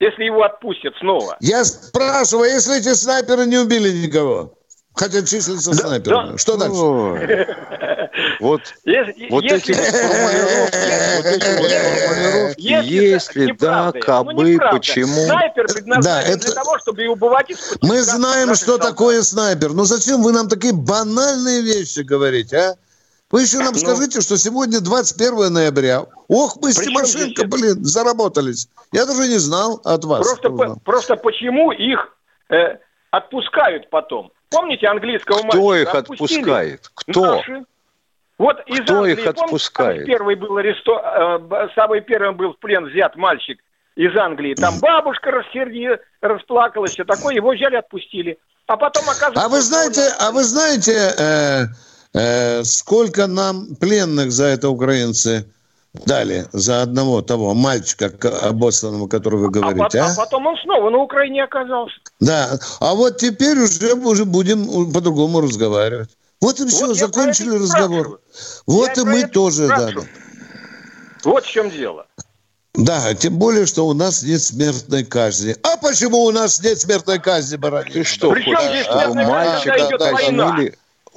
если 0.00 0.24
его 0.24 0.42
отпустят 0.42 0.94
снова. 1.00 1.36
Я 1.40 1.64
спрашиваю, 1.64 2.50
если 2.50 2.78
эти 2.78 2.92
снайперы 2.94 3.46
не 3.46 3.58
убили 3.58 3.90
никого? 3.90 4.54
Хотя 4.94 5.22
числятся 5.22 5.70
да, 5.72 5.76
снайперами. 5.76 6.32
Да. 6.32 6.38
Что 6.38 6.56
дальше? 6.56 6.80
Вот, 8.40 8.62
вот 9.30 9.44
эти 9.44 9.72
формулировки. 9.72 12.60
Если 12.60 13.52
да, 13.58 13.92
кабы, 13.92 14.58
почему? 14.70 15.26
Снайпер 15.26 15.66
предназначен 15.66 16.38
для 16.38 16.52
того, 16.52 16.78
чтобы 16.78 17.06
убивать 17.08 17.50
из 17.50 17.76
Мы 17.82 18.00
знаем, 18.00 18.54
что 18.54 18.78
такое 18.78 19.20
снайпер. 19.22 19.74
Но 19.74 19.84
зачем 19.84 20.22
вы 20.22 20.32
нам 20.32 20.48
такие 20.48 20.72
банальные 20.72 21.60
вещи 21.60 22.00
говорите, 22.00 22.56
а? 22.56 22.76
Вы 23.30 23.42
еще 23.42 23.58
нам 23.58 23.72
ну, 23.72 23.78
скажите, 23.78 24.20
что 24.20 24.36
сегодня 24.36 24.80
21 24.80 25.52
ноября. 25.52 26.04
Ох, 26.28 26.56
мы 26.62 26.72
с 26.72 26.76
Тимошенко, 26.76 27.44
блин, 27.46 27.84
заработались. 27.84 28.68
Я 28.92 29.04
даже 29.04 29.28
не 29.28 29.38
знал 29.38 29.80
от 29.84 30.04
вас. 30.04 30.26
Просто, 30.26 30.50
по, 30.50 30.78
просто 30.80 31.16
почему 31.16 31.72
их 31.72 32.16
э, 32.50 32.78
отпускают 33.10 33.90
потом? 33.90 34.30
Помните 34.50 34.86
английского 34.86 35.38
Кто 35.38 35.46
мальчика? 35.46 35.82
их 35.82 35.94
отпускает? 35.94 36.90
Кто? 36.94 37.36
Наши. 37.36 37.64
Вот 38.38 38.60
из 38.66 38.80
Кто 38.82 38.98
Англии, 38.98 39.12
их 39.14 39.26
отпускает? 39.26 40.02
Помните, 40.02 40.12
первый 40.12 40.36
был 40.36 40.56
аресто... 40.58 40.92
э, 41.50 41.68
самый 41.74 42.02
первым 42.02 42.36
был 42.36 42.52
в 42.52 42.58
плен 42.58 42.84
взят 42.84 43.16
мальчик 43.16 43.58
из 43.96 44.16
Англии. 44.16 44.54
Там 44.54 44.78
бабушка 44.78 45.32
рассердила, 45.32 45.98
расплакалась, 46.20 46.92
все 46.92 47.04
такое, 47.04 47.34
его 47.34 47.50
взяли, 47.50 47.74
отпустили. 47.74 48.38
А 48.66 48.76
потом 48.76 49.04
оказывается... 49.04 49.44
А 49.44 49.48
вы 49.48 49.60
знаете, 49.60 50.02
а 50.20 50.30
вы 50.32 50.44
знаете, 50.44 50.92
Э, 51.18 51.64
сколько 52.64 53.26
нам 53.26 53.76
пленных 53.76 54.32
за 54.32 54.44
это 54.46 54.68
украинцы 54.68 55.46
дали 56.04 56.46
за 56.52 56.82
одного 56.82 57.22
того 57.22 57.54
мальчика 57.54 58.12
обосланного, 58.42 59.08
который 59.08 59.38
вы 59.40 59.50
говорите, 59.50 60.00
а? 60.00 60.06
А, 60.06 60.12
а 60.12 60.16
потом 60.16 60.46
он 60.46 60.56
снова 60.62 60.90
на 60.90 60.98
Украине 60.98 61.44
оказался. 61.44 61.96
Да, 62.20 62.58
а 62.80 62.94
вот 62.94 63.18
теперь 63.18 63.58
уже, 63.58 63.94
уже 63.94 64.24
будем 64.24 64.92
по-другому 64.92 65.40
разговаривать. 65.40 66.10
Вот 66.40 66.60
и 66.60 66.64
вот 66.64 66.72
все, 66.72 66.94
закончили 66.94 67.56
разговор. 67.56 68.20
Вот 68.66 68.96
я 68.96 69.02
и 69.02 69.06
мы 69.06 69.26
тоже, 69.26 69.68
да, 69.68 69.90
да. 69.90 70.02
Вот 71.24 71.44
в 71.44 71.48
чем 71.48 71.70
дело. 71.70 72.06
Да, 72.74 73.14
тем 73.14 73.38
более, 73.38 73.64
что 73.64 73.86
у 73.86 73.94
нас 73.94 74.22
нет 74.22 74.42
смертной 74.42 75.04
казни. 75.04 75.56
А 75.62 75.78
почему 75.78 76.18
у 76.24 76.30
нас 76.30 76.62
нет 76.62 76.78
смертной 76.78 77.18
казни, 77.18 77.56
Баранин? 77.56 77.90
Ты 77.90 78.04
что, 78.04 78.30
Причем 78.32 78.58
здесь 78.68 78.84
смертная 78.84 79.24
казнь, 79.24 79.30
мальчика 79.30 79.88
идет 79.88 80.00
война. 80.00 80.58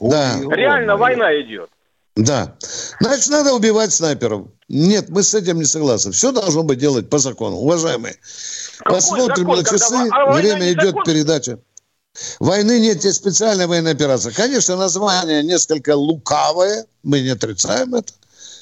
Да. 0.02 0.40
Реально 0.52 0.98
война 0.98 1.42
идет. 1.42 1.70
Да. 2.16 2.56
Значит, 3.00 3.30
надо 3.30 3.54
убивать 3.54 3.94
снайперов. 3.94 4.48
Нет, 4.68 5.10
мы 5.10 5.24
с 5.24 5.34
этим 5.34 5.58
не 5.58 5.66
согласны. 5.66 6.12
Все 6.12 6.32
должно 6.32 6.64
быть 6.64 6.80
делать 6.80 7.10
по 7.10 7.18
закону. 7.18 7.58
Уважаемые, 7.58 8.16
Какой 8.80 8.96
посмотрим 8.96 9.46
закон, 9.46 9.58
на 9.58 9.64
часы. 9.64 10.10
А 10.12 10.32
время 10.34 10.72
идет 10.72 10.84
закон? 10.88 11.04
передача. 11.06 11.60
Войны 12.40 12.80
нет, 12.80 13.04
есть 13.06 13.18
специальная 13.18 13.68
военная 13.68 13.94
операция. 13.94 14.34
Конечно, 14.34 14.76
название 14.76 15.44
несколько 15.44 15.96
лукавое, 15.96 16.86
мы 17.04 17.22
не 17.22 17.30
отрицаем 17.30 17.96
это, 17.96 18.12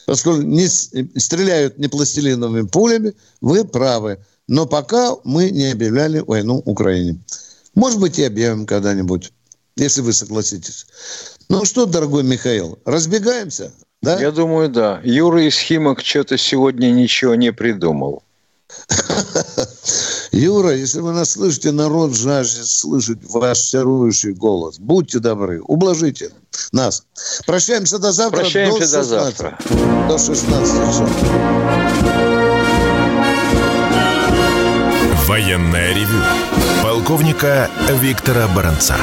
поскольку 0.05 0.41
не 0.43 0.67
стреляют 0.67 1.79
не 1.79 1.87
пластилиновыми 1.87 2.67
пулями, 2.67 3.13
вы 3.41 3.65
правы. 3.65 4.23
Но 4.47 4.65
пока 4.65 5.15
мы 5.23 5.49
не 5.49 5.71
объявляли 5.71 6.19
войну 6.19 6.61
Украине. 6.65 7.19
Может 7.73 7.99
быть, 7.99 8.19
и 8.19 8.23
объявим 8.23 8.65
когда-нибудь 8.65 9.31
если 9.77 10.01
вы 10.01 10.13
согласитесь. 10.13 10.85
Ну 11.49 11.65
что, 11.65 11.85
дорогой 11.85 12.23
Михаил, 12.23 12.79
разбегаемся? 12.85 13.71
Да? 14.01 14.19
Я 14.19 14.31
думаю, 14.31 14.69
да. 14.69 15.01
Юра 15.03 15.43
из 15.43 15.57
Химок 15.57 16.01
что-то 16.01 16.37
сегодня 16.37 16.91
ничего 16.91 17.35
не 17.35 17.51
придумал. 17.51 18.23
Юра, 20.31 20.75
если 20.75 20.99
вы 20.99 21.13
нас 21.13 21.31
слышите, 21.31 21.71
народ 21.71 22.15
жаждет 22.15 22.67
слышать 22.67 23.19
ваш 23.23 23.59
чарующий 23.59 24.33
голос. 24.33 24.77
Будьте 24.77 25.19
добры, 25.19 25.61
ублажите 25.61 26.31
нас. 26.71 27.03
Прощаемся 27.45 27.97
до 27.97 28.11
завтра. 28.11 28.41
Прощаемся 28.41 28.79
до, 28.79 28.85
16, 28.85 29.09
до 29.09 29.19
завтра. 29.19 29.57
До 30.09 30.17
16 30.17 30.87
часов. 30.87 31.09
Военная 35.27 35.93
ревю. 35.93 36.21
Полковника 36.83 37.69
Виктора 38.01 38.47
Баранца. 38.47 38.95